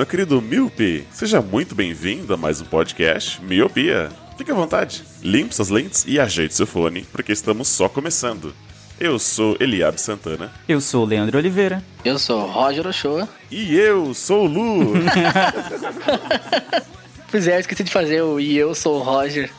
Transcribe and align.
Meu 0.00 0.06
querido 0.06 0.40
Miope. 0.40 1.06
Seja 1.12 1.42
muito 1.42 1.74
bem-vindo 1.74 2.32
a 2.32 2.36
mais 2.38 2.58
um 2.58 2.64
podcast 2.64 3.38
Miopia. 3.44 4.08
Fique 4.38 4.50
à 4.50 4.54
vontade, 4.54 5.04
limpe 5.22 5.54
suas 5.54 5.68
lentes 5.68 6.06
e 6.08 6.18
ajeite 6.18 6.54
seu 6.54 6.66
fone, 6.66 7.02
porque 7.12 7.32
estamos 7.32 7.68
só 7.68 7.86
começando. 7.86 8.54
Eu 8.98 9.18
sou 9.18 9.58
Eliab 9.60 10.00
Santana 10.00 10.50
Eu 10.66 10.80
sou 10.80 11.04
o 11.04 11.06
Leandro 11.06 11.36
Oliveira. 11.36 11.84
Eu 12.02 12.18
sou 12.18 12.46
Roger 12.46 12.86
Ochoa. 12.86 13.28
e 13.50 13.76
eu 13.76 14.14
sou 14.14 14.44
o 14.44 14.48
Lu. 14.48 14.94
Pois 17.30 17.46
é, 17.46 17.56
eu 17.56 17.60
esqueci 17.60 17.84
de 17.84 17.92
fazer 17.92 18.22
o 18.22 18.40
e 18.40 18.56
eu 18.56 18.74
sou 18.74 19.00
o 19.00 19.02
Roger. 19.02 19.52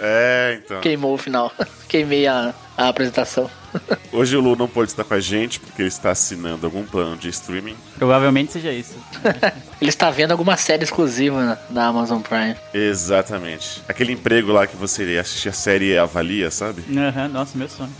é, 0.00 0.60
então. 0.64 0.80
Queimou 0.82 1.14
o 1.14 1.18
final. 1.18 1.52
Queimei 1.88 2.28
a, 2.28 2.54
a 2.76 2.88
apresentação. 2.88 3.50
Hoje 4.12 4.36
o 4.36 4.40
Lu 4.40 4.56
não 4.56 4.68
pode 4.68 4.90
estar 4.90 5.04
com 5.04 5.14
a 5.14 5.20
gente 5.20 5.58
porque 5.60 5.82
ele 5.82 5.88
está 5.88 6.10
assinando 6.10 6.66
algum 6.66 6.84
plano 6.84 7.16
de 7.16 7.28
streaming. 7.28 7.76
Provavelmente 7.96 8.52
seja 8.52 8.72
isso. 8.72 8.94
Ele 9.80 9.90
está 9.90 10.10
vendo 10.10 10.30
alguma 10.30 10.56
série 10.56 10.84
exclusiva 10.84 11.44
na, 11.44 11.58
na 11.68 11.86
Amazon 11.88 12.20
Prime. 12.20 12.56
Exatamente. 12.72 13.82
Aquele 13.88 14.12
emprego 14.12 14.52
lá 14.52 14.66
que 14.66 14.76
você 14.76 15.18
assiste 15.18 15.48
a 15.48 15.52
série 15.52 15.92
e 15.92 15.98
avalia, 15.98 16.50
sabe? 16.50 16.84
Aham, 16.96 17.28
nossa, 17.28 17.58
meu 17.58 17.68
sonho. 17.68 17.92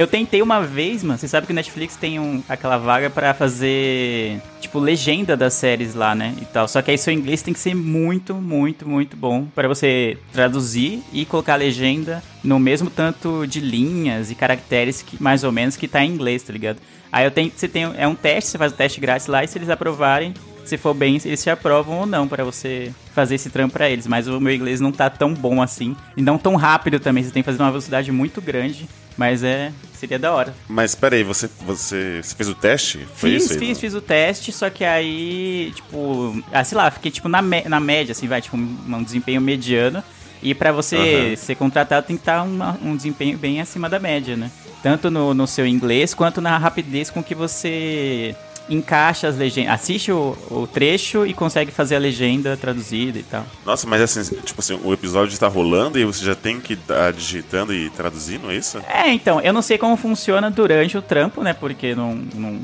Eu 0.00 0.06
tentei 0.06 0.40
uma 0.40 0.62
vez, 0.62 1.02
mano. 1.02 1.18
Você 1.18 1.28
sabe 1.28 1.46
que 1.46 1.52
o 1.52 1.54
Netflix 1.54 1.94
tem 1.94 2.18
um, 2.18 2.42
aquela 2.48 2.78
vaga 2.78 3.10
pra 3.10 3.34
fazer, 3.34 4.40
tipo, 4.58 4.78
legenda 4.78 5.36
das 5.36 5.52
séries 5.52 5.94
lá, 5.94 6.14
né? 6.14 6.34
E 6.40 6.44
tal. 6.46 6.66
Só 6.68 6.80
que 6.80 6.90
aí 6.90 6.96
seu 6.96 7.12
inglês 7.12 7.42
tem 7.42 7.52
que 7.52 7.60
ser 7.60 7.74
muito, 7.74 8.34
muito, 8.34 8.88
muito 8.88 9.14
bom 9.14 9.46
pra 9.54 9.68
você 9.68 10.16
traduzir 10.32 11.02
e 11.12 11.26
colocar 11.26 11.52
a 11.54 11.56
legenda 11.56 12.22
no 12.42 12.58
mesmo 12.58 12.88
tanto 12.90 13.46
de 13.46 13.60
linhas 13.60 14.30
e 14.30 14.34
caracteres 14.34 15.02
que 15.02 15.22
mais 15.22 15.44
ou 15.44 15.52
menos 15.52 15.76
que 15.76 15.86
tá 15.88 16.04
em 16.04 16.10
inglês, 16.10 16.42
tá 16.42 16.52
ligado? 16.52 16.78
Aí 17.12 17.24
eu 17.24 17.30
tenho, 17.30 17.52
você 17.54 17.66
tem, 17.68 17.90
é 17.96 18.06
um 18.06 18.14
teste, 18.14 18.50
você 18.50 18.58
faz 18.58 18.72
o 18.72 18.76
teste 18.76 19.00
grátis 19.00 19.26
lá 19.26 19.42
e 19.42 19.48
se 19.48 19.58
eles 19.58 19.68
aprovarem, 19.68 20.32
se 20.64 20.76
for 20.78 20.94
bem, 20.94 21.20
eles 21.24 21.42
te 21.42 21.50
aprovam 21.50 21.98
ou 22.00 22.06
não 22.06 22.28
pra 22.28 22.44
você 22.44 22.92
fazer 23.14 23.34
esse 23.34 23.50
trampo 23.50 23.72
pra 23.72 23.90
eles. 23.90 24.06
Mas 24.06 24.28
o 24.28 24.40
meu 24.40 24.54
inglês 24.54 24.80
não 24.80 24.92
tá 24.92 25.10
tão 25.10 25.34
bom 25.34 25.60
assim. 25.60 25.96
E 26.16 26.22
não 26.22 26.38
tão 26.38 26.54
rápido 26.54 27.00
também. 27.00 27.24
Você 27.24 27.30
tem 27.32 27.42
que 27.42 27.46
fazer 27.46 27.60
uma 27.60 27.70
velocidade 27.70 28.12
muito 28.12 28.40
grande. 28.40 28.88
Mas 29.16 29.42
é. 29.42 29.72
Seria 29.94 30.18
da 30.18 30.32
hora. 30.32 30.54
Mas 30.68 30.94
peraí, 30.94 31.24
você, 31.24 31.50
você, 31.66 32.20
você 32.22 32.34
fez 32.36 32.48
o 32.48 32.54
teste? 32.54 32.98
Foi 33.16 33.32
fiz, 33.32 33.44
isso 33.44 33.52
aí, 33.54 33.58
fiz, 33.58 33.68
não? 33.68 33.74
fiz 33.74 33.94
o 33.94 34.00
teste, 34.00 34.52
só 34.52 34.70
que 34.70 34.82
aí, 34.84 35.72
tipo, 35.74 36.42
ah, 36.52 36.62
sei 36.64 36.78
lá, 36.78 36.90
fiquei 36.90 37.10
tipo 37.10 37.28
na, 37.28 37.42
me- 37.42 37.64
na 37.68 37.78
média, 37.80 38.12
assim, 38.12 38.26
vai, 38.28 38.40
tipo, 38.40 38.56
um, 38.56 38.78
um 38.88 39.02
desempenho 39.02 39.40
mediano. 39.42 40.02
E 40.42 40.54
pra 40.54 40.72
você 40.72 41.34
ser 41.36 41.54
contratado 41.54 42.06
tem 42.06 42.16
que 42.16 42.22
estar 42.22 42.42
uma- 42.42 42.78
um 42.82 42.96
desempenho 42.96 43.36
bem 43.36 43.60
acima 43.60 43.88
da 43.88 43.98
média, 43.98 44.36
né? 44.36 44.50
Tanto 44.82 45.10
no, 45.10 45.34
no 45.34 45.46
seu 45.46 45.66
inglês 45.66 46.14
quanto 46.14 46.40
na 46.40 46.56
rapidez 46.56 47.10
com 47.10 47.22
que 47.22 47.34
você 47.34 48.34
encaixa 48.68 49.26
as 49.28 49.36
legendas. 49.36 49.74
Assiste 49.74 50.12
o, 50.12 50.36
o 50.50 50.66
trecho 50.66 51.26
e 51.26 51.34
consegue 51.34 51.70
fazer 51.70 51.96
a 51.96 51.98
legenda 51.98 52.56
traduzida 52.56 53.18
e 53.18 53.22
tal. 53.22 53.44
Nossa, 53.66 53.86
mas 53.86 54.00
assim, 54.00 54.22
tipo 54.44 54.60
assim, 54.60 54.78
o 54.82 54.92
episódio 54.92 55.32
está 55.32 55.48
rolando 55.48 55.98
e 55.98 56.04
você 56.04 56.24
já 56.24 56.34
tem 56.34 56.60
que 56.60 56.74
estar 56.74 57.12
digitando 57.12 57.74
e 57.74 57.90
traduzindo 57.90 58.50
é 58.50 58.56
isso? 58.56 58.78
É, 58.88 59.10
então, 59.12 59.40
eu 59.40 59.52
não 59.52 59.60
sei 59.60 59.76
como 59.76 59.96
funciona 59.96 60.50
durante 60.50 60.96
o 60.96 61.02
trampo, 61.02 61.42
né? 61.42 61.52
Porque 61.52 61.94
não. 61.94 62.14
não- 62.14 62.60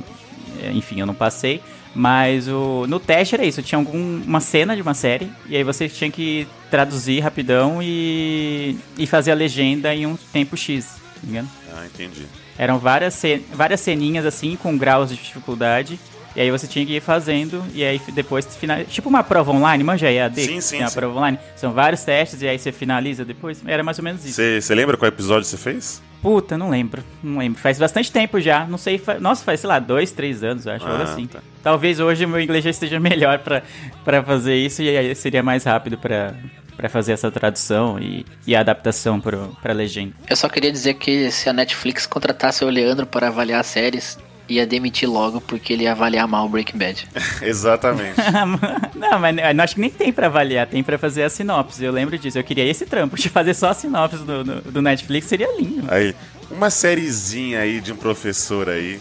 é, 0.63 0.71
enfim, 0.73 1.01
eu 1.01 1.07
não 1.07 1.15
passei. 1.15 1.61
Mas 1.99 2.47
o, 2.47 2.87
no 2.87 3.01
teste 3.01 3.35
era 3.35 3.43
isso, 3.43 3.63
tinha 3.63 3.79
algum, 3.79 4.21
uma 4.23 4.39
cena 4.39 4.77
de 4.77 4.83
uma 4.83 4.93
série, 4.93 5.33
e 5.49 5.57
aí 5.57 5.65
você 5.65 5.89
tinha 5.89 6.11
que 6.11 6.47
traduzir 6.71 7.21
rapidão 7.21 7.83
e, 7.83 8.77
e 8.99 9.07
fazer 9.07 9.31
a 9.31 9.35
legenda 9.35 9.95
em 9.95 10.05
um 10.05 10.15
tempo 10.15 10.59
X, 10.59 10.85
tá 11.15 11.21
ligado? 11.25 11.49
Ah, 11.75 11.87
entendi. 11.87 12.27
Eram 12.59 12.79
várias, 12.79 13.23
várias 13.51 13.81
ceninhas 13.81 14.27
assim, 14.27 14.57
com 14.57 14.77
graus 14.77 15.09
de 15.09 15.17
dificuldade, 15.17 15.99
e 16.37 16.41
aí 16.41 16.51
você 16.51 16.67
tinha 16.67 16.85
que 16.85 16.95
ir 16.97 17.01
fazendo, 17.01 17.65
e 17.75 17.83
aí 17.83 18.01
depois 18.13 18.45
final 18.57 18.85
Tipo 18.85 19.09
uma 19.09 19.25
prova 19.25 19.51
online, 19.51 19.83
manja 19.83 20.11
EAD? 20.11 20.41
Sim, 20.43 20.61
sim, 20.61 20.77
Tem 20.77 20.85
a 20.85 20.89
sim. 20.89 20.95
prova 20.99 21.17
online. 21.19 21.39
São 21.57 21.73
vários 21.73 22.05
testes, 22.05 22.43
e 22.43 22.47
aí 22.49 22.59
você 22.59 22.71
finaliza 22.71 23.25
depois. 23.25 23.61
Era 23.67 23.83
mais 23.83 23.99
ou 23.99 24.05
menos 24.05 24.25
isso. 24.25 24.41
Você 24.61 24.75
lembra 24.75 24.97
qual 24.97 25.09
episódio 25.09 25.45
você 25.45 25.57
fez? 25.57 26.03
Puta, 26.23 26.59
não 26.59 26.71
lembro. 26.71 27.03
Não 27.23 27.39
lembro. 27.39 27.61
Faz 27.61 27.79
bastante 27.79 28.11
tempo 28.11 28.41
já. 28.41 28.65
Não 28.67 28.79
sei. 28.79 28.99
fa- 28.99 29.19
Nossa, 29.21 29.45
faz, 29.45 29.61
sei 29.61 29.69
lá, 29.69 29.79
dois, 29.79 30.11
três 30.11 30.43
anos, 30.43 30.67
eu 30.67 30.73
acho. 30.73 30.85
Ah, 30.87 31.03
assim. 31.03 31.27
tá. 31.27 31.39
Talvez 31.63 32.01
hoje 32.01 32.25
o 32.25 32.29
meu 32.29 32.41
inglês 32.41 32.65
já 32.65 32.71
esteja 32.71 32.99
melhor 33.01 33.39
pra, 33.41 33.63
pra 34.05 34.23
fazer 34.23 34.57
isso 34.57 34.83
e 34.83 34.97
aí 34.97 35.15
seria 35.15 35.43
mais 35.43 35.63
rápido 35.65 35.97
pra, 35.99 36.35
pra 36.77 36.89
fazer 36.89 37.13
essa 37.13 37.31
tradução 37.31 37.99
e, 38.01 38.25
e 38.47 38.57
a 38.57 38.61
adaptação 38.61 39.21
pro, 39.21 39.57
pra 39.63 39.73
legenda. 39.73 40.15
Eu 40.29 40.35
só 40.37 40.49
queria 40.49 40.73
dizer 40.73 40.95
que 40.95 41.31
se 41.31 41.49
a 41.49 41.53
Netflix 41.53 42.07
contratasse 42.07 42.65
o 42.65 42.69
Leandro 42.71 43.07
para 43.07 43.29
avaliar 43.29 43.63
séries, 43.65 44.19
ia 44.49 44.67
demitir 44.67 45.09
logo 45.09 45.41
porque 45.41 45.73
ele 45.73 45.85
ia 45.85 45.93
avaliar 45.93 46.27
mal 46.27 46.47
o 46.47 46.49
Breaking 46.49 46.79
Bad. 46.79 47.09
Exatamente. 47.43 48.17
não, 48.95 49.19
mas 49.19 49.37
eu 49.37 49.65
acho 49.65 49.75
que 49.75 49.81
nem 49.81 49.91
tem 49.91 50.13
pra 50.13 50.27
avaliar, 50.27 50.67
tem 50.67 50.83
pra 50.83 50.99
fazer 50.99 51.23
a 51.23 51.31
sinopse. 51.31 51.85
Eu 51.85 51.93
lembro 51.93 52.19
disso. 52.19 52.39
Eu 52.39 52.45
queria 52.45 52.65
esse 52.65 52.87
trampo 52.87 53.17
de 53.17 53.29
fazer 53.29 53.55
só 53.55 53.71
a 53.71 53.75
sinopse 53.75 54.19
do, 54.19 54.45
do, 54.45 54.61
do 54.73 54.83
Netflix, 54.83 55.27
seria 55.27 55.49
lindo. 55.57 55.87
aí, 55.89 56.15
uma 56.51 56.71
sériezinha 56.71 57.61
aí 57.61 57.81
de 57.81 57.93
um 57.93 57.97
professor 57.97 58.69
aí. 58.69 59.01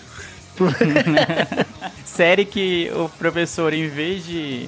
série 2.06 2.46
que 2.46 2.90
o 2.96 3.10
professor, 3.10 3.74
em 3.74 3.88
vez 3.88 4.26
de. 4.26 4.68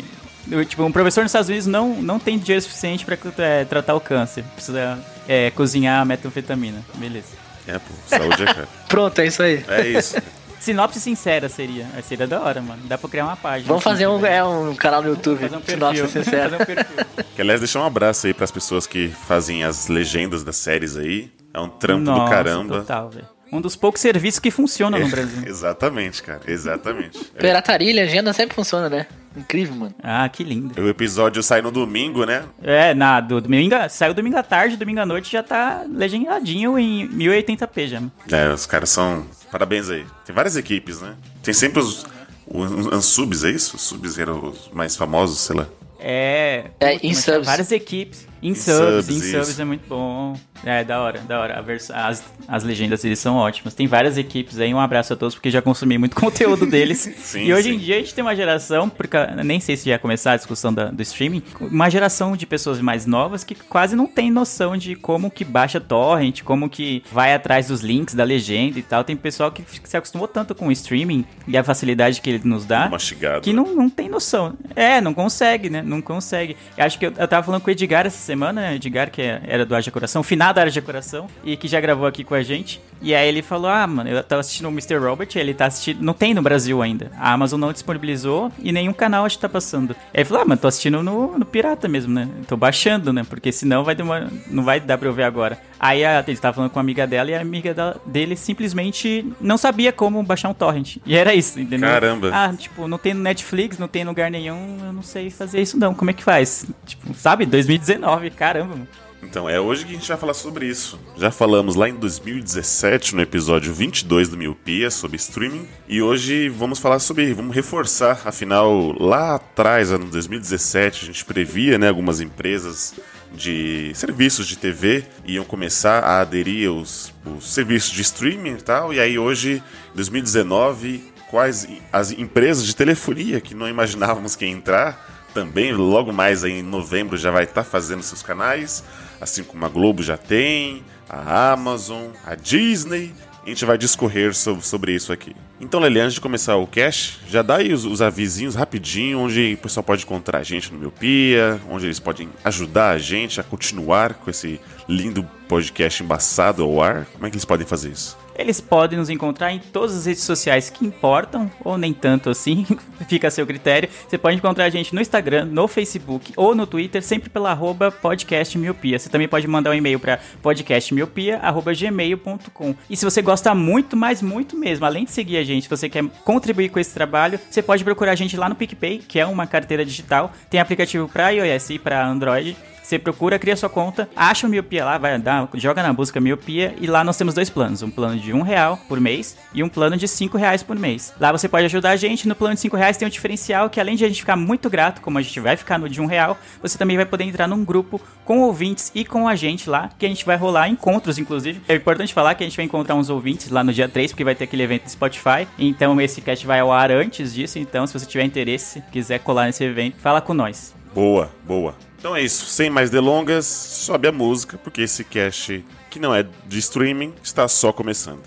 Tipo, 0.68 0.84
um 0.84 0.92
professor 0.92 1.22
nos 1.22 1.32
Estados 1.32 1.50
Unidos 1.50 1.68
não, 1.68 2.02
não 2.02 2.20
tem 2.20 2.38
dinheiro 2.38 2.62
suficiente 2.62 3.06
pra 3.06 3.18
é, 3.40 3.66
tratar 3.66 3.96
o 3.96 4.00
câncer. 4.00 4.44
Precisa 4.56 4.98
é, 5.28 5.52
cozinhar 5.52 6.02
a 6.02 6.06
metanfetamina. 6.06 6.84
Beleza. 6.96 7.36
É, 7.68 7.78
pô, 7.78 7.94
saúde 8.08 8.44
é 8.44 8.46
cara. 8.46 8.68
Pronto, 8.88 9.20
é 9.20 9.28
isso 9.28 9.44
aí. 9.44 9.66
É 9.68 9.88
isso. 9.88 10.16
Sinopse 10.60 11.00
sincera 11.00 11.48
seria. 11.50 11.86
Seria 12.04 12.28
da 12.28 12.42
hora, 12.42 12.62
mano. 12.62 12.82
Dá 12.86 12.98
pra 12.98 13.10
criar 13.10 13.26
uma 13.26 13.38
página. 13.38 13.68
Vamos 13.68 13.84
fazer 13.84 14.08
um, 14.08 14.20
Fazer 14.20 14.34
é, 14.34 14.44
um 14.44 14.76
canal 14.76 15.02
no 15.02 15.10
YouTube. 15.10 15.46
um 15.46 15.50
perfil. 15.62 15.76
Sinopse 15.76 16.08
sincera. 16.24 16.50
Fazer 16.58 16.64
um 16.64 16.66
perfil. 16.66 17.26
Que, 17.36 17.42
aliás, 17.42 17.60
deixar 17.60 17.82
um 17.82 17.86
abraço 17.86 18.28
aí 18.28 18.34
pras 18.34 18.52
pessoas 18.52 18.86
que 18.88 19.10
fazem 19.10 19.64
as 19.64 19.88
legendas 19.88 20.44
das 20.44 20.58
séries 20.58 20.98
aí. 20.98 21.32
É 21.54 21.60
um 21.60 21.70
trampo 21.70 22.04
do 22.06 22.12
Nossa, 22.12 22.32
caramba. 22.32 22.80
Total, 22.80 23.10
velho. 23.10 23.37
Um 23.52 23.62
dos 23.62 23.76
poucos 23.76 24.02
serviços 24.02 24.40
que 24.40 24.52
funcionam 24.52 25.00
no 25.00 25.08
Brasil. 25.10 25.44
Exatamente, 25.46 26.22
cara. 26.22 26.42
Exatamente. 26.48 27.18
Pirataria 27.38 27.90
e 27.90 27.94
legenda 27.94 28.34
sempre 28.34 28.56
funciona, 28.56 28.90
né? 28.90 29.08
Incrível, 29.36 29.76
mano. 29.76 29.96
Ah, 30.02 30.28
que 30.28 30.44
lindo. 30.44 30.82
O 30.82 30.90
episódio 30.90 31.44
sai 31.44 31.62
no 31.62 31.72
domingo, 31.72 32.26
né? 32.26 32.44
É, 32.62 32.94
na, 32.94 33.22
do, 33.22 33.40
domingo, 33.40 33.76
saiu 33.90 34.14
domingo 34.14 34.38
à 34.38 34.44
tarde, 34.44 34.76
domingo 34.76 35.00
à 35.00 35.06
noite 35.06 35.32
já 35.32 35.44
tá 35.44 35.86
legendadinho 35.88 36.78
em 36.78 37.08
1080p 37.08 37.88
já. 37.88 38.02
É, 38.32 38.52
os 38.52 38.66
caras 38.66 38.90
são. 38.90 39.26
Parabéns 39.52 39.90
aí. 39.90 40.06
Tem 40.26 40.34
várias 40.34 40.58
equipes, 40.58 41.02
né? 41.02 41.16
Tem 41.44 41.54
sempre 41.54 41.80
os. 41.80 42.06
Os, 42.50 42.88
os 42.88 43.06
subs, 43.06 43.44
é 43.44 43.52
isso? 43.52 43.76
Os 43.76 43.82
subs 43.84 44.18
eram 44.18 44.44
os 44.44 44.70
mais 44.74 44.96
famosos, 44.96 45.40
sei 45.40 45.56
lá. 45.56 45.68
É. 46.00 46.66
É, 46.80 46.96
em 46.96 47.14
subs. 47.14 47.46
Várias 47.46 47.72
equipes. 47.72 48.28
Em 48.42 48.54
subs, 48.54 49.06
subs, 49.06 49.10
em 49.10 49.32
subs 49.32 49.60
é 49.60 49.66
muito 49.66 49.88
bom. 49.88 50.36
É, 50.64 50.84
da 50.84 51.02
hora, 51.02 51.20
da 51.20 51.40
hora. 51.40 51.66
As, 51.94 52.24
as 52.48 52.64
legendas 52.64 53.02
deles 53.02 53.20
são 53.20 53.36
ótimas. 53.36 53.74
Tem 53.74 53.88
várias 53.88 54.18
equipes 54.18 54.60
aí. 54.60 54.74
Um 54.74 54.80
abraço 54.80 55.14
a 55.14 55.16
todos, 55.16 55.36
porque 55.36 55.50
já 55.50 55.62
consumi 55.62 55.98
muito 55.98 56.16
conteúdo 56.20 56.66
deles. 56.66 56.98
Sim, 57.18 57.46
e 57.46 57.54
hoje 57.54 57.70
sim. 57.70 57.76
em 57.76 57.78
dia 57.80 57.96
a 57.96 58.00
gente 58.00 58.14
tem 58.14 58.24
uma 58.24 58.36
geração, 58.36 58.90
porque 58.90 59.18
nem 59.44 59.60
sei 59.60 59.76
se 59.78 59.90
já 59.90 60.00
começar 60.00 60.34
a 60.34 60.38
discussão 60.38 60.74
da- 60.74 60.90
do 60.90 61.02
streaming, 61.02 61.42
uma 61.60 61.90
geração 61.90 62.36
de 62.36 62.46
pessoas 62.46 62.80
mais 62.82 63.06
novas 63.06 63.44
que 63.44 63.56
quase 63.56 63.96
não 63.96 64.08
tem 64.08 64.32
noção 64.32 64.78
de 64.78 64.96
como 64.96 65.30
que 65.30 65.44
baixa 65.44 65.80
torrent, 65.80 66.42
como 66.44 66.70
que 66.70 67.04
vai 67.12 67.34
atrás 67.34 67.68
dos 67.68 67.82
links 67.82 68.16
da 68.16 68.24
legenda 68.24 68.80
e 68.80 68.84
tal. 68.84 69.04
Tem 69.04 69.16
pessoal 69.16 69.52
que 69.52 69.64
se 69.84 69.98
acostumou 69.98 70.28
tanto 70.28 70.56
com 70.56 70.68
o 70.68 70.72
streaming 70.72 71.26
e 71.48 71.58
a 71.58 71.64
facilidade 71.64 72.22
que 72.22 72.30
ele 72.30 72.42
nos 72.44 72.66
dá. 72.66 72.90
Mastigado. 72.90 73.42
Que 73.42 73.54
não, 73.54 73.76
não 73.76 73.90
tem 73.90 74.10
noção. 74.10 74.54
É, 74.76 75.02
não 75.02 75.14
consegue, 75.14 75.70
né? 75.70 75.82
Não 75.82 76.02
consegue. 76.02 76.56
Eu 76.78 76.86
acho 76.86 76.98
que 76.98 77.06
eu, 77.06 77.14
eu 77.18 77.28
tava 77.28 77.44
falando 77.46 77.62
com 77.62 77.70
o 77.70 77.72
Edgar 77.72 78.06
essa 78.06 78.18
semana, 78.28 78.62
né, 78.62 78.76
Edgar, 78.76 79.10
que 79.10 79.22
era 79.22 79.66
do 79.66 79.76
Haja 79.76 79.90
Coração, 79.92 80.22
finado 80.22 80.60
Haja 80.60 80.82
Coração, 80.82 81.28
e 81.44 81.58
que 81.58 81.68
já 81.68 81.80
gravou 81.82 82.06
aqui 82.06 82.24
com 82.24 82.36
a 82.36 82.44
gente. 82.44 82.80
E 83.02 83.14
aí 83.16 83.28
ele 83.28 83.42
falou: 83.42 83.70
Ah, 83.70 83.86
mano, 83.88 84.10
eu 84.10 84.24
tava 84.24 84.40
assistindo 84.42 84.68
o 84.68 84.72
Mr. 84.72 84.96
Robert, 84.98 85.30
ele 85.36 85.54
tá 85.54 85.66
assistindo. 85.68 86.02
Não 86.02 86.14
tem 86.14 86.34
no 86.34 86.42
Brasil 86.42 86.82
ainda. 86.82 87.12
A 87.18 87.34
Amazon 87.34 87.60
não 87.60 87.72
disponibilizou 87.74 88.52
e 88.60 88.72
nenhum 88.72 88.94
canal 88.94 89.26
acho 89.26 89.38
que 89.38 89.42
tá 89.42 89.50
passando. 89.50 89.92
Aí 90.14 90.22
ele 90.22 90.26
falou: 90.26 90.44
Ah, 90.44 90.46
mano, 90.46 90.62
tô 90.62 90.68
assistindo 90.68 91.02
no, 91.04 91.38
no 91.38 91.46
Pirata 91.46 91.88
mesmo, 91.88 92.14
né? 92.14 92.28
Tô 92.48 92.58
baixando, 92.58 93.12
né? 93.14 93.24
Porque 93.28 93.52
senão 93.52 93.84
vai 93.84 93.96
demorar, 93.96 94.28
não 94.50 94.64
vai 94.64 94.80
dar 94.80 94.98
pra 94.98 95.08
eu 95.08 95.14
ver 95.14 95.24
agora. 95.24 95.60
Aí 95.80 96.04
a, 96.04 96.24
ele 96.28 96.38
tava 96.38 96.56
falando 96.56 96.72
com 96.72 96.80
a 96.80 96.82
amiga 96.82 97.06
dela 97.06 97.30
e 97.30 97.36
a 97.36 97.40
amiga 97.42 97.72
da- 97.72 97.96
dele 98.06 98.36
simplesmente 98.36 99.32
não 99.40 99.58
sabia 99.58 99.92
como 99.94 100.22
baixar 100.24 100.50
um 100.50 100.54
torrent. 100.54 100.98
E 101.06 101.16
era 101.16 101.36
isso, 101.36 101.60
entendeu? 101.60 101.88
Caramba. 101.88 102.32
Ah, 102.34 102.52
tipo, 102.58 102.88
não 102.88 102.98
tem 102.98 103.14
no 103.14 103.22
Netflix, 103.22 103.78
não 103.78 103.88
tem 103.88 104.02
em 104.02 104.06
lugar 104.06 104.32
nenhum, 104.32 104.78
eu 104.88 104.92
não 104.92 105.04
sei 105.04 105.30
fazer 105.30 105.62
isso 105.62 105.78
não. 105.78 105.94
Como 105.94 106.10
é 106.10 106.14
que 106.16 106.24
faz? 106.24 106.66
Tipo, 106.86 107.14
sabe? 107.14 107.46
2019, 107.46 108.17
caramba, 108.36 108.76
mano. 108.76 108.88
Então, 109.22 109.50
é 109.50 109.60
hoje 109.60 109.84
que 109.84 109.92
a 109.92 109.96
gente 109.96 110.08
vai 110.08 110.18
falar 110.18 110.34
sobre 110.36 110.68
isso. 110.68 111.00
Já 111.18 111.32
falamos 111.32 111.76
lá 111.76 111.90
em 111.90 111.96
2017, 111.96 113.16
no 113.16 113.22
episódio 113.22 113.74
22 113.74 114.30
do 114.30 114.38
Miopia, 114.38 114.92
sobre 114.92 115.18
streaming. 115.18 115.68
E 115.88 116.02
hoje 116.02 116.50
vamos 116.50 116.78
falar 116.78 117.00
sobre, 117.00 117.34
vamos 117.34 117.56
reforçar, 117.56 118.22
afinal, 118.26 118.94
lá 119.00 119.36
atrás, 119.36 119.92
ano 119.92 120.06
2017, 120.06 121.04
a 121.04 121.06
gente 121.08 121.26
previa, 121.26 121.80
né, 121.80 121.90
algumas 121.90 122.22
empresas 122.22 122.94
de 123.34 123.92
serviços 123.94 124.48
de 124.48 124.58
TV 124.58 125.04
iam 125.26 125.44
começar 125.44 126.04
a 126.04 126.22
aderir 126.22 126.70
aos, 126.70 127.14
os 127.26 127.52
serviços 127.54 127.92
de 127.92 128.02
streaming 128.02 128.54
e 128.54 128.62
tal. 128.62 128.94
E 128.94 129.00
aí 129.00 129.18
hoje, 129.18 129.64
em 129.92 129.96
2019, 129.96 131.04
quais 131.30 131.68
as 131.92 132.12
empresas 132.12 132.66
de 132.66 132.76
telefonia 132.76 133.42
que 133.42 133.54
não 133.54 133.68
imaginávamos 133.68 134.36
que 134.36 134.46
ia 134.46 134.52
entrar 134.52 135.17
também, 135.38 135.72
logo 135.72 136.12
mais 136.12 136.44
em 136.44 136.64
novembro 136.64 137.16
já 137.16 137.30
vai 137.30 137.44
estar 137.44 137.64
fazendo 137.64 138.02
seus 138.02 138.24
canais, 138.24 138.84
assim 139.22 139.44
como 139.44 139.64
a 139.64 139.70
Globo 139.70 140.02
já 140.02 140.18
tem, 140.18 140.84
a 141.08 141.52
Amazon, 141.52 142.08
a 142.26 142.34
Disney. 142.34 143.14
A 143.46 143.50
gente 143.50 143.64
vai 143.64 143.78
discorrer 143.78 144.34
sobre, 144.34 144.96
isso 144.96 145.14
aqui. 145.14 145.36
Então, 145.62 145.80
Lele, 145.80 146.00
antes 146.00 146.16
de 146.16 146.22
começar 146.22 146.56
o 146.56 146.66
cast, 146.66 147.20
já 147.30 147.44
dá 147.44 147.58
aí 147.58 147.72
os, 147.72 147.86
os 147.86 148.02
avisinhos 148.02 148.56
rapidinho, 148.56 149.20
onde 149.20 149.54
o 149.54 149.58
pessoal 149.62 149.84
pode 149.84 150.04
encontrar 150.04 150.40
a 150.40 150.44
gente 150.44 150.74
no 150.74 150.80
Miopia, 150.80 151.62
onde 151.70 151.86
eles 151.86 152.00
podem 152.00 152.30
ajudar 152.44 152.90
a 152.90 152.98
gente 152.98 153.40
a 153.40 153.44
continuar 153.44 154.16
com 154.16 154.32
esse 154.32 154.60
lindo 154.90 155.24
podcast 155.48 156.02
embaçado 156.02 156.64
ao 156.64 156.82
ar. 156.82 157.06
Como 157.14 157.28
é 157.28 157.30
que 157.30 157.36
eles 157.36 157.46
podem 157.46 157.66
fazer 157.66 157.92
isso? 157.92 158.18
Eles 158.38 158.62
podem 158.62 159.00
nos 159.00 159.10
encontrar 159.10 159.52
em 159.52 159.58
todas 159.60 159.98
as 159.98 160.06
redes 160.06 160.24
sociais 160.24 160.70
que 160.70 160.86
importam, 160.86 161.52
ou 161.64 161.76
nem 161.78 161.92
tanto 161.92 162.30
assim, 162.30 162.66
fica 163.10 163.30
a 163.30 163.32
seu 163.32 163.48
critério. 163.48 163.90
Você 164.08 164.16
pode 164.18 164.38
encontrar 164.38 164.66
a 164.66 164.70
gente 164.70 164.94
no 164.94 165.02
Instagram, 165.02 165.46
no 165.46 165.68
Facebook 165.68 166.34
ou 166.36 166.54
no 166.54 166.68
Twitter, 166.68 167.02
sempre 167.02 167.30
pela 167.30 167.52
arroba 167.52 167.90
podcastmiopia. 167.90 169.00
Você 169.00 169.08
também 169.10 169.28
pode 169.28 169.48
mandar 169.48 169.72
um 169.72 169.74
e-mail 169.74 170.00
para 170.00 170.20
podcastmiopia.gmail.com. 170.42 172.76
E 172.90 172.96
se 172.96 173.04
você 173.04 173.22
gosta 173.24 173.54
muito, 173.56 173.98
mas 173.98 174.22
muito 174.22 174.56
mesmo, 174.56 174.86
além 174.86 175.04
de 175.06 175.12
seguir 175.12 175.38
a 175.38 175.44
gente, 175.44 175.64
se 175.64 175.70
você 175.70 175.90
quer 175.90 176.04
contribuir 176.24 176.70
com 176.70 176.78
esse 176.80 176.94
trabalho, 176.94 177.40
você 177.50 177.64
pode 177.64 177.84
procurar 177.84 178.12
a 178.12 178.16
gente 178.16 178.38
lá 178.38 178.48
no 178.48 178.54
PicPay, 178.56 179.00
que 179.00 179.20
é 179.20 179.26
uma 179.26 179.48
carteira 179.48 179.84
digital. 179.84 180.32
Tem 180.50 180.60
aplicativo 180.60 181.10
para 181.10 181.32
iOS 181.32 181.72
e 181.72 181.80
para 181.80 182.06
Android. 182.06 182.56
Você 182.88 182.98
procura, 182.98 183.38
cria 183.38 183.54
sua 183.58 183.68
conta, 183.68 184.10
acha 184.16 184.48
o 184.48 184.50
Miopia 184.50 184.86
lá, 184.86 184.98
vai 184.98 185.20
dar, 185.20 185.50
joga 185.56 185.84
na 185.84 185.92
busca 185.92 186.22
Miopia 186.22 186.74
e 186.80 186.88
lá 186.88 187.04
nós 187.04 187.18
temos 187.18 187.34
dois 187.34 187.50
planos, 187.50 187.84
um 187.84 187.92
plano 187.92 188.18
de 188.18 188.32
um 188.32 188.42
real 188.42 188.80
por 188.88 188.98
mês 188.98 189.38
e 189.54 189.62
um 189.62 189.68
plano 189.68 189.98
de 189.98 190.08
cinco 190.08 190.38
reais 190.38 190.64
por 190.64 190.80
mês. 190.80 191.14
Lá 191.20 191.34
você 191.34 191.50
pode 191.50 191.66
ajudar 191.66 191.90
a 191.90 191.96
gente, 191.98 192.30
no 192.30 192.34
plano 192.34 192.56
de 192.56 192.62
cinco 192.62 192.78
reais 192.78 192.96
tem 192.96 193.06
um 193.06 193.12
diferencial 193.12 193.70
que 193.70 193.82
além 193.82 193.98
de 193.98 194.06
a 194.06 194.08
gente 194.08 194.22
ficar 194.22 194.38
muito 194.38 194.70
grato, 194.70 195.02
como 195.02 195.18
a 195.18 195.22
gente 195.22 195.38
vai 195.38 195.58
ficar 195.58 195.78
no 195.78 195.90
de 195.90 196.00
um 196.00 196.06
real, 196.06 196.38
você 196.62 196.78
também 196.78 196.96
vai 196.96 197.06
poder 197.06 197.26
entrar 197.26 197.46
num 197.46 197.62
grupo 197.62 198.00
com 198.24 198.40
ouvintes 198.40 198.90
e 198.96 199.04
com 199.04 199.28
a 199.28 199.36
gente 199.36 199.70
lá, 199.70 199.90
que 200.00 200.06
a 200.06 200.10
gente 200.10 200.26
vai 200.26 200.38
rolar 200.38 200.70
encontros, 200.70 201.18
inclusive. 201.18 201.60
É 201.68 201.76
importante 201.76 202.14
falar 202.14 202.36
que 202.36 202.44
a 202.46 202.48
gente 202.48 202.56
vai 202.56 202.68
encontrar 202.68 202.96
uns 202.96 203.10
ouvintes 203.10 203.50
lá 203.50 203.66
no 203.66 203.74
dia 203.74 203.90
3, 203.90 204.14
porque 204.14 204.24
vai 204.24 204.34
ter 204.34 204.46
aquele 204.46 204.64
evento 204.64 204.84
do 204.84 204.92
Spotify, 204.92 205.46
então 205.60 206.00
esse 206.00 206.22
cast 206.22 206.48
vai 206.48 206.62
ao 206.62 206.72
ar 206.72 206.90
antes 206.90 207.34
disso, 207.34 207.60
então 207.60 207.86
se 207.86 207.92
você 207.92 208.06
tiver 208.06 208.24
interesse, 208.24 208.82
quiser 208.94 209.20
colar 209.20 209.48
nesse 209.48 209.66
evento, 209.66 209.98
fala 209.98 210.22
com 210.22 210.34
nós. 210.34 210.74
Boa, 210.96 211.30
boa. 211.46 211.76
Então 212.08 212.16
é 212.16 212.22
isso, 212.22 212.46
sem 212.46 212.70
mais 212.70 212.90
delongas, 212.90 213.46
sobe 213.46 214.08
a 214.08 214.14
música, 214.14 214.58
porque 214.58 214.80
esse 214.80 215.04
cast, 215.04 215.62
que 215.90 216.00
não 216.00 216.16
é 216.16 216.24
de 216.46 216.58
streaming, 216.58 217.14
está 217.22 217.50
só 217.50 217.74
começando. 217.74 218.22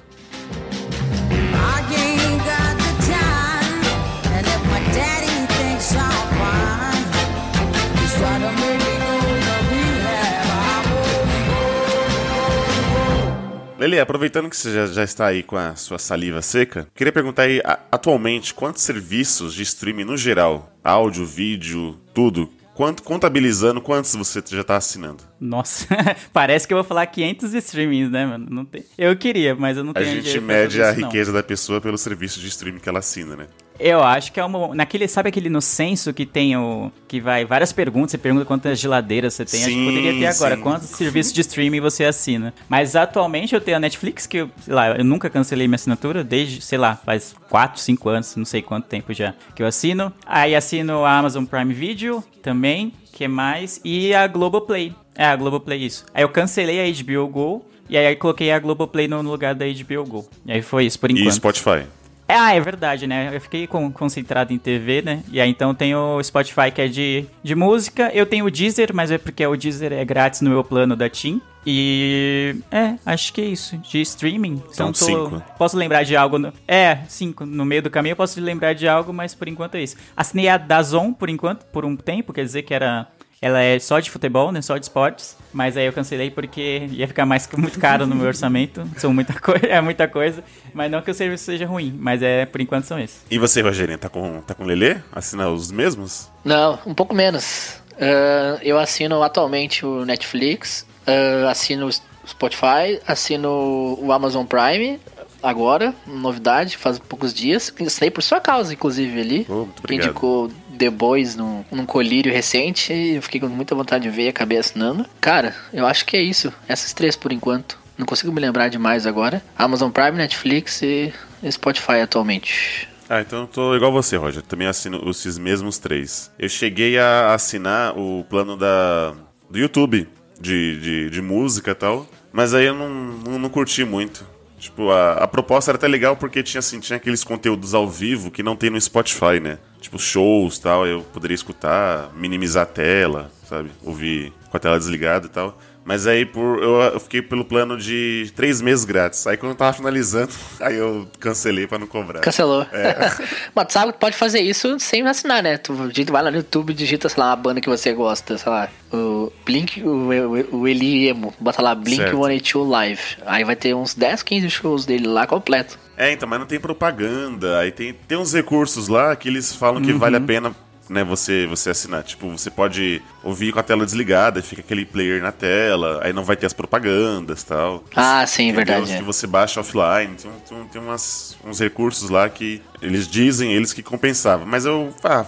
Lele, 13.79 13.99
aproveitando 13.99 14.51
que 14.51 14.57
você 14.59 14.75
já, 14.75 14.87
já 14.89 15.03
está 15.05 15.27
aí 15.29 15.43
com 15.43 15.57
a 15.57 15.75
sua 15.75 15.99
saliva 15.99 16.43
seca, 16.43 16.87
queria 16.95 17.11
perguntar 17.11 17.45
aí, 17.45 17.63
a- 17.65 17.79
atualmente, 17.91 18.53
quantos 18.53 18.83
serviços 18.83 19.55
de 19.55 19.63
streaming 19.63 20.05
no 20.05 20.19
geral, 20.19 20.71
áudio, 20.85 21.25
vídeo, 21.25 21.99
tudo, 22.13 22.51
quanto, 22.75 23.03
contabilizando, 23.03 23.81
quantos 23.81 24.15
você 24.15 24.43
já 24.47 24.61
está 24.61 24.77
assinando? 24.77 25.23
Nossa, 25.41 25.87
parece 26.33 26.67
que 26.67 26.75
eu 26.75 26.79
vou 26.79 26.85
falar 26.85 27.07
500 27.07 27.55
streamings, 27.55 28.11
né, 28.11 28.27
mano? 28.27 28.47
Não 28.51 28.65
tem... 28.65 28.85
Eu 28.97 29.17
queria, 29.17 29.55
mas 29.55 29.77
eu 29.77 29.85
não 29.85 29.91
A 29.93 29.95
tenho 29.95 30.07
gente 30.07 30.23
dinheiro 30.23 30.47
pra 30.47 30.55
mede 30.57 30.83
a 30.83 30.91
isso, 30.91 31.01
não. 31.01 31.09
riqueza 31.09 31.33
da 31.33 31.43
pessoa 31.43 31.81
pelo 31.81 31.99
serviço 31.99 32.41
de 32.41 32.49
streaming 32.49 32.79
que 32.81 32.89
ela 32.89 32.99
assina, 33.01 33.37
né? 33.37 33.47
Eu 33.81 34.03
acho 34.03 34.31
que 34.33 34.39
é 34.39 34.45
uma. 34.45 34.75
Naquele, 34.75 35.09
sabe 35.09 35.31
aquele 35.31 35.49
no 35.49 35.61
censo 35.63 36.13
que 36.13 36.27
tem 36.27 36.57
o. 36.57 36.93
que 37.09 37.21
vai 37.21 37.45
várias 37.45 37.73
perguntas, 37.73 38.11
você 38.13 38.19
pergunta 38.19 38.45
quantas 38.45 38.79
geladeiras 38.79 39.35
você 39.35 39.45
tem. 39.45 39.61
acho 39.61 39.71
que 39.71 39.75
Sim, 39.75 39.85
poderia 39.87 40.13
ter 40.19 40.27
agora. 40.27 40.57
sim. 40.57 40.63
Quantos 40.63 40.89
serviços 40.91 41.33
de 41.33 41.41
streaming 41.41 41.81
você 41.81 42.05
assina? 42.05 42.53
Mas 42.69 42.95
atualmente 42.95 43.55
eu 43.55 43.61
tenho 43.61 43.79
a 43.79 43.81
Netflix, 43.81 44.27
que 44.27 44.37
eu, 44.39 44.51
sei 44.61 44.75
lá, 44.75 44.91
eu 44.91 45.05
nunca 45.05 45.31
cancelei 45.31 45.67
minha 45.67 45.77
assinatura, 45.77 46.23
desde, 46.23 46.61
sei 46.61 46.79
lá, 46.79 46.95
faz 46.97 47.35
4, 47.49 47.81
5 47.81 48.09
anos, 48.09 48.37
não 48.37 48.45
sei 48.45 48.61
quanto 48.61 48.87
tempo 48.87 49.13
já 49.15 49.35
que 49.55 49.63
eu 49.63 49.67
assino. 49.67 50.13
Aí 50.27 50.55
assino 50.55 51.05
a 51.05 51.19
Amazon 51.19 51.45
Prime 51.45 51.73
Video 51.73 52.23
também, 52.43 52.93
que 53.13 53.27
mais? 53.27 53.81
E 53.85 54.13
a 54.15 54.27
Globoplay. 54.27 54.95
É, 55.17 55.25
a 55.25 55.37
Globoplay, 55.37 55.85
isso. 55.85 56.05
Aí 56.15 56.23
eu 56.23 56.29
cancelei 56.29 56.81
a 56.81 57.03
HBO 57.03 57.27
Go. 57.29 57.67
E 57.89 57.99
aí 57.99 58.15
coloquei 58.15 58.53
a 58.53 58.59
Globoplay 58.61 59.09
no 59.09 59.21
lugar 59.21 59.53
da 59.53 59.65
HBO 59.67 60.05
Go. 60.05 60.29
E 60.47 60.53
aí 60.53 60.63
foi 60.63 60.87
isso, 60.87 60.99
por 61.01 61.11
enquanto. 61.11 61.27
E 61.29 61.33
Spotify. 61.33 61.87
É, 62.31 62.35
Ah, 62.37 62.55
é 62.55 62.61
verdade, 62.61 63.07
né? 63.07 63.31
Eu 63.35 63.41
fiquei 63.41 63.67
con- 63.67 63.91
concentrado 63.91 64.53
em 64.53 64.59
TV, 64.59 65.03
né? 65.03 65.23
E 65.31 65.41
aí 65.41 65.51
então 65.51 65.75
tem 65.75 65.95
o 65.95 66.23
Spotify 66.23 66.71
que 66.75 66.81
é 66.81 66.89
de, 66.89 67.25
de 67.43 67.55
música. 67.55 68.11
Eu 68.15 68.25
tenho 68.27 68.45
o 68.47 68.51
Deezer, 68.51 68.91
mas 68.95 69.11
é 69.11 69.19
porque 69.19 69.47
o 69.47 69.57
Deezer 69.57 69.93
é 69.93 70.05
grátis 70.05 70.41
no 70.41 70.51
meu 70.51 70.63
plano 70.65 70.95
da 70.97 71.09
TIM. 71.09 71.41
E 71.67 72.57
é, 72.71 72.95
acho 73.05 73.33
que 73.35 73.41
é 73.41 73.45
isso. 73.45 73.77
De 73.79 74.01
streaming. 74.01 74.63
São 74.73 74.89
Então 74.89 74.93
tô- 74.93 75.05
cinco. 75.05 75.43
Posso 75.59 75.77
lembrar 75.77 76.03
de 76.05 76.17
algo. 76.17 76.39
No, 76.39 76.53
é, 76.67 76.99
cinco. 77.09 77.45
No 77.45 77.65
meio 77.65 77.83
do 77.83 77.91
caminho 77.91 78.13
eu 78.13 78.17
posso 78.17 78.41
lembrar 78.41 78.73
de 78.75 78.89
algo, 78.89 79.13
mas 79.13 79.35
por 79.35 79.47
enquanto 79.49 79.75
é 79.75 79.83
isso. 79.83 79.97
Assinei 80.17 80.49
a 80.49 80.57
Dazon 80.57 81.13
por 81.13 81.29
enquanto, 81.29 81.65
por 81.67 81.85
um 81.85 81.97
tempo, 81.97 82.33
quer 82.33 82.45
dizer 82.45 82.63
que 82.63 82.73
era. 82.73 83.07
Ela 83.43 83.63
é 83.63 83.79
só 83.79 83.99
de 84.01 84.11
futebol, 84.11 84.53
né? 84.53 84.61
Só 84.61 84.77
de 84.77 84.85
esportes. 84.85 85.35
Mas 85.51 85.75
aí 85.75 85.87
eu 85.87 85.93
cancelei 85.95 86.31
porque 86.31 86.87
ia 86.91 87.09
ficar 87.09 87.25
mais 87.25 87.49
muito 87.57 87.81
caro 87.81 88.07
no 88.07 88.15
meu 88.15 88.27
orçamento. 88.27 88.87
São 88.99 89.15
muita 89.15 89.33
coisa, 89.41 89.67
é 89.67 89.81
muita 89.81 90.07
coisa. 90.07 90.45
Mas 90.75 90.91
não 90.91 91.01
que 91.01 91.11
o 91.11 91.15
serviço 91.15 91.45
seja 91.45 91.65
ruim, 91.67 91.97
mas 91.99 92.23
é 92.23 92.45
por 92.45 92.61
enquanto 92.61 92.85
são 92.85 92.99
esses. 92.99 93.23
E 93.31 93.39
você, 93.39 93.63
Rogerinho, 93.63 93.99
tá 93.99 94.11
com, 94.11 94.43
tá 94.43 94.55
com 94.55 94.63
o 94.63 94.67
Lelê? 94.67 94.99
Assina 95.11 95.49
os 95.49 95.73
mesmos? 95.73 96.29
Não, 96.45 96.79
um 96.87 96.93
pouco 96.93 97.15
menos. 97.15 97.81
Ah, 97.99 98.59
eu 98.63 98.79
assino 98.79 99.23
atualmente 99.23 99.87
o 99.87 100.05
Netflix, 100.05 100.87
ah, 101.07 101.51
assino 101.51 101.87
o 101.87 102.29
Spotify, 102.29 103.01
assino 103.07 103.97
o 103.99 104.13
Amazon 104.13 104.45
Prime 104.45 105.01
agora, 105.43 105.95
novidade, 106.07 106.77
faz 106.77 106.99
poucos 106.99 107.33
dias. 107.33 107.73
Assinei 107.87 108.11
por 108.11 108.23
sua 108.23 108.41
causa, 108.41 108.73
inclusive, 108.75 109.21
ali. 109.21 109.47
Oh, 109.49 109.55
muito 109.55 109.75
que 109.75 109.81
obrigado. 109.81 110.07
indicou 110.11 110.51
The 110.81 110.89
Boys 110.89 111.37
num, 111.37 111.63
num 111.71 111.85
colírio 111.85 112.33
recente 112.33 112.91
e 112.91 113.17
eu 113.17 113.23
fiquei 113.23 113.39
com 113.39 113.49
muita 113.49 113.75
vontade 113.75 114.05
de 114.05 114.11
ver 114.11 114.25
e 114.25 114.29
acabei 114.29 114.57
assinando. 114.57 115.05
Cara, 115.21 115.55
eu 115.75 115.87
acho 115.87 116.07
que 116.07 116.17
é 116.17 116.23
isso. 116.23 116.51
Essas 116.67 116.95
três 116.95 117.15
por 117.15 117.31
enquanto. 117.33 117.79
Não 117.99 118.07
consigo 118.07 118.33
me 118.33 118.41
lembrar 118.41 118.69
de 118.69 118.79
mais 118.79 119.07
agora. 119.07 119.43
Amazon 119.59 119.91
Prime, 119.91 120.13
Netflix 120.13 120.81
e 120.81 121.13
Spotify 121.51 122.01
atualmente. 122.03 122.89
Ah, 123.11 123.21
então 123.21 123.43
eu 123.43 123.47
tô 123.47 123.77
igual 123.77 123.93
você, 123.93 124.17
Roger. 124.17 124.41
Também 124.41 124.67
assino 124.67 125.03
esses 125.11 125.37
mesmos 125.37 125.77
três. 125.77 126.31
Eu 126.39 126.49
cheguei 126.49 126.99
a 126.99 127.35
assinar 127.35 127.99
o 127.99 128.25
plano 128.25 128.57
da 128.57 129.15
do 129.51 129.59
YouTube 129.59 130.09
de, 130.41 130.81
de, 130.81 131.11
de 131.11 131.21
música 131.21 131.73
e 131.73 131.75
tal, 131.75 132.07
mas 132.33 132.55
aí 132.55 132.67
eu 132.67 132.75
não, 132.75 132.89
não, 132.89 133.39
não 133.39 133.49
curti 133.51 133.85
muito. 133.85 134.25
Tipo, 134.61 134.91
a, 134.91 135.15
a 135.15 135.27
proposta 135.27 135.71
era 135.71 135.79
até 135.79 135.89
legal 135.89 136.15
porque 136.17 136.43
tinha, 136.43 136.59
assim, 136.59 136.79
tinha 136.79 136.99
aqueles 136.99 137.25
conteúdos 137.25 137.73
ao 137.73 137.89
vivo 137.89 138.31
que 138.31 138.43
não 138.43 138.55
tem 138.55 138.69
no 138.69 138.79
Spotify, 138.79 139.41
né? 139.41 139.59
Tipo, 139.81 139.99
shows 139.99 140.59
tal, 140.59 140.87
eu 140.87 141.01
poderia 141.01 141.35
escutar, 141.35 142.11
minimizar 142.15 142.65
a 142.65 142.67
tela, 142.67 143.33
sabe? 143.49 143.71
Ouvir 143.83 144.35
com 144.51 144.57
a 144.57 144.61
tela 144.61 144.79
desligada 144.79 145.27
e 145.27 145.31
tal. 145.31 145.59
Mas 145.91 146.07
aí 146.07 146.25
por, 146.25 146.63
eu, 146.63 146.81
eu 146.83 147.01
fiquei 147.01 147.21
pelo 147.21 147.45
plano 147.45 147.77
de 147.77 148.33
três 148.37 148.63
meses 148.63 148.85
grátis. 148.85 149.27
Aí 149.27 149.37
quando 149.37 149.51
eu 149.51 149.57
tava 149.57 149.73
finalizando, 149.73 150.33
aí 150.61 150.77
eu 150.77 151.09
cancelei 151.19 151.67
pra 151.67 151.81
não 151.81 151.87
cobrar. 151.89 152.21
Cancelou. 152.21 152.65
Mas 153.53 153.67
tu 153.67 153.73
sabe 153.73 153.93
que 153.93 153.99
pode 153.99 154.17
fazer 154.17 154.39
isso 154.39 154.79
sem 154.79 155.05
assinar, 155.05 155.43
né? 155.43 155.59
Tu 155.59 155.75
vai 155.75 156.23
lá 156.23 156.31
no 156.31 156.37
YouTube, 156.37 156.73
digita, 156.75 157.09
sei 157.09 157.21
lá, 157.21 157.31
uma 157.31 157.37
banda 157.37 157.61
que 157.61 157.69
você 157.69 157.93
gosta, 157.93 158.39
sei 158.39 158.53
lá, 158.53 158.69
o 158.93 159.33
Blink, 159.45 159.83
o, 159.83 160.11
o, 160.13 160.61
o 160.61 160.69
Eli 160.69 161.09
Emo, 161.09 161.35
bota 161.41 161.61
lá 161.61 161.75
Blink 161.75 161.97
Certo. 161.97 162.17
182 162.17 162.69
Live. 162.69 163.03
Aí 163.27 163.43
vai 163.43 163.57
ter 163.57 163.75
uns 163.75 163.93
10, 163.93 164.23
15 164.23 164.49
shows 164.49 164.87
dele 164.87 165.09
lá 165.09 165.27
completo. 165.27 165.77
É, 165.97 166.13
então, 166.13 166.29
mas 166.29 166.39
não 166.39 166.47
tem 166.47 166.61
propaganda. 166.61 167.59
Aí 167.59 167.73
tem, 167.73 167.93
tem 167.93 168.17
uns 168.17 168.33
recursos 168.33 168.87
lá 168.87 169.17
que 169.17 169.29
eles 169.29 169.53
falam 169.53 169.83
que 169.83 169.93
vale 169.93 170.15
a 170.15 170.21
pena, 170.21 170.55
né, 170.91 171.05
você, 171.05 171.47
você 171.47 171.71
assinar. 171.71 172.03
Tipo, 172.03 172.29
você 172.29 172.51
pode 172.51 173.01
ouvir 173.23 173.53
com 173.53 173.61
a 173.61 173.63
tela 173.63 173.85
desligada, 173.85 174.43
fica 174.43 174.61
aquele 174.61 174.85
player 174.85 175.23
na 175.23 175.31
tela, 175.31 176.01
aí 176.03 176.13
não 176.13 176.25
vai 176.25 176.37
ter 176.37 176.47
as 176.47 176.53
propagandas 176.53 177.43
e 177.43 177.47
tal. 177.47 177.85
Ah, 177.95 178.27
sim, 178.27 178.49
Entendeu? 178.49 178.67
verdade. 178.67 178.93
Que 178.97 178.99
é. 178.99 179.03
você 179.03 179.27
baixa 179.27 179.61
offline, 179.61 180.17
tem, 180.17 180.31
tem, 180.49 180.65
tem 180.65 180.83
umas, 180.83 181.39
uns 181.45 181.61
recursos 181.61 182.11
lá 182.11 182.29
que 182.29 182.61
eles 182.83 183.07
dizem, 183.07 183.53
eles 183.53 183.73
que 183.73 183.83
compensavam. 183.83 184.45
Mas 184.45 184.67
eu. 184.67 184.93
Ah, 185.05 185.25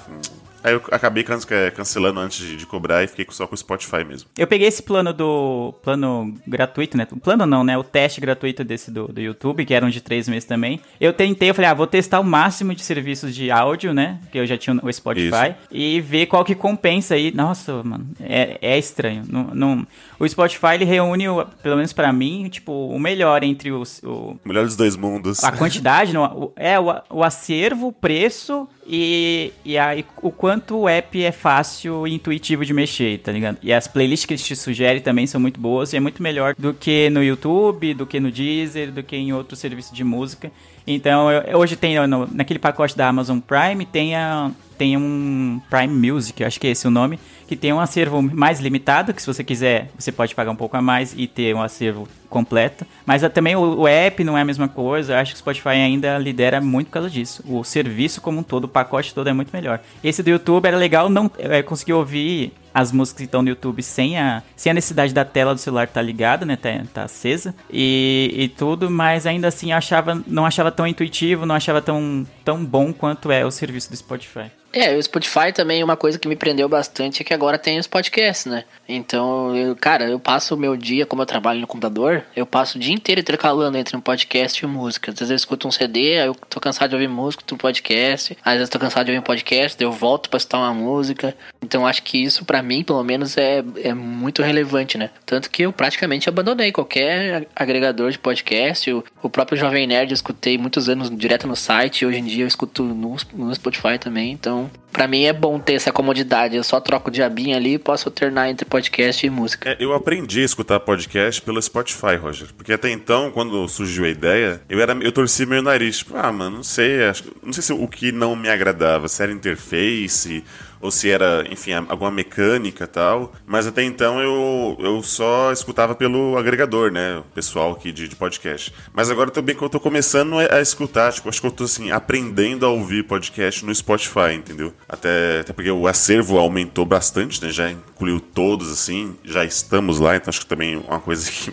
aí 0.63 0.75
eu 0.75 0.83
acabei 0.91 1.23
can- 1.23 1.39
cancelando 1.75 2.21
antes 2.21 2.39
de, 2.47 2.57
de 2.57 2.67
cobrar 2.67 3.03
e 3.03 3.07
fiquei 3.07 3.27
só 3.31 3.47
com 3.47 3.55
o 3.55 3.59
Spotify 3.59 4.05
mesmo. 4.05 4.29
Eu 4.37 4.47
peguei 4.47 4.69
esse 4.69 4.83
plano 4.83 5.13
do. 5.13 5.75
plano 5.83 6.35
gratuito, 6.47 6.97
né? 6.97 7.07
Plano 7.23 7.47
não, 7.47 7.63
né? 7.65 7.77
O 7.79 7.85
teste 7.85 8.21
gratuito 8.21 8.63
desse 8.65 8.91
do, 8.91 9.09
do 9.09 9.21
YouTube, 9.21 9.65
que 9.65 9.75
eram 9.75 9.91
de 9.91 10.01
três 10.01 10.29
meses 10.29 10.45
também. 10.45 10.81
Eu 11.01 11.13
tentei, 11.13 11.51
eu 11.51 11.55
falei, 11.55 11.71
ah, 11.71 11.75
vou 11.75 11.87
testar 11.87 12.21
o 12.21 12.25
máximo 12.25 12.75
de 12.75 12.83
serviços 12.83 13.35
de 13.35 13.51
áudio, 13.51 13.93
né? 13.95 14.21
Que 14.31 14.39
eu 14.39 14.47
já 14.47 14.57
tinha 14.57 14.79
o 14.83 14.93
Spotify. 14.93 15.49
Isso. 15.51 15.57
E 15.71 16.01
ver 16.01 16.27
qual 16.27 16.45
que 16.45 16.55
compensa 16.55 17.15
aí. 17.15 17.33
Nossa, 17.35 17.83
mano, 17.83 18.07
é, 18.21 18.59
é 18.61 18.79
estranho. 18.79 19.23
Não, 19.29 19.45
não- 19.55 19.87
o 20.25 20.29
Spotify, 20.29 20.75
ele 20.75 20.85
reúne, 20.85 21.25
pelo 21.63 21.77
menos 21.77 21.93
pra 21.93 22.13
mim, 22.13 22.49
tipo, 22.49 22.73
o 22.73 22.99
melhor 22.99 23.43
entre 23.43 23.73
os, 23.73 24.01
o, 24.05 24.37
Melhor 24.45 24.65
dos 24.65 24.77
dois 24.77 24.97
mundos. 24.97 25.43
a 25.43 25.51
quantidade, 25.57 26.13
não, 26.13 26.25
o- 26.25 26.53
é 26.57 26.79
o, 26.79 26.95
o 27.11 27.23
acervo, 27.25 27.89
o 27.89 27.93
preço 27.93 28.69
e, 28.87 29.53
e 29.65 29.77
aí 29.79 30.05
o 30.23 30.31
quanto 30.31 30.77
o 30.79 30.89
app 30.89 31.23
é 31.23 31.33
fácil 31.33 32.07
e 32.07 32.15
intuitivo 32.15 32.65
de 32.65 32.73
mexer, 32.73 33.19
tá 33.19 33.33
ligado? 33.33 33.59
E 33.63 33.73
as 33.73 33.87
playlists 33.89 34.27
que 34.27 34.35
eles 34.35 34.45
te 34.45 34.55
sugerem 34.57 35.01
também 35.01 35.27
são 35.27 35.41
muito 35.41 35.59
boas 35.61 35.93
e 35.93 35.97
é 35.97 36.01
muito 36.01 36.23
melhor 36.23 36.55
do 36.59 36.73
que 36.75 37.09
no 37.11 37.23
YouTube, 37.23 37.95
do 37.95 38.07
que 38.07 38.21
no 38.21 38.31
Deezer, 38.31 38.93
do 38.93 39.03
que 39.03 39.17
em 39.17 39.33
outro 39.33 39.57
serviço 39.57 39.95
de 39.95 40.05
música. 40.05 40.51
Então, 40.87 41.31
eu- 41.31 41.59
hoje 41.59 41.77
tem 41.77 41.97
no- 42.07 42.29
naquele 42.33 42.59
pacote 42.59 42.97
da 42.97 43.09
Amazon 43.09 43.39
Prime, 43.39 43.87
tem, 43.87 44.17
a, 44.17 44.51
tem 44.77 44.97
um 44.97 45.61
Prime 45.71 46.13
Music, 46.13 46.43
acho 46.43 46.59
que 46.61 46.67
é 46.67 46.71
esse 46.71 46.87
o 46.87 46.91
nome, 46.91 47.19
que 47.53 47.57
tem 47.57 47.71
um 47.71 47.81
acervo 47.81 48.23
mais 48.23 48.61
limitado, 48.61 49.13
que 49.13 49.21
se 49.21 49.27
você 49.27 49.45
quiser, 49.45 49.91
você 49.99 50.11
pode 50.11 50.35
pagar 50.35 50.51
um 50.51 50.57
pouco 50.57 50.75
a 50.75 50.81
mais 50.81 51.13
e 51.15 51.27
ter 51.27 51.55
um 51.55 51.61
acervo 51.61 52.09
completo. 52.31 52.87
Mas 53.05 53.23
ah, 53.23 53.29
também 53.29 53.55
o, 53.55 53.81
o 53.81 53.87
app 53.87 54.25
não 54.25 54.39
é 54.39 54.41
a 54.41 54.45
mesma 54.45 54.69
coisa, 54.69 55.13
eu 55.13 55.19
acho 55.19 55.33
que 55.33 55.37
o 55.37 55.39
Spotify 55.39 55.69
ainda 55.69 56.17
lidera 56.17 56.63
muito 56.63 56.87
por 56.87 56.95
causa 56.95 57.11
disso. 57.11 57.45
O 57.47 57.63
serviço 57.63 58.23
como 58.23 58.41
um 58.41 58.43
todo, 58.43 58.65
o 58.65 58.69
pacote 58.69 59.15
todo 59.15 59.29
é 59.29 59.35
muito 59.35 59.51
melhor. 59.53 59.81
Esse 60.03 60.23
do 60.23 60.31
YouTube 60.31 60.65
era 60.65 60.79
legal, 60.79 61.11
não 61.11 61.31
é, 61.39 61.63
conseguir 61.63 61.93
ouvir 61.93 62.55
as 62.75 62.93
músicas 62.93 63.23
estão 63.23 63.43
no 63.43 63.49
YouTube 63.49 63.83
sem 63.83 64.19
a, 64.19 64.43
sem 64.57 64.71
a 64.71 64.75
necessidade 64.75 65.13
da 65.13 65.25
tela 65.25 65.55
do 65.55 65.61
celular 65.61 65.85
estar 65.85 66.03
ligada, 66.03 66.45
né? 66.45 66.57
Tá, 66.57 66.71
tá 66.93 67.03
acesa. 67.05 67.55
E, 67.71 68.33
e 68.35 68.49
tudo, 68.49 68.91
mas 68.91 69.27
ainda 69.27 69.49
assim 69.49 69.73
achava, 69.73 70.23
não 70.27 70.47
achava 70.47 70.71
tão 70.71 70.87
intuitivo, 70.87 71.47
não 71.47 71.55
achava 71.55 71.81
tão, 71.81 72.27
tão 72.45 72.65
bom 72.65 72.93
quanto 72.93 73.31
é 73.31 73.45
o 73.45 73.51
serviço 73.51 73.91
do 73.91 73.97
Spotify. 73.97 74.51
É, 74.73 74.97
o 74.97 75.03
Spotify 75.03 75.53
também, 75.55 75.85
uma 75.85 75.99
coisa 75.99 76.19
que 76.19 76.27
me 76.27 76.35
prendeu 76.35 76.67
bastante 76.67 77.21
é 77.21 77.25
que 77.25 77.35
agora 77.35 77.59
tem 77.59 77.79
os 77.79 77.87
podcasts, 77.87 78.47
né? 78.47 78.65
Então, 78.89 79.55
eu, 79.55 79.77
cara, 79.77 80.09
eu 80.09 80.19
passo 80.19 80.55
o 80.55 80.59
meu 80.59 80.77
dia, 80.77 81.05
como 81.05 81.21
eu 81.21 81.27
trabalho 81.27 81.61
no 81.61 81.67
computador, 81.67 82.25
eu 82.35 82.47
passo 82.47 82.79
o 82.79 82.81
dia 82.81 82.95
inteiro 82.95 83.21
intercalando 83.21 83.77
entre 83.77 83.95
um 83.95 84.01
podcast 84.01 84.65
e 84.65 84.67
música. 84.67 85.13
Às 85.13 85.19
vezes 85.19 85.31
eu 85.31 85.37
escuto 85.37 85.69
um 85.69 85.71
CD, 85.71 86.19
aí 86.19 86.27
eu 86.27 86.35
tô 86.35 86.59
cansado 86.59 86.89
de 86.89 86.97
ouvir 86.97 87.09
música, 87.09 87.43
escuto 87.43 87.55
um 87.55 87.59
podcast. 87.59 88.37
Às 88.43 88.55
vezes 88.55 88.69
eu 88.69 88.73
tô 88.73 88.79
cansado 88.79 89.05
de 89.05 89.13
ouvir 89.13 89.21
um 89.21 89.25
podcast, 89.25 89.77
daí 89.77 89.87
eu 89.87 89.93
volto 89.93 90.31
pra 90.31 90.39
escutar 90.39 90.59
uma 90.59 90.73
música. 90.73 91.37
Então, 91.61 91.87
acho 91.87 92.03
que 92.03 92.23
isso, 92.23 92.43
pra 92.63 92.69
mim, 92.69 92.85
pelo 92.85 93.03
menos, 93.03 93.37
é, 93.37 93.65
é 93.83 93.93
muito 93.93 94.41
relevante, 94.41 94.97
né? 94.97 95.11
Tanto 95.27 95.51
que 95.51 95.63
eu 95.63 95.73
praticamente 95.73 96.29
abandonei 96.29 96.71
qualquer 96.71 97.49
agregador 97.57 98.13
de 98.13 98.19
podcast. 98.19 98.91
O, 98.93 99.05
o 99.21 99.29
próprio 99.29 99.59
Jovem 99.59 99.87
Nerd 99.87 100.13
eu 100.13 100.15
escutei 100.15 100.57
muitos 100.57 100.89
anos 100.89 101.11
direto 101.11 101.49
no 101.49 101.57
site, 101.57 102.03
e 102.03 102.07
hoje 102.07 102.19
em 102.19 102.25
dia 102.25 102.45
eu 102.45 102.49
escuto 102.49 102.85
no, 102.85 103.17
no 103.35 103.55
Spotify 103.55 103.99
também. 103.99 104.31
Então, 104.31 104.71
pra 104.93 105.09
mim 105.09 105.25
é 105.25 105.33
bom 105.33 105.59
ter 105.59 105.75
essa 105.75 105.91
comodidade. 105.91 106.55
Eu 106.55 106.63
só 106.63 106.81
troco 106.81 107.11
de 107.11 107.23
abinha 107.23 107.57
ali 107.57 107.75
e 107.75 107.79
posso 107.79 108.09
alternar 108.09 108.49
entre 108.49 108.65
podcast 108.65 109.27
e 109.27 109.31
música. 109.31 109.71
É, 109.71 109.77
eu 109.81 109.93
aprendi 109.93 110.43
a 110.43 110.45
escutar 110.45 110.79
podcast 110.79 111.43
pelo 111.43 111.61
Spotify, 111.61 112.15
Roger. 112.15 112.49
Porque 112.57 112.73
até 112.73 112.91
então, 112.91 113.33
quando 113.33 113.67
surgiu 113.67 114.05
a 114.05 114.09
ideia, 114.09 114.63
eu 114.69 114.81
era 114.81 114.93
eu 114.93 115.11
torci 115.11 115.45
meu 115.47 115.63
nariz. 115.63 115.99
Tipo, 115.99 116.17
ah, 116.17 116.31
mano, 116.31 116.57
não 116.57 116.63
sei. 116.63 117.05
Acho, 117.05 117.25
não 117.43 117.53
sei 117.53 117.63
se 117.63 117.73
o 117.73 117.89
que 117.89 118.13
não 118.13 118.37
me 118.37 118.49
agradava, 118.49 119.09
se 119.09 119.21
era 119.23 119.33
interface 119.33 120.45
ou 120.83 120.91
se 120.91 121.09
era, 121.09 121.47
enfim, 121.49 121.73
alguma 121.73 122.11
mecânica 122.11 122.87
tal. 122.87 123.33
Mas 123.47 123.67
até 123.67 123.83
então 123.85 124.21
eu, 124.21 124.77
eu 124.81 125.03
só 125.03 125.53
escutava 125.53 125.95
pelo 125.95 126.37
agregador, 126.37 126.91
né? 126.91 127.19
O 127.19 127.23
pessoal 127.35 127.73
aqui 127.73 127.93
de, 127.93 128.09
de 128.09 128.17
podcast. 128.17 128.75
Mas 128.93 129.09
agora 129.09 129.31
também 129.31 129.55
que 129.55 129.63
eu 129.63 129.71
tô 129.71 129.79
começando 129.79 130.39
a, 130.39 130.57
a 130.57 130.61
escutar, 130.61 131.13
tipo, 131.13 131.29
acho 131.29 131.41
que 131.41 131.47
eu 131.47 131.53
tô 131.53 131.65
assim, 131.65 131.93
aprendendo 131.93 132.67
a 132.67 132.69
ouvir 132.69 133.05
podcast 133.05 133.65
no 133.65 133.73
Spotify, 133.73 134.35
entendeu? 134.35 134.75
Até, 134.89 135.41
até 135.41 135.53
porque 135.53 135.71
o 135.71 135.87
acervo 135.87 136.37
aumentou 136.37 136.85
bastante, 136.85 137.43
né? 137.43 137.51
Já 137.51 137.71
incluiu 137.71 138.19
todos, 138.19 138.71
assim, 138.73 139.17
já 139.25 139.45
estamos 139.45 140.01
lá, 140.01 140.17
então 140.17 140.31
acho 140.31 140.41
que 140.41 140.47
também 140.47 140.75
é 140.75 140.79
uma 140.79 141.01
coisa 141.01 141.31
que 141.31 141.53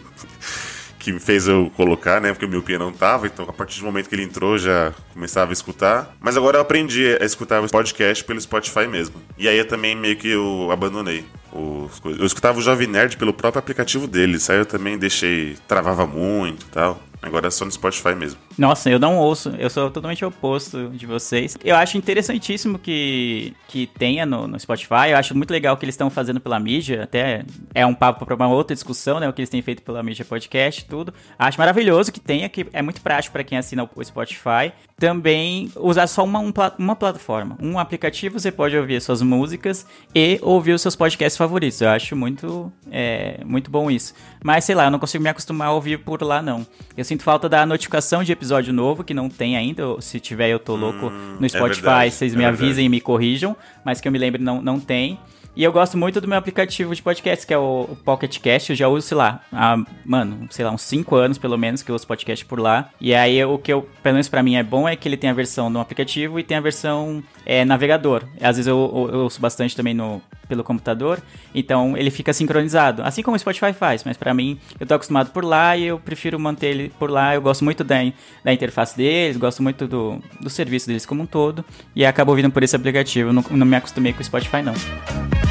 que 1.00 1.18
fez 1.20 1.48
eu 1.48 1.72
colocar, 1.76 2.20
né? 2.20 2.32
Porque 2.32 2.46
o 2.46 2.50
Miopia 2.50 2.78
não 2.78 2.92
tava, 2.92 3.26
então 3.26 3.46
a 3.48 3.54
partir 3.54 3.80
do 3.80 3.86
momento 3.86 4.10
que 4.10 4.16
ele 4.16 4.24
entrou 4.24 4.58
já 4.58 4.94
começava 5.14 5.52
a 5.52 5.54
escutar. 5.54 6.16
Mas 6.20 6.36
agora 6.36 6.58
eu 6.58 6.62
aprendi 6.62 7.18
a 7.20 7.26
escutar 7.26 7.64
o 7.64 7.70
podcast 7.70 8.24
pelo 8.24 8.40
Spotify 8.40 8.88
mesmo. 8.88 9.16
E 9.38 9.48
aí 9.48 9.58
eu 9.58 9.66
também 9.66 9.96
meio 9.96 10.18
que 10.18 10.28
eu 10.28 10.70
abandonei. 10.72 11.26
Os. 11.52 12.02
Eu 12.04 12.26
escutava 12.26 12.60
o 12.60 12.62
Jovem 12.62 12.88
Nerd 12.88 13.18
pelo 13.18 13.34
próprio 13.34 13.60
aplicativo 13.60 14.06
deles. 14.06 14.50
Aí 14.50 14.58
eu 14.58 14.66
também 14.66 14.98
deixei. 14.98 15.58
travava 15.68 16.06
muito 16.06 16.66
e 16.66 16.70
tal. 16.70 17.02
Agora 17.22 17.48
é 17.48 17.52
só 17.52 17.66
no 17.66 17.72
Spotify 17.72 18.14
mesmo. 18.16 18.40
Nossa, 18.60 18.90
eu 18.90 19.00
não 19.00 19.18
ouço, 19.18 19.54
eu 19.58 19.70
sou 19.70 19.90
totalmente 19.90 20.26
oposto 20.26 20.90
de 20.90 21.06
vocês. 21.06 21.58
Eu 21.64 21.78
acho 21.78 21.98
interessantíssimo 21.98 22.78
que, 22.78 23.54
que 23.70 23.88
tenha 23.88 24.26
no, 24.26 24.50
no 24.50 24.60
Spotify, 24.60 25.12
eu 25.12 25.18
acho 25.18 25.34
muito 25.34 25.50
legal 25.50 25.76
o 25.76 25.78
que 25.78 25.86
eles 25.86 25.94
estão 25.94 26.10
fazendo 26.10 26.42
pela 26.42 26.60
mídia, 26.60 27.04
até 27.04 27.46
é 27.74 27.86
um 27.86 27.94
papo 27.94 28.26
para 28.26 28.36
uma 28.36 28.50
outra 28.50 28.76
discussão, 28.76 29.18
né, 29.18 29.30
o 29.30 29.32
que 29.32 29.40
eles 29.40 29.50
têm 29.50 29.62
feito 29.62 29.82
pela 29.82 30.04
mídia 30.04 30.26
podcast, 30.26 30.84
tudo. 30.84 31.14
Acho 31.38 31.58
maravilhoso 31.58 32.12
que 32.12 32.20
tenha, 32.20 32.50
que 32.50 32.68
é 32.74 32.82
muito 32.82 33.00
prático 33.00 33.32
para 33.32 33.46
quem 33.46 33.58
assina 33.58 33.90
o 33.96 34.04
Spotify. 34.04 34.74
Também 34.98 35.72
usar 35.78 36.08
só 36.08 36.26
uma, 36.26 36.40
um 36.40 36.52
uma 36.78 36.98
plataforma, 36.98 37.58
um 37.62 37.80
aplicativo, 37.80 38.38
você 38.38 38.52
pode 38.52 38.76
ouvir 38.76 39.02
suas 39.02 39.22
músicas 39.22 39.86
e 40.14 40.38
ouvir 40.42 40.74
os 40.74 40.82
seus 40.82 40.98
podcasts 40.98 41.38
favoritos. 41.38 41.80
Eu 41.80 41.88
acho 41.92 42.14
muito, 42.14 42.70
é, 42.92 43.40
muito 43.46 43.72
bom 43.72 43.90
isso. 43.90 44.14
Mas 44.44 44.66
sei 44.66 44.76
lá, 44.76 44.86
eu 44.86 44.92
não 44.92 45.00
consigo 45.00 45.24
me 45.24 45.30
acostumar 45.30 45.70
a 45.70 45.72
ouvir 45.72 46.00
por 46.00 46.22
lá, 46.22 46.42
não. 46.42 46.68
Eu 46.98 47.06
sinto 47.06 47.24
falta 47.24 47.48
da 47.48 47.66
notificação 47.66 48.22
de 48.22 48.34
episódio 48.50 48.74
novo, 48.74 49.04
que 49.04 49.14
não 49.14 49.30
tem 49.30 49.56
ainda. 49.56 49.84
Se 50.02 50.20
tiver, 50.20 50.50
eu 50.50 50.60
tô 50.60 50.76
louco 50.76 51.12
no 51.40 51.48
Spotify. 51.48 51.82
verdade, 51.82 52.12
vocês 52.12 52.34
é 52.34 52.36
me 52.36 52.44
verdade. 52.44 52.64
avisem 52.64 52.86
e 52.88 52.90
me 52.90 53.00
corrijam. 53.00 53.56
Mas 53.86 54.02
que 54.02 54.08
eu 54.08 54.12
me 54.12 54.18
lembre, 54.18 54.42
não, 54.42 54.60
não 54.62 54.80
tem. 54.80 55.20
E 55.60 55.64
eu 55.66 55.74
gosto 55.74 55.98
muito 55.98 56.22
do 56.22 56.28
meu 56.30 56.38
aplicativo 56.38 56.96
de 56.96 57.04
podcast, 57.04 57.46
que 57.46 57.54
é 57.54 57.58
o, 57.58 57.90
Pocket 58.06 58.40
Cast. 58.40 58.70
Eu 58.70 58.78
já 58.78 58.88
uso, 58.88 59.06
sei 59.06 59.18
lá, 59.18 59.42
há, 59.52 59.76
mano, 60.06 60.48
sei 60.50 60.64
lá, 60.64 60.72
uns 60.72 60.84
5 60.84 61.14
anos 61.18 61.38
pelo 61.38 61.58
menos 61.58 61.84
que 61.84 61.92
eu 61.92 61.96
uso 61.96 62.08
podcast 62.08 62.46
por 62.46 62.62
lá. 62.62 62.90
E 63.02 63.14
aí 63.14 63.44
o 63.44 63.58
que 63.58 63.74
eu, 63.74 63.82
pelo 64.02 64.14
menos 64.14 64.30
pra 64.30 64.42
mim, 64.42 64.56
é 64.56 64.64
bom 64.64 64.88
é 64.88 64.96
que 64.96 65.06
ele 65.06 65.18
tem 65.18 65.30
a 65.30 65.34
versão 65.34 65.70
no 65.70 65.82
aplicativo 65.82 66.40
e 66.40 66.44
tem 66.44 66.56
a 66.56 66.62
versão 66.62 67.22
é, 67.46 67.66
navegador. 67.66 68.24
Às 68.40 68.56
vezes 68.56 68.68
eu, 68.68 69.10
eu, 69.10 69.16
eu 69.16 69.20
ouço 69.26 69.42
bastante 69.42 69.76
também 69.76 69.94
no, 69.94 70.22
pelo 70.48 70.64
computador, 70.64 71.22
então 71.54 71.98
ele 71.98 72.10
fica 72.10 72.32
sincronizado. 72.32 73.04
Assim 73.04 73.22
como 73.22 73.36
o 73.36 73.40
Spotify 73.40 73.74
faz, 73.74 74.06
mas 74.06 74.16
pra 74.16 74.34
mim, 74.34 74.58
eu 74.80 74.88
tô 74.88 74.94
acostumado 74.94 75.32
por 75.32 75.44
lá 75.44 75.76
e 75.76 75.88
eu 75.88 76.00
prefiro 76.00 76.40
manter 76.40 76.68
ele 76.68 76.94
por 76.98 77.12
lá. 77.12 77.36
Eu 77.36 77.42
gosto 77.42 77.66
muito 77.66 77.84
da, 77.84 77.98
da 78.46 78.54
interface 78.54 78.96
deles, 78.96 79.36
gosto 79.36 79.62
muito 79.62 79.86
do, 79.90 80.24
do 80.40 80.50
serviço 80.50 80.88
deles 80.88 81.06
como 81.06 81.24
um 81.24 81.26
todo. 81.26 81.66
E 81.94 82.06
acabo 82.06 82.32
ouvindo 82.32 82.50
por 82.50 82.64
esse 82.64 82.78
aplicativo. 82.78 83.28
Eu 83.28 83.34
Não, 83.34 83.44
não 83.52 83.66
me 83.66 83.76
acostumei 83.76 84.14
com 84.14 84.22
o 84.22 84.24
Spotify, 84.24 84.62
não. 84.62 85.49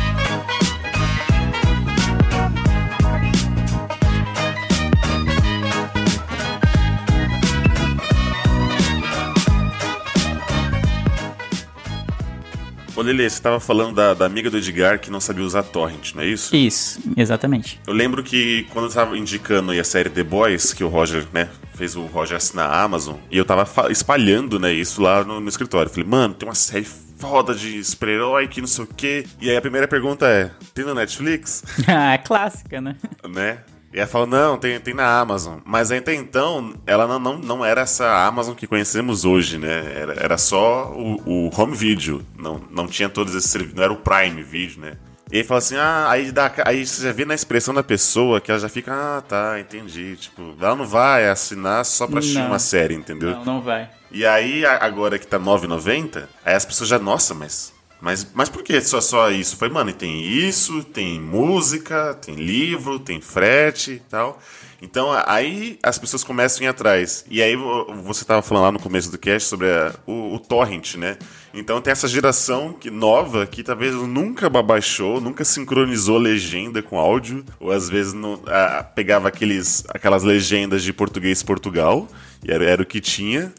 Ô 12.99 13.01
Lele, 13.01 13.31
você 13.31 13.41
tava 13.41 13.61
falando 13.61 13.95
da, 13.95 14.13
da 14.13 14.27
amiga 14.27 14.51
do 14.51 14.57
Edgar 14.59 14.99
que 14.99 15.09
não 15.09 15.21
sabia 15.21 15.45
usar 15.45 15.63
torrent, 15.63 16.15
não 16.17 16.23
é 16.25 16.27
isso? 16.27 16.57
Isso, 16.57 16.99
exatamente. 17.17 17.81
Eu 17.87 17.93
lembro 17.93 18.25
que 18.25 18.67
quando 18.73 18.87
eu 18.87 18.93
tava 18.93 19.17
indicando 19.17 19.71
aí 19.71 19.79
a 19.79 19.85
série 19.85 20.11
The 20.11 20.25
Boys, 20.25 20.73
que 20.75 20.83
o 20.83 20.89
Roger, 20.89 21.25
né, 21.33 21.49
fez 21.75 21.95
o 21.95 22.07
Roger 22.07 22.37
assinar 22.37 22.69
a 22.69 22.83
Amazon, 22.83 23.15
e 23.31 23.39
eu 23.39 23.45
tava 23.45 23.65
fa- 23.65 23.89
espalhando, 23.89 24.59
né, 24.59 24.73
isso 24.73 25.01
lá 25.01 25.23
no, 25.23 25.39
no 25.39 25.49
escritório. 25.49 25.89
Falei, 25.89 26.09
mano, 26.09 26.35
tem 26.35 26.49
uma 26.49 26.57
série 26.57 26.85
foda 26.85 27.55
de 27.55 27.85
super-herói, 27.85 28.49
que 28.49 28.61
não 28.61 28.67
sei 28.67 28.83
o 28.83 28.89
quê. 28.89 29.25
E 29.41 29.49
aí 29.49 29.57
a 29.57 29.61
primeira 29.61 29.87
pergunta 29.87 30.27
é: 30.27 30.51
tem 30.75 30.85
no 30.85 30.93
Netflix? 30.93 31.63
Ah, 31.87 32.15
é 32.15 32.19
clássica, 32.19 32.81
né? 32.81 32.97
né? 33.29 33.59
E 33.93 33.99
ela 33.99 34.07
fala, 34.07 34.27
não, 34.27 34.59
tem, 34.59 34.79
tem 34.79 34.95
na 34.95 35.19
Amazon. 35.19 35.59
Mas 35.65 35.91
até 35.91 36.15
então, 36.15 36.75
ela 36.87 37.07
não, 37.07 37.19
não, 37.19 37.39
não 37.39 37.65
era 37.65 37.83
essa 37.83 38.27
Amazon 38.27 38.55
que 38.55 38.67
conhecemos 38.67 39.25
hoje, 39.25 39.59
né? 39.59 39.93
Era, 39.95 40.13
era 40.15 40.39
só 40.39 40.93
o, 40.93 41.49
o 41.49 41.51
home 41.61 41.75
video. 41.75 42.23
Não, 42.39 42.61
não 42.71 42.87
tinha 42.87 43.09
todos 43.09 43.35
esses 43.35 43.51
serviços, 43.51 43.77
não 43.77 43.85
era 43.85 43.93
o 43.93 43.97
Prime 43.97 44.43
Video, 44.43 44.81
né? 44.81 44.99
E 45.31 45.39
aí 45.39 45.45
fala 45.45 45.59
assim, 45.59 45.77
ah, 45.77 46.07
aí, 46.09 46.33
dá, 46.33 46.51
aí 46.65 46.87
você 46.87 47.03
já 47.03 47.13
vê 47.13 47.25
na 47.25 47.35
expressão 47.35 47.75
da 47.75 47.83
pessoa 47.83 48.41
que 48.41 48.51
ela 48.51 48.59
já 48.59 48.69
fica, 48.69 48.93
ah, 48.93 49.21
tá, 49.21 49.61
entendi. 49.61 50.17
Tipo, 50.17 50.55
ela 50.59 50.75
não 50.75 50.87
vai 50.87 51.29
assinar 51.29 51.85
só 51.85 52.07
pra 52.07 52.21
assistir 52.21 52.39
uma 52.39 52.59
série, 52.59 52.95
entendeu? 52.95 53.33
Não, 53.33 53.45
não 53.45 53.61
vai. 53.61 53.91
E 54.11 54.25
aí, 54.25 54.65
agora 54.65 55.19
que 55.19 55.27
tá 55.27 55.39
9,90, 55.39 56.27
aí 56.45 56.55
as 56.55 56.65
pessoas 56.65 56.89
já, 56.89 56.99
nossa, 56.99 57.35
mas. 57.35 57.75
Mas, 58.01 58.27
mas 58.33 58.49
por 58.49 58.63
que 58.63 58.81
só, 58.81 59.01
só 59.01 59.31
isso? 59.31 59.57
Foi, 59.57 59.69
mano, 59.69 59.93
tem 59.93 60.23
isso, 60.23 60.85
tem 60.85 61.21
música, 61.21 62.15
tem 62.15 62.37
livro, 62.37 62.99
tem 63.01 63.21
frete 63.21 63.93
e 63.93 63.99
tal. 64.01 64.41
Então 64.81 65.09
aí 65.27 65.77
as 65.83 65.99
pessoas 65.99 66.23
começam 66.23 66.61
a 66.61 66.65
ir 66.67 66.69
atrás. 66.69 67.25
E 67.29 67.43
aí 67.43 67.57
vo- 67.57 67.93
você 68.05 68.25
tava 68.25 68.41
falando 68.43 68.63
lá 68.65 68.73
no 68.73 68.79
começo 68.79 69.11
do 69.11 69.19
cast 69.19 69.49
sobre 69.49 69.69
a- 69.69 69.93
o, 70.07 70.35
o 70.35 70.39
torrent, 70.39 70.95
né? 70.95 71.19
Então 71.53 71.81
tem 71.81 71.91
essa 71.91 72.07
geração 72.07 72.73
que, 72.73 72.89
nova 72.89 73.45
que 73.45 73.65
talvez 73.65 73.93
nunca 73.95 74.49
baixou, 74.49 75.21
nunca 75.21 75.45
sincronizou 75.45 76.19
legenda 76.19 76.81
com 76.81 76.97
áudio, 77.01 77.45
ou 77.59 77.73
às 77.73 77.89
vezes 77.89 78.13
não, 78.13 78.41
ah, 78.47 78.85
pegava 78.95 79.27
aqueles, 79.27 79.85
aquelas 79.89 80.23
legendas 80.23 80.85
de 80.85 80.93
português 80.93 81.43
Portugal, 81.43 82.07
e 82.47 82.53
era, 82.53 82.65
era 82.65 82.83
o 82.83 82.87
que 82.87 83.01
tinha 83.01 83.53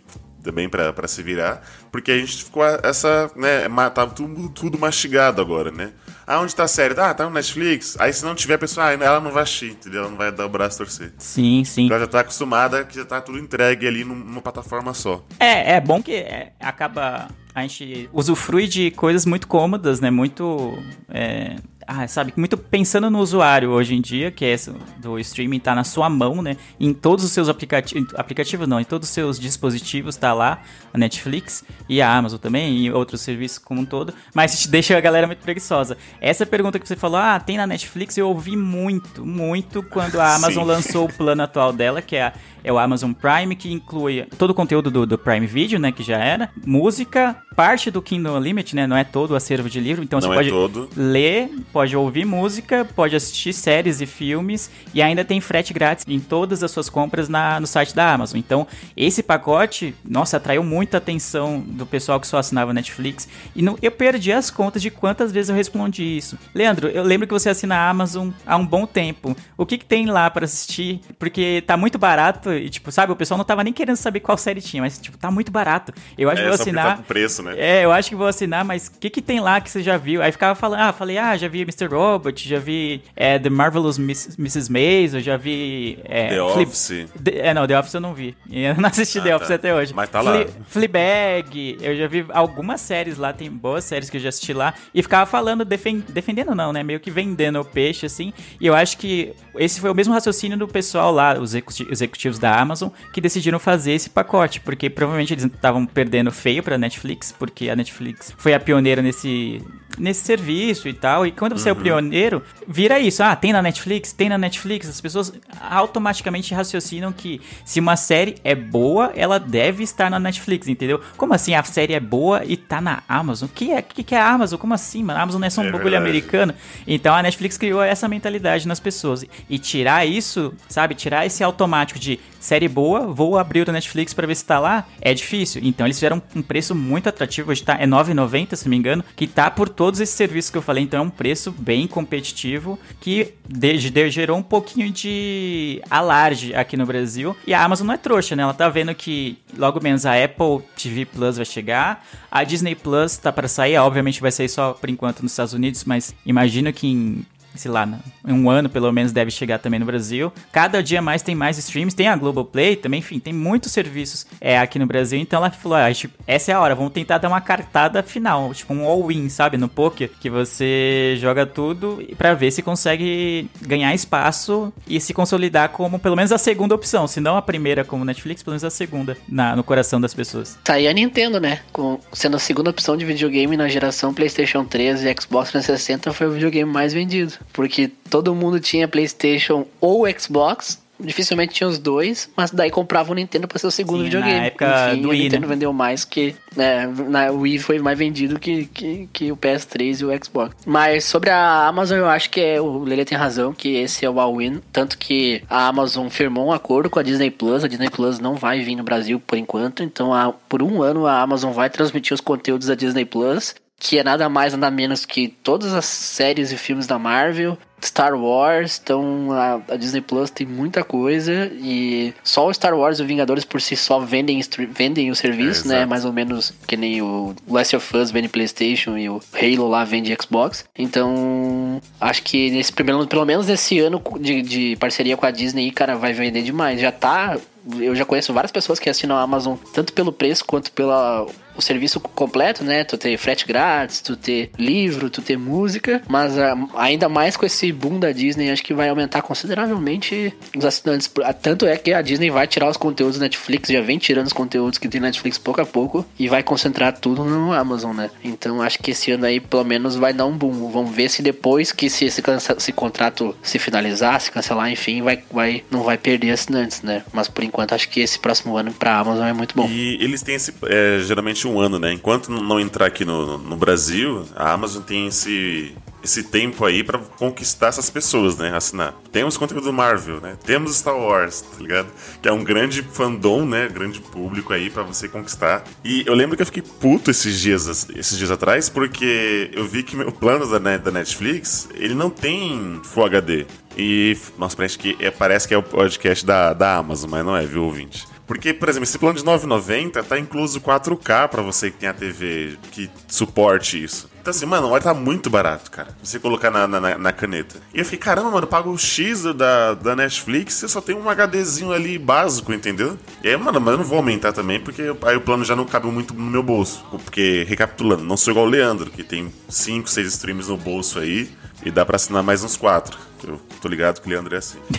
também 0.44 0.68
pra 0.70 1.08
se 1.08 1.22
virar, 1.24 1.62
porque 1.92 2.12
a 2.12 2.18
gente 2.18 2.44
ficou 2.44 2.64
essa, 2.66 3.30
né, 3.36 3.68
ma- 3.68 3.90
tá 3.90 4.06
tudo, 4.08 4.50
tudo 4.50 4.78
mastigado 4.80 5.42
agora, 5.42 5.72
né? 5.72 5.92
Ah, 6.26 6.40
onde 6.42 6.56
tá 6.56 6.64
a 6.64 6.68
série? 6.68 6.94
Ah, 7.00 7.14
tá 7.14 7.24
no 7.26 7.32
Netflix. 7.32 7.96
Aí 8.00 8.14
se 8.14 8.24
não 8.24 8.36
tiver, 8.36 8.54
a 8.54 8.58
pessoa, 8.60 8.86
ah, 8.88 8.94
ela 8.94 9.20
não 9.20 9.32
vai 9.32 9.44
assistir, 9.44 9.72
entendeu? 9.72 10.02
Ela 10.02 10.10
não 10.12 10.18
vai 10.18 10.32
dar 10.32 10.46
o 10.46 10.50
braço 10.50 10.76
a 10.82 10.86
torcer. 10.86 11.12
Sim, 11.18 11.64
sim. 11.64 11.88
Ela 11.90 12.00
já 12.02 12.08
tá 12.08 12.20
acostumada 12.20 12.84
que 12.86 12.96
já 12.96 13.04
tá 13.06 13.20
tudo 13.20 13.40
entregue 13.40 13.88
ali 13.88 14.04
num- 14.04 14.14
numa 14.16 14.42
plataforma 14.42 14.94
só. 14.94 15.26
É, 15.40 15.74
é 15.78 15.82
bom 15.82 16.02
que 16.04 16.14
é, 16.14 16.54
acaba. 16.60 17.28
A 17.56 17.62
gente 17.64 18.08
usufrui 18.14 18.68
de 18.68 18.92
coisas 18.92 19.26
muito 19.26 19.48
cômodas, 19.48 20.00
né? 20.00 20.12
Muito. 20.12 20.78
é, 21.10 21.56
ah, 21.92 22.08
sabe, 22.08 22.32
muito 22.38 22.56
pensando 22.56 23.10
no 23.10 23.18
usuário 23.20 23.72
hoje 23.72 23.96
em 23.96 24.02
dia, 24.02 24.30
que 24.30 24.46
é 24.46 24.56
do 24.98 25.18
streaming 25.18 25.60
tá 25.60 25.74
na 25.74 25.84
sua 25.84 26.08
mão, 26.08 26.40
né? 26.42 26.56
Em 26.80 26.94
todos 26.94 27.26
os 27.26 27.32
seus 27.32 27.50
aplicativos, 27.50 28.14
aplicativos 28.16 28.68
não, 28.68 28.80
em 28.80 28.84
todos 28.84 29.10
os 29.10 29.14
seus 29.14 29.40
dispositivos 29.40 30.16
tá 30.16 30.32
lá, 30.32 30.62
a 30.94 30.98
Netflix 30.98 31.64
e 31.90 32.00
a 32.02 32.14
Amazon 32.16 32.38
também, 32.40 32.78
e 32.78 32.92
outros 32.92 33.22
serviços 33.22 33.58
como 33.58 33.82
um 33.82 33.86
todo, 33.86 34.14
mas 34.36 34.60
te 34.60 34.70
deixa 34.70 34.96
a 34.96 35.02
galera 35.02 35.26
muito 35.26 35.40
preguiçosa. 35.40 35.98
Essa 36.22 36.46
pergunta 36.46 36.78
que 36.78 36.88
você 36.88 36.96
falou, 36.96 37.18
ah, 37.18 37.40
tem 37.40 37.58
na 37.58 37.66
Netflix, 37.66 38.18
eu 38.18 38.28
ouvi 38.28 38.56
muito, 38.56 39.26
muito 39.26 39.82
quando 39.82 40.20
a 40.20 40.36
Amazon 40.36 40.64
Sim. 40.64 40.70
lançou 40.70 41.06
o 41.06 41.12
plano 41.14 41.42
atual 41.42 41.74
dela, 41.74 42.02
que 42.04 42.16
é, 42.16 42.24
a- 42.26 42.34
é 42.64 42.72
o 42.72 42.78
Amazon 42.78 43.14
Prime, 43.14 43.56
que 43.56 43.72
inclui 43.72 44.28
todo 44.38 44.52
o 44.52 44.54
conteúdo 44.54 44.92
do, 44.92 45.06
do 45.08 45.18
Prime 45.18 45.48
Video, 45.48 45.80
né, 45.80 45.92
que 45.92 46.04
já 46.04 46.18
era, 46.18 46.50
música, 46.66 47.36
parte 47.60 47.92
do 47.92 48.02
Kindle 48.02 48.38
Unlimited, 48.38 48.74
né, 48.76 48.88
não 48.88 48.96
é 48.96 49.04
todo 49.04 49.32
o 49.32 49.36
acervo 49.36 49.70
de 49.70 49.80
livro, 49.82 50.02
então 50.02 50.18
Não 50.20 50.28
você 50.30 50.34
é 50.34 50.38
pode 50.38 50.50
todo. 50.50 50.90
ler, 50.96 51.50
pode 51.74 51.96
ouvir 51.96 52.24
música, 52.26 52.86
pode 52.96 53.16
assistir 53.18 53.52
séries 53.52 54.00
e 54.00 54.06
filmes 54.06 54.72
e 54.94 55.02
ainda 55.02 55.26
tem 55.26 55.42
frete 55.42 55.74
grátis 55.74 56.06
em 56.08 56.20
todas 56.22 56.64
as 56.64 56.72
suas 56.72 56.90
compras 56.90 57.28
na, 57.28 57.60
no 57.60 57.68
site 57.68 57.94
da 57.94 58.14
Amazon. 58.14 58.38
Então, 58.40 58.66
esse 58.96 59.22
pacote, 59.22 59.94
nossa, 60.08 60.38
atraiu 60.38 60.64
muita 60.64 60.98
atenção 61.00 61.60
do 61.60 61.86
pessoal 61.86 62.18
que 62.20 62.28
só 62.28 62.38
assinava 62.38 62.74
Netflix. 62.74 63.28
E 63.54 63.62
não- 63.62 63.78
eu 63.82 63.92
perdi 63.92 64.32
as 64.32 64.50
contas 64.50 64.82
de 64.82 64.90
quantas 64.90 65.30
vezes 65.32 65.50
eu 65.50 65.56
respondi 65.56 66.04
isso. 66.18 66.38
Leandro, 66.56 66.88
eu 66.88 67.04
lembro 67.04 67.28
que 67.28 67.34
você 67.34 67.50
assina 67.50 67.76
a 67.76 67.90
Amazon 67.90 68.30
há 68.46 68.56
um 68.56 68.66
bom 68.66 68.86
tempo. 68.86 69.36
O 69.58 69.66
que, 69.66 69.78
que 69.78 69.86
tem 69.86 70.06
lá 70.06 70.30
pra 70.30 70.46
assistir? 70.46 71.02
Porque 71.20 71.62
tá 71.68 71.76
muito 71.76 71.98
barato 71.98 72.54
e, 72.54 72.70
tipo, 72.70 72.90
sabe, 72.92 73.12
o 73.12 73.16
pessoal 73.18 73.38
não 73.38 73.44
tava 73.46 73.64
nem 73.66 73.74
querendo 73.74 73.98
saber 73.98 74.22
qual 74.22 74.38
série 74.38 74.62
tinha, 74.62 74.82
mas, 74.82 74.98
tipo, 74.98 75.18
tá 75.18 75.30
muito 75.30 75.52
barato. 75.52 75.92
Eu 76.18 76.30
acho 76.30 76.42
É, 76.42 76.46
que 76.46 76.52
só 76.52 76.58
porque 76.64 76.72
tá 76.74 76.80
assinar. 76.82 76.98
com 76.98 77.04
preço, 77.04 77.44
né? 77.44 77.49
É, 77.58 77.84
eu 77.86 77.92
acho 77.92 78.10
que 78.10 78.16
vou 78.16 78.28
assinar, 78.28 78.64
mas 78.66 78.88
o 78.88 79.00
que, 79.00 79.10
que 79.10 79.22
tem 79.22 79.40
lá 79.40 79.60
que 79.62 79.70
você 79.70 79.82
já 79.82 79.98
viu? 79.98 80.22
Aí 80.22 80.32
ficava 80.32 80.56
falando, 80.56 80.82
ah, 80.82 80.94
falei, 80.94 81.18
ah, 81.18 81.36
já 81.38 81.48
vi 81.48 81.62
Mr. 81.62 81.88
Robot, 81.88 82.48
já 82.48 82.60
vi 82.60 83.02
é, 83.16 83.38
The 83.40 83.50
Marvelous 83.50 83.98
Miss, 83.98 84.38
Mrs. 84.38 84.72
Maisel, 84.72 85.20
já 85.22 85.38
vi. 85.38 86.00
É, 86.06 86.28
The 86.30 86.54
Flip- 86.54 86.68
Office. 86.68 87.06
The- 87.24 87.38
é, 87.40 87.54
não, 87.54 87.68
The 87.68 87.80
Office 87.80 87.94
eu 87.94 88.02
não 88.02 88.14
vi. 88.14 88.36
Eu 88.52 88.76
não 88.76 88.90
assisti 88.90 89.20
Ah, 89.20 89.24
The 89.24 89.30
tá. 89.30 89.36
Office 89.38 89.52
até 89.52 89.74
hoje. 89.76 89.94
Mas 89.94 90.10
tá 90.10 90.22
lá. 90.22 90.46
Fleabag, 90.94 91.78
eu 91.82 91.96
já 91.96 92.08
vi 92.08 92.26
algumas 92.30 92.82
séries 92.82 93.18
lá, 93.18 93.32
tem 93.34 93.50
boas 93.52 93.84
séries 93.84 94.10
que 94.10 94.18
eu 94.18 94.22
já 94.22 94.30
assisti 94.30 94.54
lá, 94.54 94.74
e 94.94 95.02
ficava 95.02 95.26
falando, 95.26 95.64
defen- 95.66 96.04
defendendo 96.10 96.56
não, 96.56 96.72
né, 96.74 96.84
meio 96.84 97.00
que 97.00 97.12
vendendo 97.12 97.60
o 97.60 97.66
peixe, 97.66 98.06
assim, 98.06 98.34
e 98.60 98.66
eu 98.66 98.76
acho 98.76 98.98
que 98.98 99.34
esse 99.56 99.80
foi 99.80 99.90
o 99.90 99.96
mesmo 99.96 100.14
raciocínio 100.14 100.58
do 100.58 100.68
pessoal 100.68 101.12
lá, 101.12 101.34
os 101.40 101.52
executi- 101.54 101.88
executivos 101.92 102.40
da 102.40 102.56
Amazon, 102.60 102.90
que 103.14 103.22
decidiram 103.22 103.60
fazer 103.60 103.92
esse 103.94 104.10
pacote, 104.10 104.60
porque 104.62 104.90
provavelmente 104.90 105.34
eles 105.34 105.44
estavam 105.46 105.86
perdendo 105.86 106.32
feio 106.32 106.64
pra 106.64 106.78
Netflix, 106.78 107.29
porque 107.32 107.70
a 107.70 107.76
Netflix 107.76 108.34
foi 108.38 108.54
a 108.54 108.60
pioneira 108.60 109.02
nesse, 109.02 109.62
nesse 109.98 110.24
serviço 110.24 110.88
e 110.88 110.94
tal, 110.94 111.26
e 111.26 111.32
quando 111.32 111.58
você 111.58 111.70
é 111.70 111.72
o 111.72 111.76
pioneiro, 111.76 112.42
vira 112.68 113.00
isso, 113.00 113.24
ah, 113.24 113.36
tem 113.36 113.52
na 113.52 113.62
Netflix, 113.62 114.14
tem 114.14 114.30
na 114.30 114.38
Netflix, 114.38 114.88
as 114.88 115.02
pessoas 115.02 115.34
automaticamente 115.70 116.54
raciocinam 116.54 117.12
que 117.12 117.42
se 117.66 117.80
uma 117.80 117.96
série 117.96 118.36
é 118.44 118.56
boa, 118.56 119.12
ela 119.16 119.40
deve 119.40 119.84
estar 119.84 120.10
na 120.10 120.20
Netflix, 120.20 120.68
entendeu? 120.68 121.02
Como 121.18 121.34
assim 121.34 121.54
a 121.54 121.64
série 121.64 121.94
é 121.94 122.00
boa 122.00 122.44
e 122.46 122.56
tá 122.56 122.80
na 122.80 123.04
Amazon? 123.08 123.50
O 123.50 123.52
que 123.52 123.72
é, 123.72 123.82
que, 123.82 124.04
que 124.04 124.16
é 124.16 124.20
a 124.20 124.30
Amazon? 124.30 124.60
Como 124.60 124.74
assim, 124.74 125.04
mano? 125.04 125.20
A 125.20 125.24
Amazon 125.24 125.42
não 125.42 125.48
é 125.48 125.50
só 125.50 125.62
um 125.62 125.66
É 125.66 125.72
bagulho 125.72 125.98
americano. 125.98 126.54
Então 126.88 127.14
a 127.14 127.22
Netflix 127.22 127.58
criou 127.58 127.82
essa 127.82 128.08
mentalidade 128.08 128.68
nas 128.68 128.80
pessoas. 128.80 129.26
E 129.50 129.60
tirar 129.60 130.06
isso, 130.06 130.54
sabe? 130.68 130.96
Tirar 130.96 131.26
esse 131.26 131.44
automático 131.44 132.00
de 132.00 132.20
série 132.40 132.68
boa, 132.68 133.02
vou 133.02 133.38
abrir 133.38 133.68
o 133.68 133.72
Netflix 133.72 134.14
pra 134.14 134.26
ver 134.26 134.36
se 134.36 134.46
tá 134.46 134.60
lá, 134.60 134.88
é 135.02 135.14
difícil. 135.14 135.62
Então 135.64 135.86
eles 135.86 135.98
fizeram 135.98 136.22
um 136.36 136.42
preço 136.42 136.74
muito 136.74 137.10
atrativo, 137.10 137.52
hoje 137.52 137.64
tá, 137.64 137.74
é 137.74 137.86
R$ 137.86 137.88
9,90, 137.88 138.56
se 138.56 138.66
não 138.66 138.70
me 138.70 138.78
engano, 138.78 139.04
que 139.16 139.28
tá 139.28 139.52
por 139.52 139.70
todos 139.90 140.00
esses 140.00 140.14
serviços 140.16 140.52
que 140.52 140.58
eu 140.58 140.62
falei. 140.62 140.84
Então 140.84 141.00
é 141.00 141.04
um 141.04 141.10
preço 141.10 141.52
bem 141.52 141.88
competitivo 141.88 142.78
que 143.02 143.34
de- 143.48 143.90
de- 143.90 144.10
gerou 144.12 144.38
um 144.38 144.44
pouquinho 144.44 144.92
de 144.92 145.82
alarde 145.90 146.54
aqui 146.54 146.78
no 146.78 146.86
Brasil. 146.86 147.36
E 147.48 147.54
a 147.56 147.64
Amazon 147.64 147.88
não 147.88 147.94
é 147.96 147.98
trouxa, 147.98 148.36
né? 148.36 148.44
Ela 148.44 148.54
tá 148.54 148.70
vendo 148.70 148.94
que 148.94 149.38
logo 149.58 149.82
menos 149.82 150.06
a 150.06 150.14
Apple 150.24 150.62
TV 150.76 151.06
Plus 151.06 151.38
vai 151.38 151.46
chegar, 151.46 152.06
a 152.30 152.44
Disney 152.44 152.76
Plus 152.76 153.18
tá 153.18 153.32
para 153.32 153.48
sair, 153.48 153.78
obviamente 153.78 154.22
vai 154.22 154.32
sair 154.32 154.48
só 154.50 154.74
por 154.74 154.90
enquanto 154.92 155.24
nos 155.24 155.32
Estados 155.32 155.54
Unidos, 155.54 155.84
mas 155.86 156.14
imagino 156.24 156.72
que 156.72 156.86
em 156.88 157.26
sei 157.56 157.70
lá, 157.72 157.86
né, 157.86 158.00
um 158.26 158.50
ano 158.50 158.70
pelo 158.70 158.92
menos 158.92 159.12
deve 159.12 159.32
chegar 159.32 159.60
também 159.60 159.80
no 159.80 159.86
Brasil. 159.86 160.32
Cada 160.52 160.82
dia 160.84 161.02
mais 161.02 161.22
tem 161.22 161.36
mais 161.36 161.58
streams, 161.58 161.96
tem 161.96 162.08
a 162.08 162.16
Globoplay 162.16 162.76
também, 162.76 163.00
enfim, 163.00 163.20
tem 163.20 163.34
muitos 163.34 163.72
serviços 163.72 164.26
é, 164.40 164.58
aqui 164.60 164.78
no 164.80 164.86
Brasil. 164.86 165.20
Então 165.20 165.38
ela 165.40 165.50
falou, 165.52 165.78
ah, 165.78 165.94
tipo, 165.94 166.14
essa 166.28 166.52
é 166.52 166.56
a 166.56 166.60
hora, 166.62 166.76
vamos 166.76 166.94
tentar 166.94 167.18
dar 167.18 167.28
uma 167.28 167.42
cartada 167.42 168.02
final, 168.04 168.54
tipo 168.54 168.74
um 168.74 168.86
all-in, 168.86 169.30
sabe, 169.30 169.58
no 169.58 169.68
poker, 169.68 170.10
que 170.20 170.30
você 170.30 171.16
joga 171.20 171.46
tudo 171.46 172.02
pra 172.18 172.34
ver 172.34 172.52
se 172.52 172.62
consegue 172.62 173.50
ganhar 173.62 173.94
espaço 173.94 174.72
e 174.88 175.00
se 175.00 175.14
consolidar 175.14 175.70
como 175.70 176.00
pelo 176.00 176.16
menos 176.16 176.32
a 176.32 176.38
segunda 176.38 176.76
opção, 176.76 177.08
se 177.08 177.20
não 177.20 177.38
a 177.38 177.42
primeira 177.42 177.84
como 177.84 178.06
Netflix, 178.06 178.42
pelo 178.44 178.54
menos 178.54 178.64
a 178.64 178.70
segunda 178.70 179.18
na- 179.28 179.56
no 179.56 179.64
coração 179.64 180.00
das 180.00 180.14
pessoas. 180.14 180.58
Tá 180.64 180.74
aí 180.74 180.88
a 180.88 180.94
Nintendo, 180.94 181.40
né? 181.40 181.60
Com, 181.72 182.00
sendo 182.14 182.36
a 182.36 182.40
segunda 182.40 182.70
opção 182.70 182.96
de 182.98 183.06
videogame 183.06 183.56
na 183.58 183.68
geração 183.68 184.14
PlayStation 184.14 184.64
3 184.66 185.04
e 185.04 185.16
Xbox 185.20 185.50
360 185.52 186.14
foi 186.14 186.28
o 186.28 186.32
videogame 186.32 186.72
mais 186.72 186.94
vendido. 186.94 187.34
Porque 187.54 187.90
todo 188.10 188.34
mundo 188.36 188.60
tinha 188.60 188.88
PlayStation 188.88 189.66
ou 189.82 190.06
Xbox. 190.18 190.82
Dificilmente 191.02 191.54
tinha 191.54 191.66
os 191.70 191.80
dois, 191.80 192.30
mas 192.36 192.52
daí 192.52 192.70
comprava 192.70 193.10
o 193.14 193.16
Nintendo 193.16 193.48
pra 193.48 193.58
ser 193.58 193.68
o 193.68 193.72
segundo 193.72 194.00
Sim, 194.00 194.04
videogame. 194.04 194.38
na 194.38 194.46
época 194.48 194.90
Enfim, 194.92 195.02
do 195.02 195.08
o 195.08 195.12
Wii, 195.12 195.24
Nintendo 195.24 195.48
né? 195.48 195.54
vendeu 195.54 195.72
mais 195.72 196.04
que. 196.04 196.36
Né, 196.58 196.88
na 197.08 197.32
o 197.32 197.40
Wii 197.40 197.58
foi 197.60 197.80
mais 197.80 197.98
vendido 197.98 198.38
que, 198.38 198.66
que, 198.66 199.08
que 199.14 199.32
o 199.32 199.38
PS3 199.38 200.02
e 200.02 200.04
o 200.06 200.26
Xbox. 200.26 200.54
Mas 200.66 201.06
sobre 201.06 201.30
a 201.30 201.68
Amazon, 201.68 202.00
eu 202.00 202.10
acho 202.10 202.30
que 202.30 202.42
é, 202.42 202.60
o 202.60 202.80
Lele 202.84 203.06
tem 203.06 203.18
razão, 203.18 203.54
que 203.54 203.78
esse 203.78 204.06
é 204.06 204.10
o 204.10 204.20
all-in. 204.20 204.60
Tanto 204.74 204.98
que 204.98 205.42
a 205.50 205.70
Amazon 205.70 206.10
firmou 206.10 206.48
um 206.48 206.52
acordo 206.52 206.90
com 206.90 207.00
a 207.00 207.04
Disney 207.04 207.32
Plus. 207.32 207.64
A 207.64 207.70
Disney 207.70 207.90
Plus 207.90 208.20
não 208.20 208.36
vai 208.36 208.60
vir 208.60 208.76
no 208.76 208.84
Brasil 208.84 209.22
por 209.26 209.38
enquanto. 209.38 209.82
Então, 209.82 210.14
a- 210.14 210.34
por 210.50 210.62
um 210.62 210.82
ano, 210.84 211.08
a 211.08 211.22
Amazon 211.22 211.54
vai 211.54 211.70
transmitir 211.70 212.14
os 212.14 212.20
conteúdos 212.20 212.68
da 212.68 212.76
Disney 212.76 213.06
Plus. 213.06 213.56
Que 213.80 213.98
é 213.98 214.04
nada 214.04 214.28
mais, 214.28 214.54
nada 214.54 214.70
menos 214.70 215.06
que 215.06 215.30
todas 215.30 215.74
as 215.74 215.86
séries 215.86 216.52
e 216.52 216.58
filmes 216.58 216.86
da 216.86 217.00
Marvel. 217.00 217.58
Star 217.82 218.14
Wars, 218.14 218.78
então 218.84 219.30
a, 219.32 219.78
Disney 219.78 220.02
Plus 220.02 220.30
tem 220.30 220.46
muita 220.46 220.84
coisa 220.84 221.50
e 221.54 222.14
só 222.22 222.46
o 222.46 222.54
Star 222.54 222.78
Wars 222.78 223.00
e 223.00 223.04
o 223.04 223.06
Vingadores 223.06 223.46
por 223.46 223.62
si 223.62 223.78
só 223.78 224.00
vendem, 224.00 224.42
vendem 224.72 225.10
o 225.10 225.16
serviço, 225.16 225.66
É, 225.66 225.68
né? 225.70 225.76
exato. 225.76 225.90
Mais 225.90 226.04
ou 226.04 226.12
menos 226.12 226.54
que 226.68 226.76
nem 226.76 227.02
o 227.02 227.34
Last 227.48 227.74
of 227.78 227.96
Us 227.98 228.12
vende 228.12 228.28
PlayStation 228.28 228.98
e 228.98 229.08
o 229.08 229.22
Halo 229.34 229.70
lá 229.70 229.86
vende 229.86 230.14
Xbox. 230.22 230.66
Então, 230.78 231.82
acho 232.02 232.22
que 232.24 232.52
nesse 232.52 232.74
primeiro, 232.74 233.08
pelo 233.08 233.26
menos 233.26 233.48
nesse 233.48 233.80
ano 233.80 234.02
de, 234.20 234.42
de 234.42 234.76
parceria 234.76 235.16
com 235.16 235.26
a 235.26 235.32
Disney, 235.32 235.72
cara, 235.72 235.96
vai 235.96 236.12
vender 236.12 236.42
demais. 236.42 236.82
Já 236.82 236.92
tá. 236.92 237.38
Eu 237.80 237.96
já 237.96 238.04
conheço 238.04 238.34
várias 238.34 238.52
pessoas 238.52 238.80
que 238.80 238.90
assinam 238.90 239.16
a 239.16 239.22
Amazon 239.22 239.56
tanto 239.74 239.94
pelo 239.94 240.12
preço 240.12 240.44
quanto 240.44 240.72
pela 240.72 241.26
o 241.60 241.62
serviço 241.62 242.00
completo, 242.00 242.64
né? 242.64 242.84
Tu 242.84 242.98
ter 242.98 243.18
frete 243.18 243.46
grátis, 243.46 244.02
tu 244.02 244.16
ter 244.16 244.50
livro, 244.58 245.10
tu 245.10 245.22
ter 245.22 245.38
música, 245.38 246.02
mas 246.08 246.38
ah, 246.38 246.56
ainda 246.76 247.08
mais 247.08 247.38
com 247.38 247.46
esse 247.46 247.72
boom 247.72 248.00
da 248.00 248.12
Disney, 248.12 248.50
acho 248.50 248.64
que 248.64 248.74
vai 248.74 248.90
aumentar 248.90 249.22
consideravelmente 249.22 250.34
os 250.56 250.66
assinantes. 250.66 251.10
Ah, 251.24 251.34
Tanto 251.34 251.66
é 251.66 251.78
que 251.78 251.94
a 251.94 252.02
Disney 252.02 252.30
vai 252.30 252.48
tirar 252.48 252.70
os 252.70 252.78
conteúdos 252.78 253.18
da 253.18 253.26
Netflix, 253.26 253.70
já 253.70 253.82
vem 253.82 253.98
tirando 253.98 254.28
os 254.28 254.34
conteúdos 254.34 254.78
que 254.78 254.88
tem 254.88 255.00
na 255.00 255.08
Netflix 255.08 255.38
pouco 255.38 255.62
a 255.62 255.66
pouco 255.66 256.06
e 256.18 256.28
vai 256.28 256.44
concentrar 256.44 256.98
tudo 256.98 257.24
no 257.24 257.54
Amazon, 257.54 257.96
né? 257.96 258.10
Então 258.24 258.62
acho 258.62 258.80
que 258.80 258.92
esse 258.92 259.12
ano 259.12 259.26
aí 259.26 259.40
pelo 259.40 259.64
menos 259.64 259.96
vai 259.96 260.14
dar 260.14 260.26
um 260.26 260.38
boom. 260.38 260.70
Vamos 260.72 260.92
ver 260.96 261.10
se 261.10 261.22
depois 261.22 261.72
que 261.72 261.90
se 261.90 262.06
esse, 262.06 262.72
contrato 262.72 263.36
se 263.42 263.60
finalizar, 263.60 264.20
se 264.22 264.32
cancelar, 264.32 264.72
enfim, 264.72 265.02
vai, 265.02 265.22
vai, 265.32 265.64
não 265.70 265.84
vai 265.84 265.98
perder 265.98 266.32
assinantes, 266.32 266.82
né? 266.82 267.04
Mas 267.12 267.28
por 267.28 267.44
enquanto 267.44 267.74
acho 267.74 267.90
que 267.90 268.00
esse 268.00 268.20
próximo 268.20 268.56
ano 268.58 268.72
pra 268.74 268.98
Amazon 268.98 269.28
é 269.28 269.34
muito 269.34 269.56
bom. 269.56 269.68
E 269.68 269.98
eles 270.04 270.22
têm 270.22 270.36
esse, 270.36 270.54
é, 270.64 271.00
geralmente 271.06 271.48
um 271.50 271.60
ano, 271.60 271.80
né? 271.80 271.92
Enquanto 271.94 272.32
não 272.32 272.60
entrar 272.60 272.86
aqui 272.86 273.04
no, 273.04 273.38
no 273.38 273.56
Brasil, 273.56 274.26
a 274.36 274.54
Amazon 274.54 274.82
tem 274.82 275.08
esse, 275.08 275.76
esse 276.04 276.24
tempo 276.24 276.66
aí 276.66 276.84
pra 276.84 277.00
conquistar 277.00 277.68
essas 277.68 277.90
pessoas, 277.90 278.38
né? 278.38 278.56
Assinar. 278.56 278.96
Temos 279.12 279.38
conteúdo 279.38 279.72
Marvel, 279.74 280.22
né? 280.22 280.38
Temos 280.46 280.76
Star 280.76 280.96
Wars, 280.96 281.42
tá 281.42 281.62
ligado? 281.62 281.88
Que 282.22 282.30
é 282.30 282.32
um 282.32 282.44
grande 282.44 282.82
fandom, 282.82 283.46
né? 283.46 283.68
Grande 283.68 284.00
público 284.00 284.54
aí 284.54 284.70
pra 284.70 284.84
você 284.84 285.08
conquistar. 285.08 285.64
E 285.84 286.04
eu 286.06 286.14
lembro 286.14 286.36
que 286.36 286.42
eu 286.42 286.46
fiquei 286.46 286.64
puto 286.64 287.12
esses 287.12 287.40
dias, 287.40 287.90
esses 287.90 288.18
dias 288.18 288.32
atrás, 288.32 288.70
porque 288.70 289.50
eu 289.54 289.66
vi 289.66 289.84
que 289.84 289.96
meu 289.96 290.12
plano 290.12 290.48
da, 290.48 290.78
da 290.78 290.92
Netflix, 290.92 291.70
ele 291.76 291.94
não 291.94 292.10
tem 292.10 292.80
Full 292.84 293.06
HD. 293.06 293.46
E, 293.78 294.18
nossa, 294.38 294.56
parece 294.56 294.78
que 294.78 294.98
é, 295.00 295.12
parece 295.12 295.48
que 295.48 295.54
é 295.54 295.58
o 295.58 295.64
podcast 295.64 296.26
da, 296.26 296.54
da 296.54 296.76
Amazon, 296.76 297.10
mas 297.10 297.26
não 297.26 297.36
é, 297.36 297.46
viu, 297.46 297.64
ouvinte? 297.64 298.06
Porque, 298.30 298.54
por 298.54 298.70
exemplo, 298.70 298.84
esse 298.84 299.00
plano 299.00 299.18
de 299.18 299.26
9,90 299.26 300.04
tá 300.04 300.20
incluso 300.20 300.62
4K 300.62 301.28
pra 301.30 301.42
você 301.42 301.72
que 301.72 301.78
tem 301.78 301.90
a 301.90 301.94
TV 301.96 302.60
que 302.72 302.88
suporte 303.08 303.84
isso. 303.84 304.08
Então, 304.22 304.30
assim, 304.30 304.46
mano, 304.46 304.70
olha, 304.70 304.84
tá 304.84 304.94
muito 304.94 305.32
barato, 305.32 305.72
cara. 305.72 305.98
Você 306.04 306.20
colocar 306.20 306.52
na, 306.52 306.68
na, 306.68 306.96
na 306.96 307.12
caneta. 307.12 307.56
E 307.74 307.80
eu 307.80 307.86
fiquei, 307.86 307.98
caramba, 307.98 308.30
mano, 308.30 308.44
eu 308.44 308.48
pago 308.48 308.70
o 308.70 308.78
X 308.78 309.24
da, 309.34 309.74
da 309.74 309.96
Netflix 309.96 310.62
e 310.62 310.70
só 310.70 310.80
tem 310.80 310.96
um 310.96 311.10
HDzinho 311.10 311.72
ali 311.72 311.98
básico, 311.98 312.54
entendeu? 312.54 313.00
E 313.24 313.30
aí, 313.30 313.36
mano, 313.36 313.60
mas 313.60 313.72
eu 313.72 313.78
não 313.80 313.84
vou 313.84 313.98
aumentar 313.98 314.32
também, 314.32 314.60
porque 314.60 314.84
aí 315.02 315.16
o 315.18 315.22
plano 315.22 315.44
já 315.44 315.56
não 315.56 315.66
cabe 315.66 315.88
muito 315.88 316.14
no 316.14 316.22
meu 316.22 316.44
bolso. 316.44 316.86
Porque, 316.92 317.44
recapitulando, 317.50 318.04
não 318.04 318.16
sou 318.16 318.30
igual 318.30 318.46
o 318.46 318.50
Leandro, 318.50 318.92
que 318.92 319.02
tem 319.02 319.34
5, 319.48 319.90
6 319.90 320.08
streams 320.08 320.48
no 320.48 320.56
bolso 320.56 321.00
aí 321.00 321.32
e 321.64 321.72
dá 321.72 321.86
pra 321.86 321.96
assinar 321.96 322.24
mais 322.24 322.44
uns 322.44 322.56
4. 322.56 322.98
Eu 323.28 323.40
tô 323.62 323.68
ligado 323.68 324.02
que 324.02 324.08
o 324.08 324.10
Leandro 324.10 324.34
é 324.36 324.38
assim. 324.38 324.60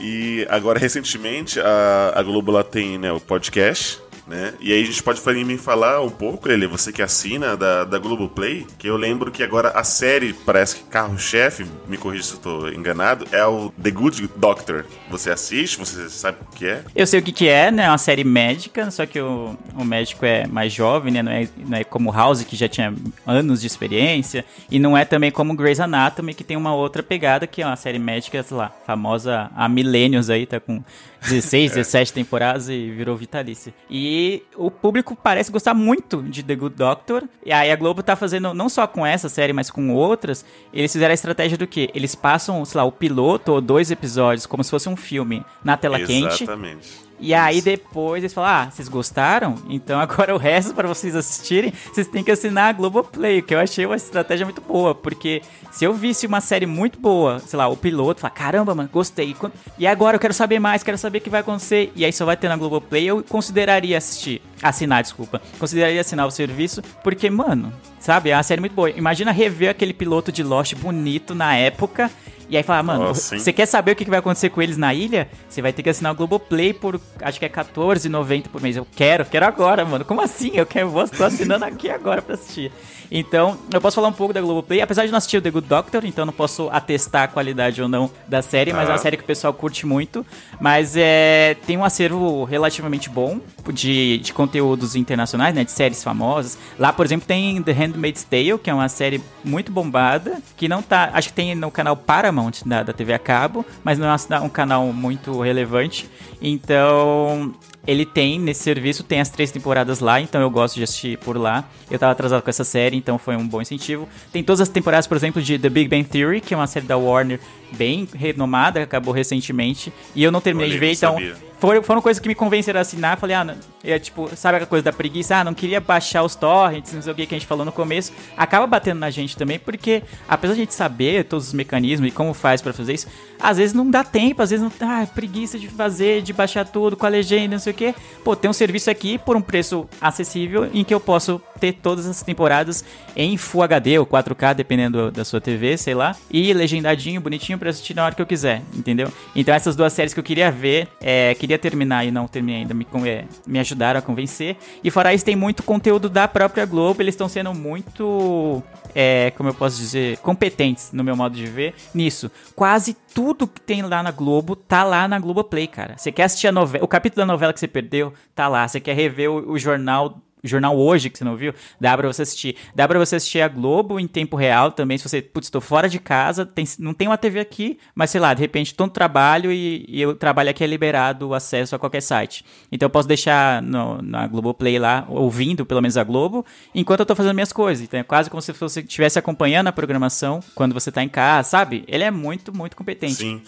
E 0.00 0.46
agora, 0.48 0.78
recentemente, 0.78 1.58
a, 1.58 2.12
a 2.14 2.22
Globo 2.22 2.52
lá 2.52 2.62
tem 2.62 2.96
né, 2.98 3.10
o 3.10 3.18
podcast, 3.18 4.00
né? 4.28 4.52
E 4.60 4.72
aí 4.72 4.82
a 4.82 4.86
gente 4.86 5.02
pode 5.02 5.18
me 5.44 5.56
falar 5.56 6.02
um 6.02 6.10
pouco, 6.10 6.48
ele, 6.50 6.66
você 6.66 6.92
que 6.92 7.02
assina 7.02 7.56
da, 7.56 7.84
da 7.84 7.98
Globoplay, 7.98 8.66
que 8.78 8.86
eu 8.86 8.96
lembro 8.96 9.30
que 9.30 9.42
agora 9.42 9.70
a 9.70 9.82
série, 9.82 10.32
parece 10.32 10.76
que 10.76 10.82
carro-chefe, 10.84 11.66
me 11.88 11.96
corrija 11.96 12.24
se 12.24 12.34
eu 12.34 12.38
tô 12.38 12.68
enganado, 12.68 13.26
é 13.32 13.44
o 13.44 13.72
The 13.82 13.90
Good 13.90 14.30
Doctor. 14.36 14.84
Você 15.10 15.30
assiste, 15.30 15.78
você 15.78 16.08
sabe 16.08 16.38
o 16.42 16.56
que 16.56 16.66
é? 16.66 16.84
Eu 16.94 17.06
sei 17.06 17.20
o 17.20 17.22
que 17.22 17.32
que 17.32 17.48
é, 17.48 17.70
né? 17.70 17.84
É 17.84 17.88
uma 17.88 17.98
série 17.98 18.24
médica, 18.24 18.90
só 18.90 19.06
que 19.06 19.18
o, 19.20 19.56
o 19.74 19.84
médico 19.84 20.24
é 20.24 20.46
mais 20.46 20.72
jovem, 20.72 21.12
né? 21.12 21.22
Não 21.22 21.32
é, 21.32 21.48
não 21.56 21.78
é 21.78 21.84
como 21.84 22.12
House, 22.12 22.42
que 22.42 22.56
já 22.56 22.68
tinha 22.68 22.94
anos 23.26 23.60
de 23.62 23.66
experiência. 23.66 24.44
E 24.70 24.78
não 24.78 24.96
é 24.96 25.04
também 25.04 25.30
como 25.30 25.54
Grey's 25.54 25.80
Anatomy, 25.80 26.34
que 26.34 26.44
tem 26.44 26.56
uma 26.56 26.74
outra 26.74 27.02
pegada, 27.02 27.46
que 27.46 27.62
é 27.62 27.66
uma 27.66 27.76
série 27.76 27.98
médica, 27.98 28.42
sei 28.42 28.56
lá, 28.56 28.72
famosa 28.86 29.50
há 29.56 29.68
milênios 29.68 30.28
aí, 30.28 30.44
tá 30.44 30.60
com 30.60 30.82
16, 31.22 31.72
17 31.72 32.12
temporadas 32.12 32.68
e 32.68 32.90
virou 32.90 33.16
vitalícia. 33.16 33.74
E 33.90 34.42
o 34.56 34.70
público 34.70 35.16
parece 35.16 35.50
gostar 35.50 35.74
muito 35.74 36.22
de 36.22 36.42
The 36.42 36.54
Good 36.54 36.76
Doctor. 36.76 37.24
E 37.44 37.52
aí 37.52 37.70
a 37.70 37.76
Globo 37.76 38.02
tá 38.02 38.16
fazendo, 38.16 38.54
não 38.54 38.68
só 38.68 38.86
com 38.86 39.04
essa 39.04 39.28
série, 39.28 39.52
mas 39.52 39.70
com 39.70 39.92
outras, 39.92 40.44
eles 40.72 40.92
fizeram 40.92 41.10
a 41.10 41.14
estratégia 41.14 41.58
do 41.58 41.66
quê? 41.66 41.90
Eles 41.94 42.14
passam, 42.14 42.64
sei 42.64 42.78
lá, 42.78 42.84
o 42.84 42.92
piloto 42.92 43.52
ou 43.52 43.60
dois 43.60 43.90
episódios, 43.90 44.46
como 44.46 44.62
se 44.62 44.70
fosse 44.70 44.88
um 44.88 44.96
filme, 44.96 45.44
na 45.64 45.76
tela 45.76 45.98
quente. 45.98 46.44
Exatamente. 46.44 47.07
E 47.20 47.34
aí 47.34 47.60
depois 47.60 48.22
eles 48.22 48.32
falam, 48.32 48.50
ah, 48.50 48.70
vocês 48.70 48.88
gostaram? 48.88 49.56
Então 49.68 49.98
agora 49.98 50.34
o 50.34 50.38
resto 50.38 50.74
para 50.74 50.86
vocês 50.86 51.16
assistirem, 51.16 51.72
vocês 51.92 52.06
têm 52.06 52.22
que 52.22 52.30
assinar 52.30 52.70
a 52.70 52.72
Globoplay, 52.72 53.42
que 53.42 53.54
eu 53.54 53.60
achei 53.60 53.84
uma 53.86 53.96
estratégia 53.96 54.46
muito 54.46 54.60
boa, 54.60 54.94
porque 54.94 55.42
se 55.70 55.84
eu 55.84 55.92
visse 55.92 56.26
uma 56.26 56.40
série 56.40 56.66
muito 56.66 56.98
boa, 56.98 57.38
sei 57.40 57.56
lá, 57.56 57.68
o 57.68 57.76
piloto, 57.76 58.20
falar, 58.20 58.30
caramba, 58.30 58.74
mano, 58.74 58.88
gostei. 58.92 59.34
E 59.78 59.86
agora 59.86 60.16
eu 60.16 60.20
quero 60.20 60.34
saber 60.34 60.58
mais, 60.58 60.82
quero 60.82 60.98
saber 60.98 61.18
o 61.18 61.20
que 61.20 61.30
vai 61.30 61.40
acontecer. 61.40 61.92
E 61.94 62.04
aí 62.04 62.12
só 62.12 62.24
vai 62.24 62.36
ter 62.36 62.48
na 62.48 62.56
Globoplay, 62.56 63.04
eu 63.04 63.22
consideraria 63.22 63.98
assistir, 63.98 64.40
assinar, 64.62 65.02
desculpa. 65.02 65.40
Consideraria 65.58 66.00
assinar 66.00 66.26
o 66.26 66.30
serviço, 66.30 66.82
porque, 67.02 67.28
mano, 67.28 67.72
sabe, 68.00 68.30
é 68.30 68.36
uma 68.36 68.42
série 68.42 68.60
muito 68.60 68.74
boa. 68.74 68.90
Imagina 68.90 69.30
rever 69.30 69.70
aquele 69.70 69.92
piloto 69.92 70.32
de 70.32 70.42
Lost 70.42 70.74
bonito 70.74 71.34
na 71.34 71.54
época. 71.54 72.10
E 72.48 72.56
aí 72.56 72.62
falar, 72.62 72.82
mano, 72.82 73.04
Nossa, 73.04 73.34
hein? 73.34 73.40
você 73.40 73.52
quer 73.52 73.66
saber 73.66 73.92
o 73.92 73.96
que 73.96 74.04
vai 74.08 74.18
acontecer 74.20 74.48
com 74.48 74.62
eles 74.62 74.76
na 74.78 74.94
ilha? 74.94 75.28
Você 75.48 75.60
vai 75.60 75.72
ter 75.72 75.82
que 75.82 75.90
assinar 75.90 76.12
o 76.12 76.14
Globoplay 76.16 76.72
por, 76.72 76.98
acho 77.20 77.38
que 77.38 77.44
é 77.44 77.48
R$14,90 77.48 78.44
por 78.48 78.62
mês. 78.62 78.76
Eu 78.76 78.86
quero, 78.96 79.24
quero 79.26 79.44
agora, 79.46 79.84
mano. 79.84 80.04
Como 80.04 80.20
assim? 80.22 80.52
Eu 80.54 80.64
quero, 80.64 80.88
vou, 80.88 81.06
tô 81.06 81.24
assinando 81.24 81.64
aqui 81.66 81.90
agora 81.90 82.22
pra 82.22 82.34
assistir. 82.34 82.72
Então, 83.10 83.56
eu 83.72 83.80
posso 83.80 83.94
falar 83.96 84.08
um 84.08 84.12
pouco 84.12 84.34
da 84.34 84.40
Globoplay, 84.40 84.82
apesar 84.82 85.04
de 85.06 85.10
não 85.10 85.16
assistir 85.18 85.38
o 85.38 85.42
The 85.42 85.50
Good 85.50 85.66
Doctor, 85.66 86.04
então 86.04 86.26
não 86.26 86.32
posso 86.32 86.68
atestar 86.70 87.22
a 87.22 87.28
qualidade 87.28 87.80
ou 87.80 87.88
não 87.88 88.10
da 88.26 88.42
série, 88.42 88.70
mas 88.72 88.86
é 88.86 88.92
uma 88.92 88.94
Ah. 88.96 88.98
série 88.98 89.16
que 89.16 89.22
o 89.22 89.26
pessoal 89.26 89.52
curte 89.54 89.86
muito. 89.86 90.24
Mas 90.60 90.94
é, 90.96 91.56
tem 91.66 91.76
um 91.78 91.84
acervo 91.84 92.44
relativamente 92.44 93.08
bom 93.08 93.40
de, 93.72 94.18
de 94.18 94.32
conteúdos 94.34 94.94
internacionais, 94.94 95.54
né? 95.54 95.64
De 95.64 95.70
séries 95.72 96.02
famosas. 96.04 96.58
Lá, 96.78 96.92
por 96.92 97.06
exemplo, 97.06 97.26
tem 97.26 97.62
The 97.62 97.72
Handmaid's 97.72 98.24
Tale, 98.24 98.58
que 98.58 98.68
é 98.68 98.74
uma 98.74 98.88
série 98.90 99.22
muito 99.42 99.72
bombada, 99.72 100.38
que 100.56 100.68
não 100.68 100.82
tá. 100.82 101.10
Acho 101.14 101.28
que 101.28 101.34
tem 101.34 101.54
no 101.54 101.70
canal 101.70 101.96
Paramount 101.96 102.37
da, 102.64 102.82
da 102.82 102.92
TV 102.92 103.12
a 103.12 103.18
cabo, 103.18 103.64
mas 103.82 103.98
não 103.98 104.06
é 104.08 104.40
um 104.40 104.48
canal 104.48 104.92
muito 104.92 105.40
relevante. 105.40 106.08
Então. 106.40 107.54
Ele 107.86 108.04
tem, 108.04 108.38
nesse 108.38 108.62
serviço, 108.64 109.02
tem 109.02 109.18
as 109.18 109.30
três 109.30 109.50
temporadas 109.50 110.00
lá, 110.00 110.20
então 110.20 110.42
eu 110.42 110.50
gosto 110.50 110.74
de 110.74 110.82
assistir 110.82 111.16
por 111.20 111.38
lá. 111.38 111.64
Eu 111.90 111.98
tava 111.98 112.12
atrasado 112.12 112.42
com 112.42 112.50
essa 112.50 112.62
série, 112.62 112.94
então 112.98 113.16
foi 113.16 113.34
um 113.34 113.48
bom 113.48 113.62
incentivo. 113.62 114.06
Tem 114.30 114.44
todas 114.44 114.60
as 114.60 114.68
temporadas, 114.68 115.06
por 115.06 115.16
exemplo, 115.16 115.40
de 115.40 115.58
The 115.58 115.70
Big 115.70 115.88
Bang 115.88 116.04
Theory, 116.04 116.42
que 116.42 116.52
é 116.52 116.56
uma 116.58 116.66
série 116.66 116.84
da 116.84 116.98
Warner 116.98 117.40
bem 117.72 118.06
renomada, 118.14 118.82
acabou 118.82 119.14
recentemente. 119.14 119.90
E 120.14 120.22
eu 120.22 120.30
não 120.30 120.38
terminei 120.38 120.68
Olha, 120.68 120.74
de 120.74 120.78
ver, 120.78 120.92
então 120.92 121.14
sabia. 121.14 121.34
Foram, 121.58 121.82
foram 121.82 122.00
coisas 122.00 122.20
que 122.20 122.28
me 122.28 122.34
convenceram 122.34 122.78
a 122.78 122.82
assinar. 122.82 123.18
Falei, 123.18 123.36
ah, 123.36 123.44
não, 123.44 123.54
é 123.84 123.98
tipo, 123.98 124.28
sabe 124.34 124.56
aquela 124.56 124.68
coisa 124.68 124.84
da 124.84 124.92
preguiça? 124.92 125.36
Ah, 125.36 125.44
não 125.44 125.54
queria 125.54 125.80
baixar 125.80 126.22
os 126.22 126.34
torrents, 126.34 126.92
não 126.92 127.02
sei 127.02 127.12
o 127.12 127.16
que 127.16 127.26
que 127.26 127.34
a 127.34 127.38
gente 127.38 127.46
falou 127.46 127.64
no 127.64 127.72
começo. 127.72 128.12
Acaba 128.36 128.66
batendo 128.66 128.98
na 128.98 129.10
gente 129.10 129.36
também, 129.36 129.58
porque 129.58 130.02
apesar 130.28 130.54
de 130.54 130.60
a 130.60 130.64
gente 130.64 130.74
saber 130.74 131.24
todos 131.24 131.48
os 131.48 131.52
mecanismos 131.52 132.08
e 132.08 132.12
como 132.12 132.32
faz 132.32 132.62
pra 132.62 132.72
fazer 132.72 132.94
isso, 132.94 133.08
às 133.40 133.56
vezes 133.56 133.74
não 133.74 133.90
dá 133.90 134.04
tempo, 134.04 134.42
às 134.42 134.50
vezes 134.50 134.64
não. 134.64 134.72
Ah, 134.80 135.06
preguiça 135.06 135.58
de 135.58 135.68
fazer, 135.68 136.22
de 136.22 136.32
baixar 136.32 136.64
tudo 136.64 136.96
com 136.96 137.06
a 137.06 137.08
legenda, 137.08 137.56
não 137.56 137.58
sei 137.58 137.72
o 137.72 137.76
que. 137.76 137.94
Pô, 138.24 138.34
tem 138.34 138.50
um 138.50 138.54
serviço 138.54 138.90
aqui 138.90 139.18
por 139.18 139.36
um 139.36 139.40
preço 139.40 139.88
acessível 140.00 140.68
em 140.72 140.84
que 140.84 140.94
eu 140.94 141.00
posso 141.00 141.40
ter 141.58 141.74
todas 141.74 142.06
as 142.06 142.22
temporadas 142.22 142.84
em 143.16 143.36
Full 143.36 143.62
HD 143.62 143.98
ou 143.98 144.06
4K, 144.06 144.54
dependendo 144.54 145.10
da 145.10 145.24
sua 145.24 145.40
TV, 145.40 145.76
sei 145.76 145.94
lá, 145.94 146.16
e 146.30 146.52
legendadinho, 146.52 147.20
bonitinho 147.20 147.58
pra 147.58 147.70
assistir 147.70 147.94
na 147.94 148.04
hora 148.04 148.14
que 148.14 148.22
eu 148.22 148.26
quiser, 148.26 148.62
entendeu? 148.74 149.12
Então 149.34 149.54
essas 149.54 149.76
duas 149.76 149.92
séries 149.92 150.14
que 150.14 150.20
eu 150.20 150.24
queria 150.24 150.50
ver, 150.50 150.88
é, 151.00 151.34
queria 151.34 151.58
terminar 151.58 152.04
e 152.04 152.10
não 152.10 152.26
terminei 152.26 152.62
ainda, 152.62 152.74
me, 152.74 152.86
é, 153.06 153.24
me 153.46 153.58
ajudaram 153.58 153.98
a 153.98 154.02
convencer. 154.02 154.56
E 154.82 154.90
fora 154.90 155.12
isso, 155.12 155.24
tem 155.24 155.36
muito 155.36 155.62
conteúdo 155.62 156.08
da 156.08 156.28
própria 156.28 156.64
Globo, 156.64 157.02
eles 157.02 157.14
estão 157.14 157.28
sendo 157.28 157.52
muito, 157.54 158.62
é, 158.94 159.32
como 159.36 159.48
eu 159.48 159.54
posso 159.54 159.76
dizer, 159.76 160.18
competentes 160.18 160.90
no 160.92 161.02
meu 161.02 161.16
modo 161.16 161.34
de 161.34 161.46
ver 161.46 161.74
nisso. 161.94 162.30
Quase 162.54 162.96
tudo 163.14 163.46
que 163.46 163.60
tem 163.60 163.82
lá 163.82 164.02
na 164.02 164.10
Globo 164.10 164.54
tá 164.54 164.84
lá 164.84 165.08
na 165.08 165.18
Globoplay, 165.18 165.66
cara. 165.66 165.96
Você 165.96 166.12
quer 166.12 166.24
assistir 166.24 166.48
a 166.48 166.52
novela, 166.52 166.84
o 166.84 166.88
capítulo 166.88 167.22
da 167.22 167.26
novela 167.26 167.52
que 167.52 167.60
você 167.60 167.68
perdeu, 167.68 168.12
tá 168.34 168.48
lá. 168.48 168.66
Você 168.66 168.80
quer 168.80 168.94
rever 168.94 169.30
o, 169.30 169.52
o 169.52 169.58
jornal 169.58 170.18
Jornal 170.44 170.76
Hoje, 170.78 171.10
que 171.10 171.18
você 171.18 171.24
não 171.24 171.36
viu, 171.36 171.52
dá 171.80 171.96
pra 171.96 172.06
você 172.06 172.22
assistir. 172.22 172.56
Dá 172.74 172.86
pra 172.86 172.98
você 172.98 173.16
assistir 173.16 173.40
a 173.40 173.48
Globo 173.48 173.98
em 173.98 174.06
tempo 174.06 174.36
real 174.36 174.70
também, 174.72 174.98
se 174.98 175.08
você, 175.08 175.20
putz, 175.22 175.50
tô 175.50 175.60
fora 175.60 175.88
de 175.88 175.98
casa, 175.98 176.44
tem- 176.46 176.64
não 176.78 176.92
tem 176.94 177.08
uma 177.08 177.18
TV 177.18 177.40
aqui, 177.40 177.78
mas 177.94 178.10
sei 178.10 178.20
lá, 178.20 178.32
de 178.34 178.40
repente 178.40 178.74
tô 178.74 178.84
no 178.84 178.90
trabalho 178.92 179.50
e, 179.52 179.84
e 179.88 180.00
eu 180.00 180.14
trabalho 180.14 180.50
aqui 180.50 180.62
é 180.62 180.66
liberado 180.66 181.28
o 181.28 181.34
acesso 181.34 181.74
a 181.74 181.78
qualquer 181.78 182.00
site. 182.02 182.44
Então 182.70 182.86
eu 182.86 182.90
posso 182.90 183.08
deixar 183.08 183.60
no, 183.62 184.00
na 184.02 184.26
Globoplay 184.26 184.78
lá, 184.78 185.04
ouvindo 185.08 185.64
pelo 185.66 185.80
menos 185.82 185.96
a 185.96 186.04
Globo, 186.04 186.44
enquanto 186.74 187.00
eu 187.00 187.06
tô 187.06 187.14
fazendo 187.14 187.34
minhas 187.34 187.52
coisas. 187.52 187.84
Então 187.84 187.98
é 188.00 188.02
quase 188.02 188.28
como 188.30 188.40
se 188.42 188.52
você 188.52 188.80
estivesse 188.80 189.18
acompanhando 189.18 189.68
a 189.68 189.72
programação 189.72 190.40
quando 190.54 190.72
você 190.72 190.90
tá 190.92 191.02
em 191.02 191.08
casa, 191.08 191.48
sabe? 191.48 191.84
Ele 191.88 192.04
é 192.04 192.10
muito, 192.10 192.54
muito 192.56 192.76
competente. 192.76 193.14
Sim. 193.14 193.42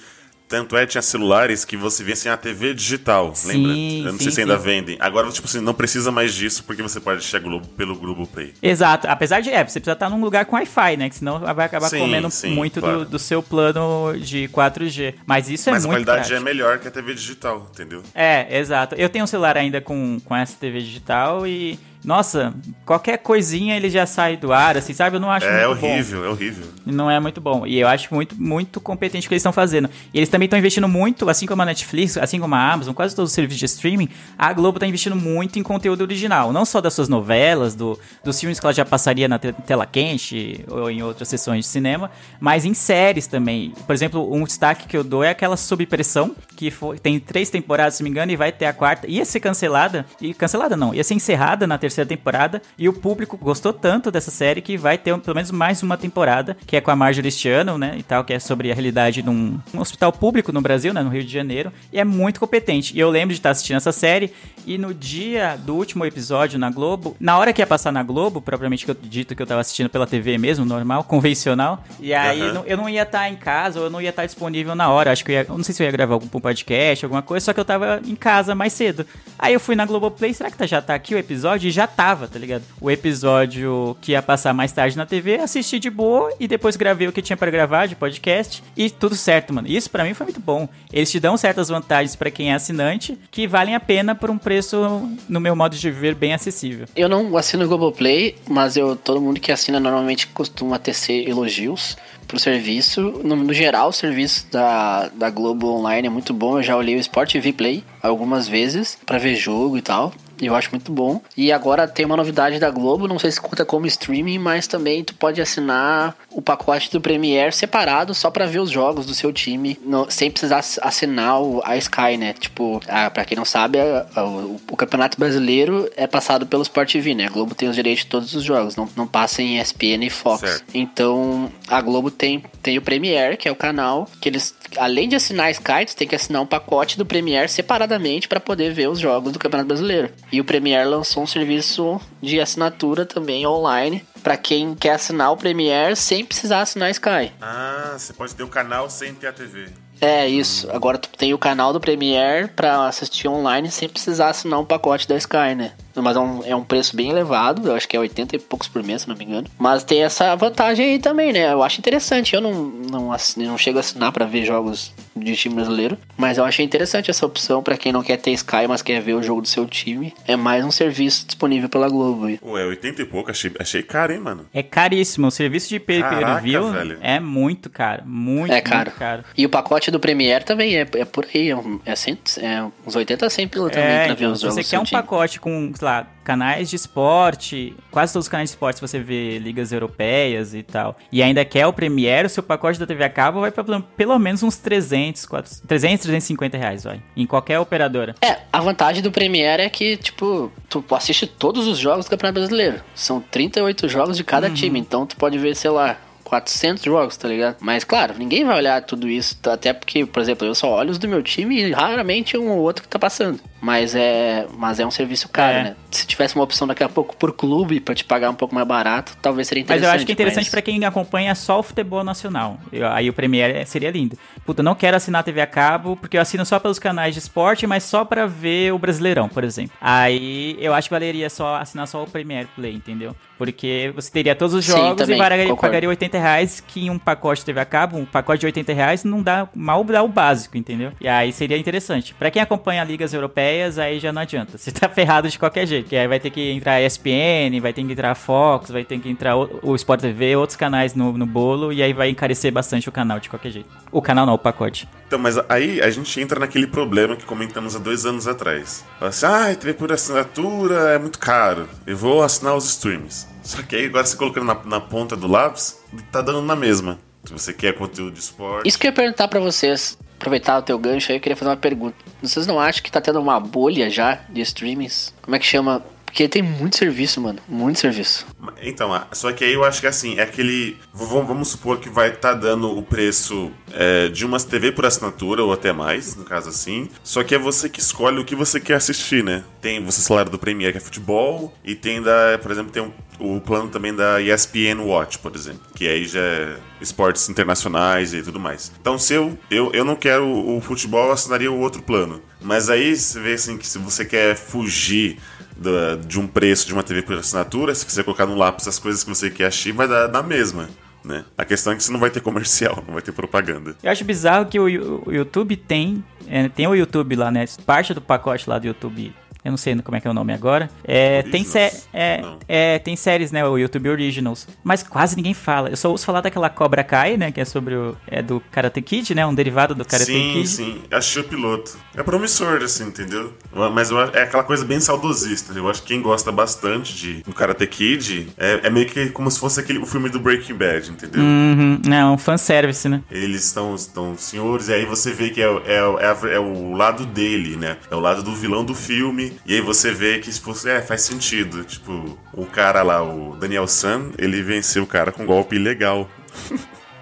Tanto 0.50 0.76
é, 0.76 0.84
tinha 0.84 1.00
celulares 1.00 1.64
que 1.64 1.76
você 1.76 2.02
via 2.02 2.14
assim 2.14 2.28
a 2.28 2.36
TV 2.36 2.74
digital, 2.74 3.32
Sim, 3.36 3.52
lembra? 3.52 3.70
Eu 4.08 4.12
não 4.12 4.18
sim, 4.18 4.24
sei 4.24 4.32
se 4.32 4.40
ainda 4.40 4.58
vendem. 4.58 4.96
Agora, 4.98 5.30
tipo 5.30 5.46
assim, 5.46 5.60
não 5.60 5.72
precisa 5.72 6.10
mais 6.10 6.34
disso 6.34 6.64
porque 6.64 6.82
você 6.82 6.98
pode 6.98 7.18
assistir 7.18 7.36
a 7.36 7.38
Globo 7.38 7.68
pelo 7.68 7.94
Globo 7.94 8.26
Play. 8.26 8.52
Exato, 8.60 9.06
apesar 9.08 9.40
de, 9.40 9.48
é, 9.48 9.58
você 9.58 9.78
precisa 9.78 9.92
estar 9.92 10.10
num 10.10 10.20
lugar 10.20 10.44
com 10.46 10.56
Wi-Fi, 10.56 10.96
né? 10.96 11.08
Que 11.08 11.14
senão 11.14 11.38
vai 11.38 11.66
acabar 11.66 11.88
comendo 11.88 12.28
muito 12.46 12.80
claro. 12.80 13.04
do, 13.04 13.10
do 13.12 13.18
seu 13.20 13.40
plano 13.40 14.12
de 14.18 14.48
4G. 14.48 15.14
Mas 15.24 15.48
isso 15.48 15.68
é 15.68 15.72
Mas 15.72 15.84
a 15.84 15.86
muito 15.86 16.04
qualidade 16.04 16.28
prático. 16.28 16.48
é 16.48 16.52
melhor 16.52 16.80
que 16.80 16.88
a 16.88 16.90
TV 16.90 17.14
digital, 17.14 17.68
entendeu? 17.72 18.02
É, 18.12 18.58
exato. 18.58 18.96
Eu 18.96 19.08
tenho 19.08 19.22
um 19.22 19.28
celular 19.28 19.56
ainda 19.56 19.80
com, 19.80 20.18
com 20.24 20.34
essa 20.34 20.56
TV 20.58 20.80
digital 20.80 21.46
e, 21.46 21.78
nossa, 22.04 22.54
qualquer 22.86 23.18
coisinha 23.18 23.76
ele 23.76 23.90
já 23.90 24.06
sai 24.06 24.36
do 24.36 24.52
ar, 24.52 24.76
assim, 24.76 24.92
sabe? 24.94 25.16
Eu 25.16 25.20
não 25.20 25.30
acho 25.30 25.46
É 25.46 25.66
muito 25.66 25.80
bom. 25.80 25.86
horrível, 25.88 26.24
é 26.24 26.28
horrível. 26.28 26.66
Não 26.86 27.10
é 27.10 27.20
muito 27.20 27.40
bom. 27.40 27.66
E 27.66 27.78
eu 27.78 27.86
acho 27.86 28.12
muito, 28.14 28.40
muito 28.40 28.80
competente 28.80 29.26
o 29.26 29.28
que 29.28 29.34
eles 29.34 29.40
estão 29.42 29.52
fazendo. 29.52 29.88
E 30.12 30.18
eles 30.18 30.28
também 30.28 30.46
estão 30.46 30.58
investindo 30.58 30.88
muito, 30.88 31.28
assim 31.28 31.46
como 31.46 31.60
a 31.62 31.64
Netflix, 31.64 32.16
assim 32.16 32.40
como 32.40 32.54
a 32.54 32.72
Amazon, 32.72 32.94
quase 32.94 33.14
todos 33.14 33.30
os 33.30 33.34
serviços 33.34 33.58
de 33.60 33.66
streaming, 33.66 34.08
a 34.38 34.52
Globo 34.52 34.78
está 34.78 34.86
investindo 34.86 35.14
muito 35.14 35.58
em 35.58 35.62
conteúdo 35.62 36.00
original. 36.00 36.52
Não 36.52 36.64
só 36.64 36.80
das 36.80 36.94
suas 36.94 37.08
novelas, 37.08 37.74
do, 37.74 37.98
dos 38.24 38.40
filmes 38.40 38.58
que 38.58 38.64
ela 38.64 38.72
já 38.72 38.84
passaria 38.84 39.28
na 39.28 39.38
te- 39.38 39.52
tela 39.66 39.84
quente 39.84 40.64
ou 40.68 40.90
em 40.90 41.02
outras 41.02 41.28
sessões 41.28 41.66
de 41.66 41.70
cinema, 41.70 42.10
mas 42.40 42.64
em 42.64 42.72
séries 42.72 43.26
também. 43.26 43.72
Por 43.86 43.92
exemplo, 43.94 44.34
um 44.34 44.44
destaque 44.44 44.88
que 44.88 44.96
eu 44.96 45.04
dou 45.04 45.22
é 45.22 45.28
aquela 45.30 45.56
Sob 45.56 45.84
Pressão, 45.86 46.34
que 46.56 46.70
foi- 46.70 46.98
tem 46.98 47.20
três 47.20 47.50
temporadas, 47.50 47.94
se 47.96 48.02
não 48.02 48.04
me 48.04 48.10
engano, 48.10 48.32
e 48.32 48.36
vai 48.36 48.50
ter 48.50 48.64
a 48.64 48.72
quarta. 48.72 49.06
Ia 49.06 49.24
ser 49.26 49.40
cancelada, 49.40 50.06
e 50.20 50.32
cancelada 50.32 50.76
não, 50.76 50.94
ia 50.94 51.04
ser 51.04 51.14
encerrada 51.14 51.66
na 51.66 51.76
terceira 51.76 51.89
temporada, 51.94 52.62
e 52.78 52.88
o 52.88 52.92
público 52.92 53.36
gostou 53.36 53.72
tanto 53.72 54.10
dessa 54.10 54.30
série 54.30 54.60
que 54.60 54.76
vai 54.76 54.96
ter 54.98 55.16
pelo 55.18 55.34
menos 55.34 55.50
mais 55.50 55.82
uma 55.82 55.96
temporada, 55.96 56.56
que 56.66 56.76
é 56.76 56.80
com 56.80 56.90
a 56.90 56.96
Marjorie 56.96 57.30
Stiano, 57.30 57.76
né, 57.78 57.94
e 57.98 58.02
tal, 58.02 58.24
que 58.24 58.32
é 58.32 58.38
sobre 58.38 58.70
a 58.70 58.74
realidade 58.74 59.22
num 59.22 59.58
um 59.74 59.80
hospital 59.80 60.12
público 60.12 60.52
no 60.52 60.60
Brasil, 60.60 60.92
né, 60.94 61.02
no 61.02 61.10
Rio 61.10 61.24
de 61.24 61.32
Janeiro, 61.32 61.72
e 61.92 61.98
é 61.98 62.04
muito 62.04 62.38
competente. 62.40 62.96
E 62.96 63.00
eu 63.00 63.10
lembro 63.10 63.34
de 63.34 63.38
estar 63.40 63.50
assistindo 63.50 63.76
essa 63.76 63.92
série, 63.92 64.32
e 64.66 64.76
no 64.78 64.92
dia 64.94 65.56
do 65.56 65.74
último 65.74 66.04
episódio 66.04 66.58
na 66.58 66.70
Globo, 66.70 67.16
na 67.18 67.38
hora 67.38 67.52
que 67.52 67.60
ia 67.62 67.66
passar 67.66 67.90
na 67.92 68.02
Globo, 68.02 68.40
propriamente 68.40 68.84
que 68.84 68.90
eu 68.90 68.96
dito 69.00 69.34
que 69.34 69.42
eu 69.42 69.46
tava 69.46 69.60
assistindo 69.60 69.88
pela 69.88 70.06
TV 70.06 70.36
mesmo, 70.38 70.64
normal, 70.64 71.04
convencional, 71.04 71.82
e 71.98 72.12
aí 72.14 72.52
não- 72.52 72.64
eu 72.66 72.76
não 72.76 72.88
ia 72.88 73.02
estar 73.02 73.28
em 73.30 73.36
casa, 73.36 73.78
ou 73.78 73.86
eu 73.86 73.90
não 73.90 74.00
ia 74.00 74.10
estar 74.10 74.26
disponível 74.26 74.74
na 74.74 74.88
hora. 74.90 75.12
Acho 75.12 75.24
que 75.24 75.32
eu 75.32 75.34
ia, 75.34 75.46
eu 75.48 75.56
não 75.56 75.64
sei 75.64 75.74
se 75.74 75.82
eu 75.82 75.86
ia 75.86 75.90
gravar 75.92 76.14
algum 76.14 76.26
podcast, 76.28 77.04
alguma 77.04 77.22
coisa, 77.22 77.44
só 77.46 77.52
que 77.52 77.60
eu 77.60 77.64
tava 77.64 78.00
em 78.06 78.14
casa 78.14 78.54
mais 78.54 78.72
cedo. 78.72 79.06
Aí 79.38 79.52
eu 79.54 79.60
fui 79.60 79.74
na 79.74 79.84
Globoplay, 79.86 80.34
será 80.34 80.50
que 80.50 80.56
tá- 80.56 80.66
já 80.66 80.80
tá 80.82 80.94
aqui 80.94 81.14
o 81.14 81.18
episódio? 81.18 81.68
E 81.68 81.70
já 81.70 81.79
tava, 81.86 82.28
tá 82.28 82.38
ligado? 82.38 82.62
O 82.80 82.90
episódio 82.90 83.96
que 84.00 84.12
ia 84.12 84.22
passar 84.22 84.52
mais 84.52 84.72
tarde 84.72 84.96
na 84.96 85.06
TV, 85.06 85.36
assisti 85.36 85.78
de 85.78 85.90
boa 85.90 86.32
e 86.38 86.46
depois 86.46 86.76
gravei 86.76 87.08
o 87.08 87.12
que 87.12 87.22
tinha 87.22 87.36
pra 87.36 87.50
gravar 87.50 87.86
de 87.86 87.94
podcast 87.94 88.62
e 88.76 88.90
tudo 88.90 89.14
certo, 89.14 89.52
mano. 89.52 89.68
Isso 89.68 89.90
pra 89.90 90.04
mim 90.04 90.14
foi 90.14 90.26
muito 90.26 90.40
bom. 90.40 90.68
Eles 90.92 91.10
te 91.10 91.20
dão 91.20 91.36
certas 91.36 91.68
vantagens 91.68 92.16
pra 92.16 92.30
quem 92.30 92.50
é 92.50 92.54
assinante 92.54 93.18
que 93.30 93.46
valem 93.46 93.74
a 93.74 93.80
pena 93.80 94.14
por 94.14 94.30
um 94.30 94.38
preço, 94.38 95.08
no 95.28 95.40
meu 95.40 95.54
modo 95.54 95.76
de 95.76 95.90
ver, 95.90 96.14
bem 96.14 96.32
acessível. 96.32 96.86
Eu 96.94 97.08
não 97.08 97.36
assino 97.36 97.64
o 97.64 97.68
Globoplay, 97.68 98.36
mas 98.48 98.76
eu, 98.76 98.96
todo 98.96 99.20
mundo 99.20 99.40
que 99.40 99.52
assina 99.52 99.78
normalmente 99.80 100.26
costuma 100.28 100.78
tecer 100.78 101.28
elogios 101.28 101.96
pro 102.30 102.38
serviço. 102.38 103.20
No, 103.24 103.34
no 103.34 103.52
geral, 103.52 103.88
o 103.88 103.92
serviço 103.92 104.46
da, 104.50 105.08
da 105.08 105.28
Globo 105.30 105.66
Online 105.66 106.06
é 106.06 106.10
muito 106.10 106.32
bom. 106.32 106.58
Eu 106.58 106.62
já 106.62 106.76
olhei 106.76 106.96
o 106.96 107.00
Sport 107.00 107.32
TV 107.32 107.52
Play 107.52 107.84
algumas 108.00 108.46
vezes 108.46 108.96
pra 109.04 109.18
ver 109.18 109.34
jogo 109.34 109.76
e 109.76 109.82
tal. 109.82 110.12
Eu 110.46 110.54
acho 110.54 110.70
muito 110.70 110.90
bom. 110.92 111.20
E 111.36 111.52
agora 111.52 111.86
tem 111.88 112.04
uma 112.06 112.16
novidade 112.16 112.58
da 112.58 112.70
Globo, 112.70 113.06
não 113.08 113.18
sei 113.18 113.30
se 113.30 113.40
conta 113.40 113.64
como 113.64 113.86
streaming, 113.86 114.38
mas 114.38 114.66
também 114.66 115.02
tu 115.04 115.14
pode 115.14 115.40
assinar 115.40 116.16
o 116.30 116.40
pacote 116.40 116.90
do 116.90 117.00
Premiere 117.00 117.52
separado 117.52 118.14
só 118.14 118.30
pra 118.30 118.46
ver 118.46 118.60
os 118.60 118.70
jogos 118.70 119.06
do 119.06 119.14
seu 119.14 119.32
time, 119.32 119.78
no- 119.84 120.10
sem 120.10 120.30
precisar 120.30 120.58
ass- 120.58 120.78
assinar 120.82 121.40
o- 121.42 121.60
a 121.64 121.76
Sky, 121.76 122.16
né? 122.18 122.32
Tipo, 122.32 122.80
ah, 122.88 123.10
pra 123.10 123.24
quem 123.24 123.36
não 123.36 123.44
sabe, 123.44 123.78
a- 123.80 124.06
a- 124.14 124.24
o, 124.24 124.60
o 124.70 124.76
Campeonato 124.76 125.18
Brasileiro 125.18 125.90
é 125.96 126.06
passado 126.06 126.46
pelo 126.46 126.62
Sport 126.62 126.92
TV, 126.92 127.14
né? 127.14 127.26
A 127.26 127.30
Globo 127.30 127.54
tem 127.54 127.68
os 127.68 127.76
direitos 127.76 128.04
de 128.04 128.10
todos 128.10 128.34
os 128.34 128.42
jogos, 128.44 128.76
não, 128.76 128.88
não 128.96 129.06
passa 129.06 129.42
em 129.42 129.58
ESPN 129.58 130.04
e 130.06 130.10
Fox. 130.10 130.40
Certo. 130.40 130.64
Então, 130.74 131.50
a 131.68 131.80
Globo 131.80 132.10
tem, 132.10 132.42
tem 132.62 132.78
o 132.78 132.82
Premiere, 132.82 133.36
que 133.36 133.48
é 133.48 133.52
o 133.52 133.56
canal 133.56 134.08
que 134.20 134.28
eles, 134.28 134.54
além 134.76 135.08
de 135.08 135.16
assinar 135.16 135.46
a 135.46 135.50
Sky, 135.50 135.84
tu 135.86 135.96
tem 135.96 136.06
que 136.08 136.14
assinar 136.14 136.42
um 136.42 136.46
pacote 136.46 136.96
do 136.98 137.04
Premiere 137.06 137.48
separadamente 137.48 138.28
pra 138.28 138.40
poder 138.40 138.72
ver 138.72 138.88
os 138.88 138.98
jogos 138.98 139.32
do 139.32 139.38
Campeonato 139.38 139.68
Brasileiro. 139.68 140.10
E 140.32 140.40
o 140.40 140.44
Premiere 140.44 140.88
lançou 140.88 141.22
um 141.22 141.26
serviço 141.26 142.00
de 142.22 142.40
assinatura 142.40 143.04
também 143.04 143.46
online 143.46 144.04
pra 144.22 144.36
quem 144.36 144.74
quer 144.74 144.92
assinar 144.92 145.32
o 145.32 145.36
Premiere 145.36 145.96
sem 145.96 146.24
precisar 146.24 146.60
assinar 146.60 146.90
Sky. 146.90 147.32
Ah, 147.40 147.94
você 147.96 148.12
pode 148.12 148.34
ter 148.34 148.42
o 148.42 148.48
canal 148.48 148.88
sem 148.88 149.14
ter 149.14 149.26
a 149.26 149.32
TV. 149.32 149.68
É 150.00 150.26
isso. 150.26 150.70
Agora 150.70 150.96
tu 150.96 151.08
tem 151.10 151.34
o 151.34 151.38
canal 151.38 151.72
do 151.72 151.80
Premiere 151.80 152.48
pra 152.48 152.86
assistir 152.86 153.28
online 153.28 153.70
sem 153.70 153.88
precisar 153.88 154.30
assinar 154.30 154.58
um 154.58 154.64
pacote 154.64 155.06
da 155.06 155.16
Sky, 155.16 155.54
né? 155.56 155.72
Mas 156.02 156.16
é 156.16 156.20
um, 156.20 156.42
é 156.44 156.56
um 156.56 156.64
preço 156.64 156.94
bem 156.96 157.10
elevado, 157.10 157.68
eu 157.68 157.74
acho 157.74 157.88
que 157.88 157.96
é 157.96 158.00
80 158.00 158.36
e 158.36 158.38
poucos 158.38 158.68
por 158.68 158.82
mês, 158.82 159.02
se 159.02 159.08
não 159.08 159.16
me 159.16 159.24
engano. 159.24 159.46
Mas 159.58 159.82
tem 159.84 160.02
essa 160.02 160.34
vantagem 160.36 160.84
aí 160.92 160.98
também, 160.98 161.32
né? 161.32 161.52
Eu 161.52 161.62
acho 161.62 161.78
interessante. 161.80 162.34
Eu 162.34 162.40
não, 162.40 162.52
não, 162.64 163.10
não 163.36 163.58
chego 163.58 163.78
a 163.78 163.80
assinar 163.80 164.12
pra 164.12 164.24
ver 164.26 164.44
jogos 164.44 164.92
de 165.16 165.36
time 165.36 165.54
brasileiro, 165.56 165.98
mas 166.16 166.38
eu 166.38 166.44
achei 166.44 166.64
interessante 166.64 167.10
essa 167.10 167.26
opção 167.26 167.62
pra 167.62 167.76
quem 167.76 167.92
não 167.92 168.02
quer 168.02 168.16
ter 168.16 168.30
Sky, 168.32 168.66
mas 168.68 168.80
quer 168.80 169.00
ver 169.02 169.14
o 169.14 169.22
jogo 169.22 169.42
do 169.42 169.48
seu 169.48 169.66
time. 169.66 170.14
É 170.26 170.36
mais 170.36 170.64
um 170.64 170.70
serviço 170.70 171.26
disponível 171.26 171.68
pela 171.68 171.88
Globo 171.88 172.26
aí. 172.26 172.38
Ué, 172.42 172.64
80 172.64 173.02
e 173.02 173.04
pouco, 173.04 173.30
achei, 173.30 173.50
achei 173.58 173.82
caro, 173.82 174.12
hein, 174.12 174.20
mano? 174.20 174.46
É 174.54 174.62
caríssimo. 174.62 175.26
O 175.26 175.30
serviço 175.30 175.68
de 175.68 175.78
pay 175.80 176.02
per 176.02 176.40
view 176.42 176.70
velho. 176.72 176.98
é 177.02 177.20
muito 177.20 177.68
caro. 177.68 178.02
Muito, 178.06 178.52
É 178.52 178.60
caro. 178.60 178.86
muito 178.90 178.98
caro. 178.98 179.24
E 179.36 179.44
o 179.44 179.48
pacote 179.48 179.90
do 179.90 180.00
Premiere 180.00 180.44
também 180.44 180.76
é, 180.76 180.86
é 180.94 181.04
por 181.04 181.26
aí, 181.34 181.50
é, 181.50 181.56
um- 181.56 181.80
é, 181.84 181.94
100, 181.94 182.18
é 182.38 182.64
uns 182.86 182.96
80 182.96 183.26
a 183.26 183.30
100 183.30 183.48
pila 183.48 183.68
também 183.68 183.88
É, 183.88 184.04
pra 184.06 184.14
ver 184.14 184.22
então, 184.24 184.32
os 184.32 184.38
se 184.38 184.42
jogos 184.42 184.54
você 184.54 184.62
do 184.62 184.70
quer 184.70 184.78
um 184.78 184.84
time. 184.84 185.02
pacote 185.02 185.40
com, 185.40 185.72
sei 185.74 185.84
lá, 185.86 185.89
canais 186.24 186.70
de 186.70 186.76
esporte, 186.76 187.74
quase 187.90 188.12
todos 188.12 188.26
os 188.26 188.28
canais 188.30 188.50
de 188.50 188.54
esporte 188.54 188.80
você 188.80 188.98
vê 189.00 189.38
ligas 189.38 189.72
europeias 189.72 190.54
e 190.54 190.62
tal, 190.62 190.96
e 191.10 191.22
ainda 191.22 191.44
quer 191.44 191.66
o 191.66 191.72
Premiere, 191.72 192.26
o 192.26 192.30
seu 192.30 192.42
pacote 192.42 192.78
da 192.78 192.86
TV 192.86 193.02
a 193.04 193.10
cabo 193.10 193.40
vai 193.40 193.50
pra 193.50 193.64
pelo- 193.96 194.18
menos 194.18 194.42
uns 194.42 194.56
300, 194.56 195.26
400, 195.26 195.66
300, 195.66 196.02
350 196.02 196.56
reais, 196.58 196.84
vai, 196.84 197.02
em 197.16 197.26
qualquer 197.26 197.58
operadora. 197.58 198.14
É, 198.22 198.38
a 198.52 198.60
vantagem 198.60 199.02
do 199.02 199.10
Premiere 199.10 199.62
é 199.62 199.68
que, 199.68 199.96
tipo, 199.96 200.52
tu 200.68 200.84
assiste 200.94 201.26
todos 201.26 201.66
os 201.66 201.78
jogos 201.78 202.04
do 202.06 202.10
Campeonato 202.10 202.38
Brasileiro. 202.40 202.80
São 202.94 203.20
38 203.20 203.88
jogos 203.88 204.16
de 204.16 204.22
Uhum. 204.22 204.26
cada 204.26 204.50
time, 204.50 204.78
então 204.78 205.06
tu 205.06 205.16
pode 205.16 205.36
ver, 205.38 205.56
sei 205.56 205.70
lá, 205.70 205.96
400 206.30 206.84
jogos, 206.84 207.16
tá 207.16 207.26
ligado? 207.28 207.56
Mas, 207.60 207.82
claro, 207.82 208.14
ninguém 208.16 208.44
vai 208.44 208.56
olhar 208.56 208.80
tudo 208.82 209.08
isso, 209.08 209.36
tá? 209.36 209.54
até 209.54 209.72
porque, 209.72 210.06
por 210.06 210.22
exemplo, 210.22 210.46
eu 210.46 210.54
só 210.54 210.70
olho 210.70 210.90
os 210.90 210.98
do 210.98 211.08
meu 211.08 211.22
time 211.22 211.60
e 211.60 211.72
raramente 211.72 212.38
um 212.38 212.48
ou 212.50 212.58
outro 212.60 212.82
que 212.84 212.88
tá 212.88 212.98
passando. 212.98 213.40
Mas 213.60 213.94
é, 213.94 214.46
mas 214.56 214.80
é 214.80 214.86
um 214.86 214.90
serviço 214.90 215.28
caro, 215.28 215.58
É. 215.58 215.62
né? 215.64 215.76
Se 215.90 216.06
tivesse 216.06 216.34
uma 216.34 216.44
opção 216.44 216.66
daqui 216.66 216.82
a 216.84 216.88
pouco 216.88 217.14
por 217.16 217.32
clube 217.32 217.78
pra 217.80 217.94
te 217.94 218.04
pagar 218.04 218.30
um 218.30 218.34
pouco 218.34 218.54
mais 218.54 218.66
barato, 218.66 219.14
talvez 219.20 219.48
seria 219.48 219.62
Mas 219.62 219.66
interessante. 219.66 219.86
eu 219.90 219.96
acho 219.96 220.06
que 220.06 220.12
é 220.12 220.14
interessante 220.14 220.44
mas- 220.44 220.50
pra 220.50 220.62
quem 220.62 220.82
acompanha 220.84 221.34
só 221.34 221.58
o 221.58 221.62
futebol 221.62 222.02
nacional. 222.04 222.58
Eu- 222.72 222.86
aí 222.88 223.10
o 223.10 223.12
Premiere 223.12 223.66
seria 223.66 223.90
lindo. 223.90 224.16
Puta, 224.46 224.62
não 224.62 224.74
quero 224.74 224.96
assinar 224.96 225.20
a 225.20 225.24
TV 225.24 225.40
a 225.42 225.46
cabo, 225.46 225.94
porque 225.96 226.16
eu 226.16 226.22
assino 226.22 226.46
só 226.46 226.58
pelos 226.58 226.78
canais 226.78 227.12
de 227.12 227.18
esporte, 227.18 227.66
mas 227.66 227.82
só 227.82 228.02
pra 228.04 228.24
ver 228.26 228.72
o 228.72 228.78
Brasileirão, 228.78 229.28
por 229.28 229.44
exemplo. 229.44 229.72
Aí 229.80 230.56
eu 230.60 230.72
acho 230.72 230.88
que 230.88 230.94
valeria 230.94 231.28
só 231.28 231.56
assinar 231.56 231.86
só 231.86 232.02
o 232.02 232.06
Premiere 232.06 232.48
Play, 232.56 232.72
entendeu? 232.74 233.14
Porque 233.36 233.90
você 233.94 234.10
teria 234.10 234.34
todos 234.34 234.54
os 234.54 234.64
Sim, 234.64 234.72
jogos 234.72 234.96
também, 234.96 235.16
e 235.16 235.18
pagaria, 235.18 235.56
pagaria 235.56 235.88
80 235.88 236.16
reais, 236.20 236.60
que 236.60 236.88
um 236.90 236.98
pacote 236.98 237.44
TV 237.44 237.60
a 237.60 237.64
cabo, 237.64 237.98
um 237.98 238.04
pacote 238.04 238.40
de 238.40 238.46
80 238.46 238.72
reais 238.72 239.04
não 239.04 239.22
dá, 239.22 239.48
mal 239.54 239.82
dá 239.84 240.02
o 240.02 240.08
básico, 240.08 240.56
entendeu? 240.56 240.92
E 241.00 241.08
aí 241.08 241.32
seria 241.32 241.56
interessante. 241.56 242.14
Pra 242.14 242.30
quem 242.30 242.40
acompanha 242.40 242.84
ligas 242.84 243.12
europeias, 243.12 243.78
aí 243.78 243.98
já 243.98 244.12
não 244.12 244.22
adianta. 244.22 244.56
Você 244.56 244.70
tá 244.70 244.88
ferrado 244.90 245.28
de 245.28 245.38
qualquer 245.38 245.66
jeito, 245.66 245.88
que 245.88 245.96
aí 245.96 246.06
vai 246.06 246.20
ter 246.20 246.30
que 246.30 246.52
entrar 246.52 246.74
a 246.74 246.82
ESPN, 246.82 247.60
vai 247.60 247.72
ter 247.72 247.84
que 247.84 247.92
entrar 247.92 248.10
a 248.10 248.14
Fox, 248.14 248.70
vai 248.70 248.84
ter 248.84 248.98
que 248.98 249.08
entrar 249.08 249.36
o 249.36 249.74
Sport 249.74 250.00
TV, 250.00 250.36
outros 250.36 250.56
canais 250.56 250.94
no, 250.94 251.12
no 251.16 251.26
bolo, 251.26 251.72
e 251.72 251.82
aí 251.82 251.92
vai 251.92 252.10
encarecer 252.10 252.52
bastante 252.52 252.88
o 252.88 252.92
canal 252.92 253.18
de 253.18 253.28
qualquer 253.28 253.50
jeito. 253.50 253.68
O 253.90 254.00
canal 254.00 254.26
não, 254.26 254.34
o 254.34 254.38
pacote. 254.38 254.88
Então, 255.06 255.18
mas 255.18 255.36
aí 255.48 255.80
a 255.80 255.90
gente 255.90 256.20
entra 256.20 256.38
naquele 256.38 256.66
problema 256.66 257.16
que 257.16 257.24
comentamos 257.24 257.74
há 257.74 257.78
dois 257.78 258.06
anos 258.06 258.28
atrás. 258.28 258.84
Fala 258.98 259.08
assim, 259.08 259.26
ah, 259.26 259.54
TV 259.56 259.74
por 259.74 259.92
assinatura 259.92 260.90
é 260.90 260.98
muito 260.98 261.18
caro. 261.18 261.68
Eu 261.86 261.96
vou 261.96 262.22
assinar 262.22 262.54
os 262.54 262.68
streams. 262.68 263.29
Só 263.42 263.62
que 263.62 263.76
aí 263.76 263.86
agora 263.86 264.04
você 264.06 264.16
colocando 264.16 264.44
na, 264.46 264.54
na 264.64 264.80
ponta 264.80 265.16
do 265.16 265.26
lápis, 265.26 265.78
tá 266.12 266.20
dando 266.20 266.42
na 266.42 266.56
mesma. 266.56 266.98
Se 267.24 267.32
você 267.32 267.52
quer 267.52 267.74
conteúdo 267.74 268.12
de 268.12 268.20
esporte. 268.20 268.66
Isso 268.68 268.78
que 268.78 268.86
eu 268.86 268.90
ia 268.90 268.94
perguntar 268.94 269.28
pra 269.28 269.40
vocês, 269.40 269.98
aproveitar 270.18 270.58
o 270.58 270.62
teu 270.62 270.78
gancho 270.78 271.12
aí, 271.12 271.18
eu 271.18 271.20
queria 271.20 271.36
fazer 271.36 271.50
uma 271.50 271.56
pergunta. 271.56 271.96
Vocês 272.22 272.46
não 272.46 272.58
acham 272.58 272.82
que 272.82 272.90
tá 272.90 273.00
tendo 273.00 273.20
uma 273.20 273.38
bolha 273.38 273.90
já 273.90 274.20
de 274.30 274.40
streamings? 274.40 275.12
Como 275.20 275.36
é 275.36 275.38
que 275.38 275.44
chama? 275.46 275.82
Porque 276.06 276.26
tem 276.28 276.42
muito 276.42 276.76
serviço, 276.76 277.20
mano. 277.20 277.38
Muito 277.46 277.78
serviço. 277.78 278.26
Então, 278.60 278.90
só 279.12 279.30
que 279.32 279.44
aí 279.44 279.52
eu 279.52 279.62
acho 279.62 279.80
que 279.80 279.86
assim, 279.86 280.18
é 280.18 280.22
aquele. 280.22 280.76
Vamos 280.92 281.48
supor 281.50 281.78
que 281.78 281.88
vai 281.88 282.08
estar 282.08 282.34
dando 282.34 282.76
o 282.76 282.82
preço 282.82 283.52
é, 283.72 284.08
de 284.08 284.26
umas 284.26 284.44
TV 284.44 284.72
por 284.72 284.84
assinatura, 284.84 285.44
ou 285.44 285.52
até 285.52 285.72
mais, 285.72 286.16
no 286.16 286.24
caso 286.24 286.48
assim. 286.48 286.88
Só 287.04 287.22
que 287.22 287.32
é 287.32 287.38
você 287.38 287.68
que 287.68 287.78
escolhe 287.78 288.18
o 288.18 288.24
que 288.24 288.34
você 288.34 288.58
quer 288.58 288.74
assistir, 288.74 289.22
né? 289.22 289.44
Tem 289.60 289.84
você 289.84 290.00
salário 290.00 290.32
do 290.32 290.38
Premier, 290.38 290.72
que 290.72 290.78
é 290.78 290.80
futebol, 290.80 291.54
e 291.64 291.76
tem 291.76 292.02
da, 292.02 292.36
por 292.42 292.50
exemplo, 292.50 292.72
tem 292.72 292.82
um- 292.82 292.92
o 293.20 293.40
plano 293.40 293.68
também 293.68 293.94
da 293.94 294.20
ESPN 294.20 294.80
Watch, 294.84 295.18
por 295.18 295.34
exemplo, 295.34 295.60
que 295.74 295.86
aí 295.86 296.06
já 296.06 296.20
é 296.20 296.56
esportes 296.80 297.28
internacionais 297.28 298.12
e 298.14 298.22
tudo 298.22 298.40
mais. 298.40 298.72
Então, 298.80 298.98
se 298.98 299.14
eu, 299.14 299.38
eu, 299.50 299.70
eu 299.72 299.84
não 299.84 299.94
quero 299.96 300.26
o 300.26 300.60
futebol, 300.60 301.06
eu 301.06 301.12
assinaria 301.12 301.50
o 301.52 301.58
outro 301.60 301.82
plano. 301.82 302.20
Mas 302.40 302.70
aí 302.70 302.96
você 302.96 303.20
vê 303.20 303.34
assim 303.34 303.56
que 303.58 303.66
se 303.66 303.78
você 303.78 304.04
quer 304.04 304.34
fugir 304.36 305.18
da- 305.56 305.96
de 305.96 306.18
um 306.18 306.26
preço 306.26 306.66
de 306.66 306.72
uma 306.72 306.82
TV 306.82 307.02
por 307.02 307.16
assinatura, 307.16 307.74
se 307.74 307.84
você 307.84 308.02
colocar 308.02 308.26
no 308.26 308.34
lápis 308.36 308.66
as 308.66 308.78
coisas 308.78 309.04
que 309.04 309.10
você 309.10 309.28
quer 309.30 309.46
assistir, 309.46 309.72
vai 309.72 309.86
dar 309.86 310.08
na 310.08 310.22
mesma. 310.22 310.68
Né? 311.04 311.24
A 311.36 311.46
questão 311.46 311.72
é 311.72 311.76
que 311.76 311.82
você 311.82 311.90
não 311.92 311.98
vai 312.00 312.10
ter 312.10 312.20
comercial, 312.20 312.82
não 312.86 312.92
vai 312.94 313.02
ter 313.02 313.12
propaganda. 313.12 313.74
Eu 313.82 313.90
acho 313.90 314.04
bizarro 314.04 314.46
que 314.46 314.58
o, 314.60 315.02
o 315.06 315.12
YouTube 315.12 315.56
tem. 315.56 316.04
é, 316.28 316.48
tem 316.48 316.66
o 316.66 316.74
YouTube 316.74 317.16
lá, 317.16 317.30
né? 317.30 317.44
Parte 317.64 317.94
do 317.94 318.00
pacote 318.02 318.48
lá 318.48 318.58
do 318.58 318.66
YouTube. 318.66 319.12
Eu 319.44 319.50
não 319.50 319.56
sei 319.56 319.76
como 319.76 319.96
é 319.96 320.00
que 320.00 320.06
é 320.06 320.10
o 320.10 320.14
nome 320.14 320.32
agora. 320.32 320.70
É, 320.84 321.22
tem, 321.22 321.44
sé 321.44 321.72
é, 321.92 322.22
é, 322.46 322.78
tem 322.78 322.96
séries, 322.96 323.32
né? 323.32 323.44
O 323.46 323.56
YouTube 323.56 323.88
Originals. 323.88 324.46
Mas 324.62 324.82
quase 324.82 325.16
ninguém 325.16 325.34
fala. 325.34 325.70
Eu 325.70 325.76
só 325.76 325.90
ouço 325.90 326.04
falar 326.04 326.20
daquela 326.20 326.50
Cobra 326.50 326.84
Kai, 326.84 327.16
né? 327.16 327.32
Que 327.32 327.40
é 327.40 327.44
sobre 327.44 327.74
o. 327.74 327.96
É 328.06 328.22
do 328.22 328.40
Karate 328.50 328.82
Kid, 328.82 329.14
né? 329.14 329.24
Um 329.24 329.34
derivado 329.34 329.74
do 329.74 329.84
Karate 329.84 330.12
sim, 330.12 330.32
Kid. 330.32 330.48
sim. 330.48 330.82
Achei 330.90 331.22
o 331.22 331.24
piloto. 331.24 331.78
É 331.96 332.02
promissor, 332.02 332.62
assim, 332.62 332.84
entendeu? 332.84 333.32
Mas 333.72 333.90
eu 333.90 334.00
é 334.00 334.22
aquela 334.22 334.44
coisa 334.44 334.64
bem 334.64 334.80
saudosista. 334.80 335.52
Eu 335.52 335.68
acho 335.68 335.82
que 335.82 335.88
quem 335.88 336.02
gosta 336.02 336.30
bastante 336.30 336.94
de 336.94 337.22
do 337.22 337.32
Karate 337.32 337.66
Kid 337.66 338.28
é, 338.36 338.60
é 338.64 338.70
meio 338.70 338.86
que 338.86 339.10
como 339.10 339.30
se 339.30 339.38
fosse 339.38 339.60
aquele, 339.60 339.78
o 339.78 339.86
filme 339.86 340.08
do 340.08 340.20
Breaking 340.20 340.54
Bad, 340.54 340.90
entendeu? 340.90 341.22
Uhum, 341.22 341.80
é 341.92 342.04
um 342.04 342.18
fanservice, 342.18 342.88
né? 342.88 343.02
Eles 343.10 343.44
estão, 343.44 343.74
estão 343.74 344.16
senhores, 344.16 344.68
e 344.68 344.74
aí 344.74 344.84
você 344.84 345.12
vê 345.12 345.30
que 345.30 345.40
é, 345.42 345.46
é, 345.46 345.78
é, 345.78 346.34
é 346.34 346.38
o 346.38 346.72
lado 346.72 347.04
dele, 347.06 347.56
né? 347.56 347.76
É 347.90 347.94
o 347.94 348.00
lado 348.00 348.22
do 348.22 348.34
vilão 348.34 348.64
do 348.64 348.74
filme. 348.74 349.29
E 349.46 349.54
aí 349.54 349.60
você 349.60 349.92
vê 349.92 350.18
que 350.18 350.32
fosse, 350.32 350.68
é, 350.68 350.80
faz 350.80 351.02
sentido. 351.02 351.64
Tipo, 351.64 352.18
o 352.32 352.46
cara 352.46 352.82
lá, 352.82 353.02
o 353.02 353.36
Daniel 353.36 353.66
San, 353.66 354.10
ele 354.18 354.42
venceu 354.42 354.82
o 354.82 354.86
cara 354.86 355.12
com 355.12 355.22
um 355.22 355.26
golpe 355.26 355.56
ilegal. 355.56 356.08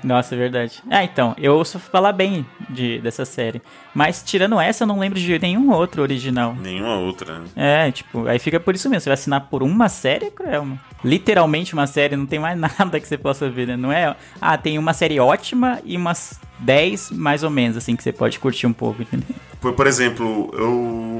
Nossa, 0.02 0.34
é 0.34 0.38
verdade. 0.38 0.82
Ah, 0.90 1.02
então, 1.02 1.34
eu 1.38 1.54
ouço 1.54 1.78
falar 1.78 2.12
bem 2.12 2.46
de, 2.70 3.00
dessa 3.00 3.24
série. 3.24 3.60
Mas 3.94 4.22
tirando 4.22 4.60
essa, 4.60 4.84
eu 4.84 4.86
não 4.86 4.98
lembro 4.98 5.18
de 5.18 5.38
nenhum 5.38 5.72
outro 5.72 6.02
original. 6.02 6.54
Nenhuma 6.54 6.96
outra, 6.96 7.40
né? 7.40 7.46
É, 7.56 7.90
tipo, 7.90 8.26
aí 8.26 8.38
fica 8.38 8.60
por 8.60 8.74
isso 8.74 8.88
mesmo. 8.88 9.00
Você 9.00 9.08
vai 9.08 9.14
assinar 9.14 9.48
por 9.48 9.62
uma 9.62 9.88
série, 9.88 10.30
cruel, 10.30 10.64
mano. 10.64 10.80
Literalmente 11.04 11.74
uma 11.74 11.86
série, 11.86 12.16
não 12.16 12.26
tem 12.26 12.38
mais 12.38 12.58
nada 12.78 13.00
que 13.00 13.08
você 13.08 13.18
possa 13.18 13.50
ver, 13.50 13.66
né? 13.66 13.76
Não 13.76 13.92
é. 13.92 14.14
Ah, 14.40 14.56
tem 14.56 14.78
uma 14.78 14.92
série 14.92 15.18
ótima 15.18 15.80
e 15.84 15.96
umas 15.96 16.40
10 16.60 17.10
mais 17.10 17.42
ou 17.42 17.50
menos, 17.50 17.76
assim, 17.76 17.96
que 17.96 18.02
você 18.02 18.12
pode 18.12 18.38
curtir 18.38 18.66
um 18.66 18.72
pouco, 18.72 19.02
entendeu? 19.02 19.34
Por, 19.60 19.72
por 19.72 19.86
exemplo, 19.86 20.50
eu, 20.54 21.17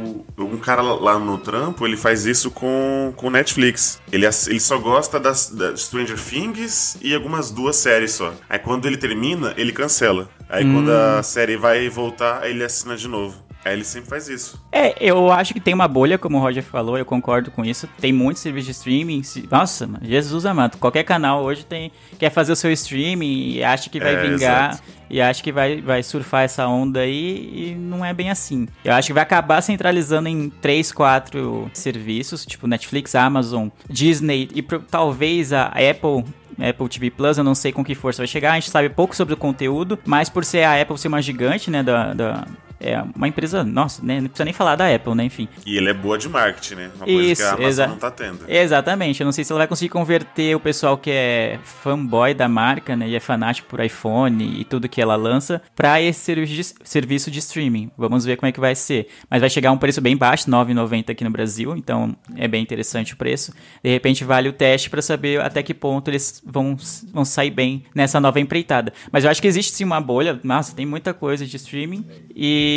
um 0.58 0.60
cara 0.60 0.82
lá 0.82 1.18
no 1.18 1.38
trampo, 1.38 1.86
ele 1.86 1.96
faz 1.96 2.26
isso 2.26 2.50
com, 2.50 3.12
com 3.16 3.30
Netflix. 3.30 4.00
Ele, 4.12 4.26
ele 4.26 4.60
só 4.60 4.76
gosta 4.78 5.18
das, 5.18 5.50
da 5.50 5.76
Stranger 5.76 6.18
Things 6.18 6.98
e 7.00 7.14
algumas 7.14 7.50
duas 7.50 7.76
séries 7.76 8.12
só. 8.12 8.34
Aí 8.48 8.58
quando 8.58 8.86
ele 8.86 8.96
termina, 8.96 9.54
ele 9.56 9.72
cancela. 9.72 10.28
Aí 10.48 10.64
quando 10.64 10.90
a 10.90 11.22
série 11.22 11.56
vai 11.56 11.88
voltar, 11.88 12.48
ele 12.48 12.64
assina 12.64 12.96
de 12.96 13.06
novo. 13.06 13.47
Aí 13.68 13.74
ele 13.74 13.84
sempre 13.84 14.08
faz 14.10 14.28
isso. 14.28 14.60
É, 14.72 14.94
eu 15.00 15.30
acho 15.30 15.52
que 15.54 15.60
tem 15.60 15.74
uma 15.74 15.86
bolha, 15.88 16.18
como 16.18 16.36
o 16.38 16.40
Roger 16.40 16.62
falou, 16.62 16.96
eu 16.98 17.04
concordo 17.04 17.50
com 17.50 17.64
isso. 17.64 17.88
Tem 18.00 18.12
muitos 18.12 18.42
serviços 18.42 18.66
de 18.66 18.72
streaming. 18.72 19.22
Nossa, 19.50 19.86
mano, 19.86 20.00
Jesus 20.04 20.44
amado. 20.46 20.78
Qualquer 20.78 21.04
canal 21.04 21.42
hoje 21.42 21.64
tem 21.64 21.92
quer 22.18 22.30
fazer 22.30 22.52
o 22.52 22.56
seu 22.56 22.70
streaming 22.72 23.50
e 23.52 23.64
acha 23.64 23.88
que 23.90 23.98
vai 24.00 24.14
É, 24.14 24.22
vingar. 24.22 24.70
exato. 24.72 24.82
E 25.10 25.22
acha 25.22 25.42
que 25.42 25.50
vai, 25.50 25.80
vai 25.80 26.02
surfar 26.02 26.42
essa 26.44 26.66
onda 26.68 27.00
aí 27.00 27.70
e 27.70 27.74
não 27.74 28.04
é 28.04 28.12
bem 28.12 28.28
assim. 28.28 28.68
Eu 28.84 28.92
acho 28.92 29.06
que 29.06 29.12
vai 29.14 29.22
acabar 29.22 29.62
centralizando 29.62 30.28
em 30.28 30.50
três, 30.50 30.92
quatro 30.92 31.70
serviços, 31.72 32.44
tipo 32.44 32.66
Netflix, 32.66 33.14
Amazon, 33.14 33.68
Disney 33.88 34.50
e 34.54 34.60
pro- 34.60 34.80
talvez 34.80 35.50
a 35.52 35.68
Apple 35.68 36.24
Apple 36.60 36.88
TV 36.88 37.08
Plus, 37.10 37.38
eu 37.38 37.44
não 37.44 37.54
sei 37.54 37.70
com 37.72 37.84
que 37.84 37.94
força 37.94 38.18
vai 38.20 38.26
chegar, 38.26 38.50
a 38.50 38.54
gente 38.56 38.68
sabe 38.70 38.88
pouco 38.88 39.14
sobre 39.14 39.32
o 39.32 39.36
conteúdo, 39.36 39.96
mas 40.04 40.28
por 40.28 40.44
ser 40.44 40.64
a 40.64 40.78
Apple 40.82 40.98
ser 40.98 41.06
uma 41.08 41.22
gigante, 41.22 41.70
né, 41.70 41.82
da, 41.84 42.12
da- 42.12 42.44
é 42.80 43.02
uma 43.14 43.28
empresa, 43.28 43.64
nossa, 43.64 44.04
né, 44.04 44.20
não 44.20 44.28
precisa 44.28 44.44
nem 44.44 44.54
falar 44.54 44.76
da 44.76 44.94
Apple, 44.94 45.14
né, 45.14 45.24
enfim. 45.24 45.48
E 45.66 45.76
ele 45.76 45.88
é 45.90 45.94
boa 45.94 46.16
de 46.16 46.28
marketing, 46.28 46.74
né? 46.74 46.90
Uma 46.96 47.04
coisa 47.06 47.32
Isso, 47.32 47.42
que 47.42 47.48
a 47.48 47.52
Amazon 47.54 47.88
não 47.88 47.96
tá 47.96 48.10
tendo. 48.10 48.44
Exatamente, 48.48 49.20
eu 49.20 49.24
não 49.24 49.32
sei 49.32 49.44
se 49.44 49.52
ela 49.52 49.58
vai 49.58 49.66
conseguir 49.66 49.90
converter 49.90 50.54
o 50.54 50.60
pessoal 50.60 50.96
que 50.96 51.10
é 51.10 51.58
fanboy 51.64 52.34
da 52.34 52.48
marca, 52.48 52.96
né, 52.96 53.08
e 53.08 53.16
é 53.16 53.20
fanático 53.20 53.68
por 53.68 53.80
iPhone 53.80 54.60
e 54.60 54.64
tudo 54.64 54.88
que 54.88 55.00
ela 55.00 55.16
lança, 55.16 55.60
pra 55.74 56.00
esse 56.00 56.20
serviço 56.20 56.54
de, 56.54 56.88
serviço 56.88 57.30
de 57.30 57.38
streaming. 57.38 57.90
Vamos 57.96 58.24
ver 58.24 58.36
como 58.36 58.48
é 58.48 58.52
que 58.52 58.60
vai 58.60 58.74
ser. 58.74 59.08
Mas 59.30 59.40
vai 59.40 59.50
chegar 59.50 59.70
a 59.70 59.72
um 59.72 59.78
preço 59.78 60.00
bem 60.00 60.16
baixo, 60.16 60.46
R$ 60.46 60.52
9,90 60.52 61.10
aqui 61.10 61.24
no 61.24 61.30
Brasil, 61.30 61.76
então 61.76 62.16
é 62.36 62.46
bem 62.46 62.62
interessante 62.62 63.14
o 63.14 63.16
preço. 63.16 63.52
De 63.82 63.90
repente 63.90 64.24
vale 64.24 64.48
o 64.48 64.52
teste 64.52 64.88
pra 64.90 65.02
saber 65.02 65.40
até 65.40 65.62
que 65.62 65.74
ponto 65.74 66.10
eles 66.10 66.42
vão, 66.44 66.76
vão 67.12 67.24
sair 67.24 67.50
bem 67.50 67.84
nessa 67.94 68.20
nova 68.20 68.38
empreitada. 68.40 68.92
Mas 69.10 69.24
eu 69.24 69.30
acho 69.30 69.40
que 69.40 69.48
existe 69.48 69.74
sim 69.74 69.84
uma 69.84 70.00
bolha, 70.00 70.38
nossa, 70.44 70.74
tem 70.74 70.86
muita 70.86 71.12
coisa 71.12 71.44
de 71.46 71.56
streaming 71.56 72.04
e... 72.34 72.67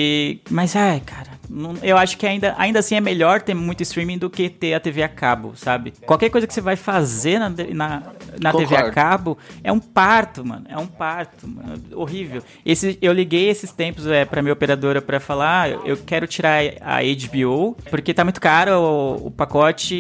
Mas, 0.50 0.76
ai, 0.76 1.02
cara, 1.02 1.41
não- 1.52 1.76
eu 1.84 1.98
acho 1.98 2.18
que 2.18 2.26
ainda, 2.26 2.56
ainda 2.58 2.80
assim 2.80 2.96
é 2.96 3.02
melhor 3.02 3.42
ter 3.42 3.54
muito 3.54 3.84
streaming 3.84 4.18
do 4.18 4.30
que 4.30 4.50
ter 4.50 4.74
a 4.74 4.80
TV 4.80 5.04
a 5.04 5.10
cabo, 5.10 5.54
sabe? 5.56 5.94
Qualquer 6.06 6.30
coisa 6.30 6.48
que 6.48 6.54
você 6.54 6.62
vai 6.62 6.76
fazer 6.76 7.38
na, 7.40 7.50
na, 7.50 8.04
na 8.40 8.52
TV 8.54 8.76
a 8.76 8.90
cabo 8.92 9.38
é 9.64 9.72
um 9.72 9.80
parto, 9.80 10.46
mano. 10.46 10.66
É 10.70 10.78
um 10.78 10.88
parto, 10.88 11.48
mano. 11.48 11.74
Horrível. 11.94 12.42
Esse, 12.66 12.98
eu 13.02 13.12
liguei 13.12 13.50
esses 13.50 13.72
tempos 13.72 14.08
é, 14.08 14.24
pra 14.26 14.42
minha 14.42 14.54
operadora 14.54 15.02
pra 15.02 15.20
falar, 15.20 15.52
ah, 15.64 15.70
eu 15.86 15.98
quero 15.98 16.26
tirar 16.28 16.62
a 16.82 17.00
HBO, 17.02 17.76
porque 17.90 18.14
tá 18.14 18.24
muito 18.24 18.40
caro 18.40 18.72
o, 18.80 19.28
o 19.28 19.32
pacote 19.32 19.94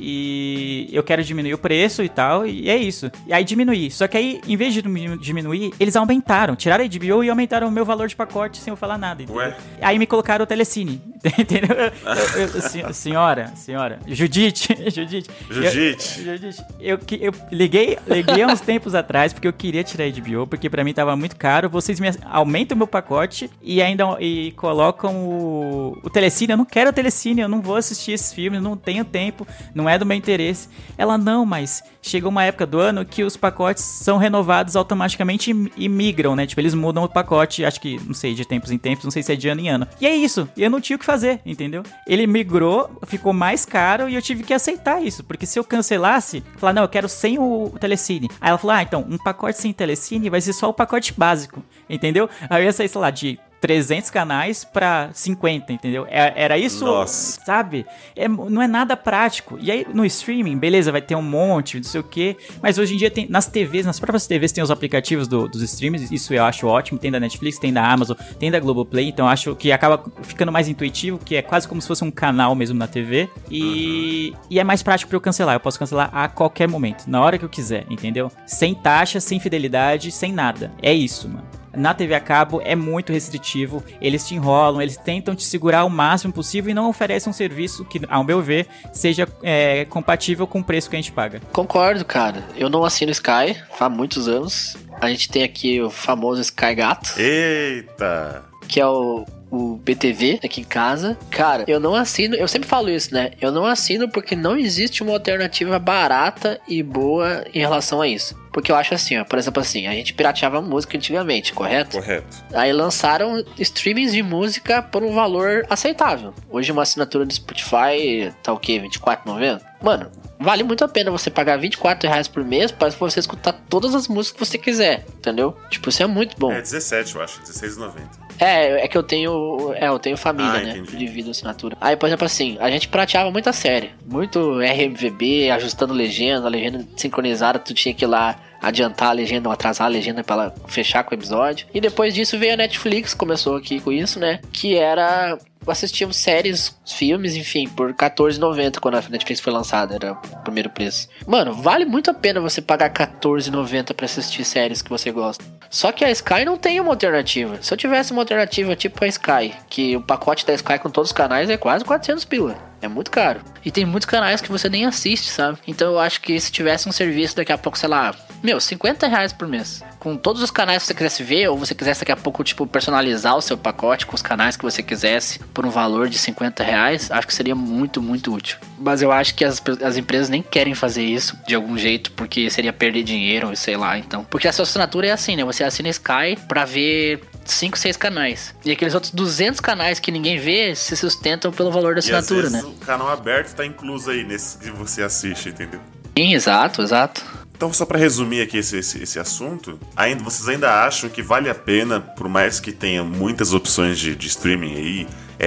e 0.00 0.88
eu 0.92 1.02
quero 1.02 1.22
diminuir 1.22 1.54
o 1.54 1.58
preço 1.58 2.02
e 2.02 2.08
tal, 2.08 2.46
e 2.46 2.68
é 2.70 2.76
isso. 2.76 3.10
E 3.26 3.32
aí 3.32 3.44
diminuir. 3.44 3.90
Só 3.90 4.06
que 4.06 4.16
aí, 4.16 4.40
em 4.46 4.56
vez 4.56 4.72
de 4.72 4.82
diminu- 4.82 5.18
diminuir, 5.18 5.72
eles 5.78 5.96
aumentaram. 5.96 6.54
Tiraram 6.56 6.84
a 6.84 6.88
HBO 6.88 7.24
e 7.24 7.30
aumentaram 7.30 7.68
o 7.68 7.70
meu 7.70 7.84
valor 7.84 8.08
de 8.08 8.16
pacote 8.16 8.58
sem 8.58 8.70
eu 8.70 8.76
falar 8.76 8.96
nada. 8.98 9.22
entendeu? 9.22 9.42
Ué? 9.42 9.56
Aí 9.80 9.98
me 9.98 10.06
colocaram 10.06 10.42
o 10.44 10.46
Telecine. 10.46 10.85
Entendeu? 11.38 11.76
Eu- 11.76 12.40
eu- 12.42 12.62
sen- 12.62 12.92
senhora, 12.92 13.52
senhora. 13.56 13.98
Judite, 14.06 14.68
Judite. 14.90 15.30
Judite. 15.50 16.20
Eu, 16.20 16.36
Judite, 16.36 16.64
eu, 16.80 16.98
que- 16.98 17.18
eu 17.20 17.32
liguei, 17.50 17.98
liguei 18.06 18.42
há 18.42 18.46
uns 18.46 18.60
tempos 18.62 18.94
atrás 18.94 19.32
porque 19.32 19.48
eu 19.48 19.52
queria 19.52 19.82
tirar 19.82 20.04
a 20.04 20.08
HBO, 20.10 20.46
porque 20.46 20.70
pra 20.70 20.84
mim 20.84 20.92
tava 20.94 21.16
muito 21.16 21.36
caro. 21.36 21.68
Vocês 21.68 21.98
me 22.00 22.08
aumentam 22.24 22.74
o 22.74 22.78
meu 22.78 22.86
pacote 22.86 23.50
e 23.62 23.82
ainda 23.82 24.04
e 24.20 24.52
colocam 24.52 25.14
o, 25.16 25.98
o 26.02 26.10
Telecine. 26.10 26.52
Eu 26.52 26.56
não 26.58 26.64
quero 26.64 26.90
o 26.90 26.92
Telecine, 26.92 27.40
eu 27.40 27.48
não 27.48 27.60
vou 27.60 27.76
assistir 27.76 28.12
esses 28.12 28.32
filmes, 28.32 28.62
não 28.62 28.76
tenho 28.76 29.04
tempo, 29.04 29.46
não 29.74 29.88
é 29.88 29.98
do 29.98 30.06
meu 30.06 30.16
interesse. 30.16 30.68
Ela, 30.96 31.18
não, 31.18 31.44
mas 31.44 31.82
chegou 32.02 32.30
uma 32.30 32.44
época 32.44 32.66
do 32.66 32.78
ano 32.78 33.04
que 33.04 33.24
os 33.24 33.36
pacotes 33.36 33.82
são 33.82 34.16
renovados 34.16 34.76
automaticamente 34.76 35.50
e, 35.50 35.72
e 35.84 35.88
migram, 35.88 36.36
né? 36.36 36.46
Tipo, 36.46 36.60
eles 36.60 36.74
mudam 36.74 37.02
o 37.04 37.08
pacote, 37.08 37.64
acho 37.64 37.80
que, 37.80 37.98
não 38.06 38.14
sei, 38.14 38.34
de 38.34 38.44
tempos 38.46 38.70
em 38.70 38.78
tempos, 38.78 39.04
não 39.04 39.10
sei 39.10 39.22
se 39.22 39.32
é 39.32 39.36
de 39.36 39.48
ano 39.48 39.60
em 39.60 39.68
ano. 39.68 39.86
E 40.00 40.06
é 40.06 40.14
isso, 40.14 40.48
e 40.56 40.62
eu 40.62 40.70
não 40.70 40.75
tinha 40.80 40.96
o 40.96 40.98
que 40.98 41.04
fazer, 41.04 41.40
entendeu? 41.44 41.82
Ele 42.06 42.26
migrou, 42.26 42.98
ficou 43.06 43.32
mais 43.32 43.64
caro 43.64 44.08
e 44.08 44.14
eu 44.14 44.22
tive 44.22 44.42
que 44.42 44.54
aceitar 44.54 45.02
isso, 45.02 45.24
porque 45.24 45.46
se 45.46 45.58
eu 45.58 45.64
cancelasse, 45.64 46.42
falar, 46.56 46.72
não, 46.72 46.82
eu 46.82 46.88
quero 46.88 47.08
sem 47.08 47.38
o 47.38 47.72
Telecine. 47.78 48.28
Aí 48.40 48.50
ela 48.50 48.58
falou, 48.58 48.76
ah, 48.76 48.82
então, 48.82 49.04
um 49.08 49.18
pacote 49.18 49.58
sem 49.58 49.72
Telecine 49.72 50.30
vai 50.30 50.40
ser 50.40 50.52
só 50.52 50.68
o 50.68 50.74
pacote 50.74 51.12
básico, 51.16 51.62
entendeu? 51.88 52.28
Aí 52.48 52.62
eu 52.62 52.66
ia 52.66 52.72
sair, 52.72 52.88
sei 52.88 53.00
lá, 53.00 53.10
de 53.10 53.38
300 53.60 54.10
canais 54.10 54.64
pra 54.64 55.10
50, 55.12 55.72
entendeu? 55.72 56.06
É- 56.08 56.32
Era 56.36 56.58
isso, 56.58 56.84
Nossa. 56.84 57.40
sabe? 57.44 57.86
É, 58.14 58.28
não 58.28 58.60
é 58.62 58.66
nada 58.66 58.96
prático. 58.96 59.58
E 59.60 59.70
aí 59.70 59.86
no 59.92 60.04
streaming, 60.04 60.58
beleza, 60.58 60.92
vai 60.92 61.00
ter 61.00 61.14
um 61.14 61.22
monte, 61.22 61.76
não 61.76 61.84
sei 61.84 62.00
o 62.00 62.04
quê. 62.04 62.36
Mas 62.62 62.78
hoje 62.78 62.94
em 62.94 62.96
dia 62.96 63.10
tem 63.10 63.26
nas 63.28 63.46
TVs, 63.46 63.86
nas 63.86 63.98
próprias 63.98 64.26
TVs 64.26 64.52
tem 64.52 64.62
os 64.62 64.70
aplicativos 64.70 65.26
do- 65.26 65.48
dos 65.48 65.62
streams. 65.62 66.14
Isso 66.14 66.32
eu 66.34 66.44
acho 66.44 66.66
ótimo. 66.66 66.98
Tem 66.98 67.10
da 67.10 67.18
Netflix, 67.20 67.58
tem 67.58 67.72
da 67.72 67.84
Amazon, 67.90 68.16
tem 68.38 68.50
da 68.50 68.60
Globoplay. 68.60 69.08
Então 69.08 69.26
eu 69.26 69.30
acho 69.30 69.54
que 69.56 69.72
acaba 69.72 70.04
ficando 70.22 70.52
mais 70.52 70.68
intuitivo, 70.68 71.18
que 71.18 71.36
é 71.36 71.42
quase 71.42 71.66
como 71.66 71.80
se 71.80 71.88
fosse 71.88 72.04
um 72.04 72.10
canal 72.10 72.54
mesmo 72.54 72.78
na 72.78 72.86
TV. 72.86 73.28
E, 73.50 74.34
e 74.50 74.58
é 74.60 74.64
mais 74.64 74.82
prático 74.82 75.08
pra 75.08 75.16
eu 75.16 75.20
cancelar. 75.20 75.54
Eu 75.56 75.60
posso 75.60 75.78
cancelar 75.78 76.10
a 76.12 76.28
qualquer 76.28 76.68
momento, 76.68 77.06
na 77.06 77.20
hora 77.22 77.38
que 77.38 77.44
eu 77.44 77.48
quiser, 77.48 77.86
entendeu? 77.88 78.30
Sem 78.46 78.74
taxa, 78.74 79.18
sem 79.20 79.40
fidelidade, 79.40 80.10
sem 80.10 80.32
nada. 80.32 80.72
É 80.82 80.92
isso, 80.92 81.28
mano 81.28 81.45
na 81.76 81.94
TV 81.94 82.14
a 82.14 82.20
cabo 82.20 82.60
é 82.64 82.74
muito 82.74 83.12
restritivo, 83.12 83.84
eles 84.00 84.26
te 84.26 84.34
enrolam, 84.34 84.80
eles 84.80 84.96
tentam 84.96 85.34
te 85.34 85.44
segurar 85.44 85.84
o 85.84 85.90
máximo 85.90 86.32
possível 86.32 86.70
e 86.70 86.74
não 86.74 86.88
oferecem 86.88 87.30
um 87.30 87.34
serviço 87.34 87.84
que, 87.84 88.00
ao 88.08 88.24
meu 88.24 88.40
ver, 88.40 88.66
seja 88.92 89.28
é, 89.42 89.84
compatível 89.84 90.46
com 90.46 90.60
o 90.60 90.64
preço 90.64 90.88
que 90.88 90.96
a 90.96 90.98
gente 90.98 91.12
paga. 91.12 91.40
Concordo, 91.52 92.04
cara. 92.04 92.44
Eu 92.56 92.68
não 92.68 92.84
assino 92.84 93.10
Sky 93.12 93.56
há 93.78 93.88
muitos 93.88 94.28
anos. 94.28 94.76
A 95.00 95.08
gente 95.08 95.28
tem 95.28 95.42
aqui 95.42 95.80
o 95.80 95.90
famoso 95.90 96.40
Sky 96.40 96.74
Gato, 96.74 97.20
Eita! 97.20 98.44
que 98.66 98.80
é 98.80 98.86
o, 98.86 99.24
o 99.50 99.76
BTV 99.76 100.40
aqui 100.44 100.60
em 100.60 100.64
casa. 100.64 101.16
Cara, 101.30 101.64
eu 101.66 101.78
não 101.78 101.94
assino, 101.94 102.34
eu 102.34 102.48
sempre 102.48 102.68
falo 102.68 102.88
isso, 102.88 103.14
né? 103.14 103.30
Eu 103.40 103.52
não 103.52 103.66
assino 103.66 104.08
porque 104.08 104.34
não 104.34 104.56
existe 104.56 105.02
uma 105.02 105.12
alternativa 105.12 105.78
barata 105.78 106.60
e 106.68 106.82
boa 106.82 107.44
em 107.52 107.60
relação 107.60 108.00
a 108.00 108.08
isso. 108.08 108.36
Porque 108.56 108.72
eu 108.72 108.76
acho 108.76 108.94
assim, 108.94 109.18
ó, 109.18 109.24
por 109.24 109.38
exemplo 109.38 109.60
assim, 109.60 109.86
a 109.86 109.92
gente 109.92 110.14
pirateava 110.14 110.62
música 110.62 110.96
antigamente, 110.96 111.52
correto? 111.52 111.98
Correto. 111.98 112.42
Aí 112.54 112.72
lançaram 112.72 113.44
streamings 113.58 114.12
de 114.14 114.22
música 114.22 114.80
por 114.82 115.02
um 115.02 115.12
valor 115.12 115.66
aceitável. 115.68 116.32
Hoje 116.48 116.72
uma 116.72 116.80
assinatura 116.80 117.26
do 117.26 117.34
Spotify 117.34 118.32
tá 118.42 118.54
o 118.54 118.58
quê? 118.58 118.78
R$24,90? 118.78 119.60
Mano, 119.82 120.10
vale 120.40 120.62
muito 120.62 120.82
a 120.82 120.88
pena 120.88 121.10
você 121.10 121.28
pagar 121.28 121.58
24 121.58 122.08
reais 122.08 122.28
por 122.28 122.42
mês 122.42 122.72
para 122.72 122.88
você 122.88 123.20
escutar 123.20 123.52
todas 123.68 123.94
as 123.94 124.08
músicas 124.08 124.40
que 124.40 124.46
você 124.46 124.56
quiser, 124.56 125.04
entendeu? 125.18 125.54
Tipo, 125.68 125.90
isso 125.90 126.02
é 126.02 126.06
muito 126.06 126.34
bom. 126.38 126.50
É 126.50 126.62
17, 126.62 127.14
eu 127.14 127.20
acho, 127.22 127.42
16,90. 127.42 127.92
É, 128.38 128.84
é 128.84 128.88
que 128.88 128.96
eu 128.96 129.02
tenho. 129.02 129.72
É, 129.74 129.88
eu 129.88 129.98
tenho 129.98 130.16
família, 130.16 130.50
Ah, 130.50 130.62
né? 130.62 130.70
entendi. 130.78 130.96
Divido 130.96 131.28
a 131.28 131.30
assinatura. 131.30 131.76
Aí, 131.80 131.96
por 131.96 132.06
exemplo, 132.06 132.24
assim, 132.26 132.56
a 132.60 132.70
gente 132.70 132.88
prateava 132.88 133.30
muita 133.30 133.50
série. 133.52 133.90
Muito 134.06 134.60
RMVB, 134.60 135.50
ajustando 135.50 135.94
legenda, 135.94 136.46
a 136.46 136.50
legenda 136.50 136.86
sincronizada, 136.96 137.58
tu 137.58 137.72
tinha 137.72 137.94
que 137.94 138.04
ir 138.04 138.08
lá 138.08 138.36
adiantar 138.60 139.08
a 139.08 139.12
legenda 139.12 139.48
ou 139.48 139.52
atrasar 139.52 139.86
a 139.86 139.90
legenda 139.90 140.22
pra 140.22 140.34
ela 140.34 140.54
fechar 140.66 141.04
com 141.04 141.14
o 141.14 141.18
episódio. 141.18 141.66
E 141.72 141.80
depois 141.80 142.14
disso 142.14 142.38
veio 142.38 142.54
a 142.54 142.56
Netflix, 142.56 143.14
começou 143.14 143.56
aqui 143.56 143.80
com 143.80 143.92
isso, 143.92 144.18
né? 144.18 144.40
Que 144.52 144.76
era. 144.76 145.38
Assistíamos 145.66 146.16
séries, 146.16 146.78
filmes, 146.86 147.34
enfim, 147.34 147.66
por 147.66 147.88
R$14,90 147.88 148.78
quando 148.78 148.98
a 148.98 149.02
Netflix 149.02 149.40
foi 149.40 149.52
lançada, 149.52 149.96
era 149.96 150.12
o 150.12 150.42
primeiro 150.44 150.70
preço. 150.70 151.08
Mano, 151.26 151.52
vale 151.52 151.84
muito 151.84 152.08
a 152.08 152.14
pena 152.14 152.40
você 152.40 152.62
pagar 152.62 152.86
R$14,90 152.96 153.92
pra 153.92 154.06
assistir 154.06 154.44
séries 154.44 154.80
que 154.80 154.88
você 154.88 155.10
gosta. 155.10 155.44
Só 155.68 155.90
que 155.90 156.04
a 156.04 156.10
Sky 156.12 156.44
não 156.44 156.56
tem 156.56 156.78
uma 156.78 156.92
alternativa. 156.92 157.60
Se 157.60 157.74
eu 157.74 157.76
tivesse 157.76 158.12
uma 158.12 158.22
alternativa 158.22 158.76
tipo 158.76 159.04
a 159.04 159.08
Sky, 159.08 159.52
que 159.68 159.96
o 159.96 160.00
pacote 160.00 160.46
da 160.46 160.54
Sky 160.54 160.78
com 160.78 160.88
todos 160.88 161.10
os 161.10 161.16
canais 161.16 161.50
é 161.50 161.56
quase 161.56 161.84
400 161.84 162.24
pila. 162.24 162.56
É 162.80 162.86
muito 162.86 163.10
caro. 163.10 163.40
E 163.64 163.70
tem 163.72 163.84
muitos 163.84 164.06
canais 164.06 164.40
que 164.40 164.52
você 164.52 164.68
nem 164.68 164.86
assiste, 164.86 165.28
sabe? 165.28 165.58
Então 165.66 165.92
eu 165.92 165.98
acho 165.98 166.20
que 166.20 166.38
se 166.38 166.52
tivesse 166.52 166.88
um 166.88 166.92
serviço 166.92 167.34
daqui 167.34 167.50
a 167.50 167.58
pouco, 167.58 167.76
sei 167.76 167.88
lá, 167.88 168.14
meu, 168.46 168.60
50 168.60 169.08
reais 169.08 169.32
por 169.32 169.48
mês. 169.48 169.82
Com 169.98 170.16
todos 170.16 170.40
os 170.40 170.52
canais 170.52 170.82
que 170.82 170.86
você 170.86 170.94
quisesse 170.94 171.22
ver, 171.24 171.48
ou 171.48 171.58
você 171.58 171.74
quisesse 171.74 172.00
daqui 172.00 172.12
a 172.12 172.16
pouco, 172.16 172.44
tipo, 172.44 172.64
personalizar 172.64 173.36
o 173.36 173.42
seu 173.42 173.58
pacote 173.58 174.06
com 174.06 174.14
os 174.14 174.22
canais 174.22 174.56
que 174.56 174.62
você 174.62 174.84
quisesse 174.84 175.40
por 175.52 175.66
um 175.66 175.70
valor 175.70 176.08
de 176.08 176.16
50 176.16 176.62
reais, 176.62 177.10
acho 177.10 177.26
que 177.26 177.34
seria 177.34 177.56
muito, 177.56 178.00
muito 178.00 178.32
útil. 178.32 178.56
Mas 178.78 179.02
eu 179.02 179.10
acho 179.10 179.34
que 179.34 179.44
as, 179.44 179.60
as 179.82 179.96
empresas 179.96 180.28
nem 180.28 180.42
querem 180.42 180.76
fazer 180.76 181.02
isso 181.02 181.36
de 181.44 181.56
algum 181.56 181.76
jeito, 181.76 182.12
porque 182.12 182.48
seria 182.48 182.72
perder 182.72 183.02
dinheiro, 183.02 183.54
sei 183.56 183.76
lá, 183.76 183.98
então. 183.98 184.24
Porque 184.30 184.46
a 184.46 184.52
sua 184.52 184.62
assinatura 184.62 185.08
é 185.08 185.10
assim, 185.10 185.34
né? 185.34 185.44
Você 185.44 185.64
assina 185.64 185.88
Sky 185.88 186.38
pra 186.46 186.64
ver 186.64 187.24
5, 187.44 187.76
6 187.76 187.96
canais. 187.96 188.54
E 188.64 188.70
aqueles 188.70 188.94
outros 188.94 189.12
200 189.12 189.58
canais 189.58 189.98
que 189.98 190.12
ninguém 190.12 190.38
vê 190.38 190.72
se 190.76 190.96
sustentam 190.96 191.50
pelo 191.50 191.72
valor 191.72 191.96
da 191.96 192.00
E 192.00 192.12
às 192.12 192.24
assinatura, 192.24 192.48
vezes 192.48 192.64
né? 192.64 192.70
o 192.80 192.84
canal 192.86 193.08
aberto 193.08 193.56
tá 193.56 193.66
incluso 193.66 194.08
aí 194.08 194.22
nesse 194.22 194.56
que 194.58 194.70
você 194.70 195.02
assiste, 195.02 195.48
entendeu? 195.48 195.80
Sim, 196.16 196.32
exato, 196.32 196.80
exato. 196.80 197.22
Então, 197.56 197.72
só 197.72 197.86
pra 197.86 197.98
resumir 197.98 198.42
aqui 198.42 198.58
esse, 198.58 198.76
esse, 198.76 199.02
esse 199.02 199.18
assunto, 199.18 199.80
ainda, 199.96 200.22
vocês 200.22 200.46
ainda 200.46 200.84
acham 200.84 201.08
que 201.08 201.22
vale 201.22 201.48
a 201.48 201.54
pena, 201.54 202.00
por 202.00 202.28
mais 202.28 202.60
que 202.60 202.70
tenha 202.70 203.02
muitas 203.02 203.54
opções 203.54 203.98
de, 203.98 204.14
de 204.14 204.26
streaming 204.26 204.76
aí, 204.76 205.06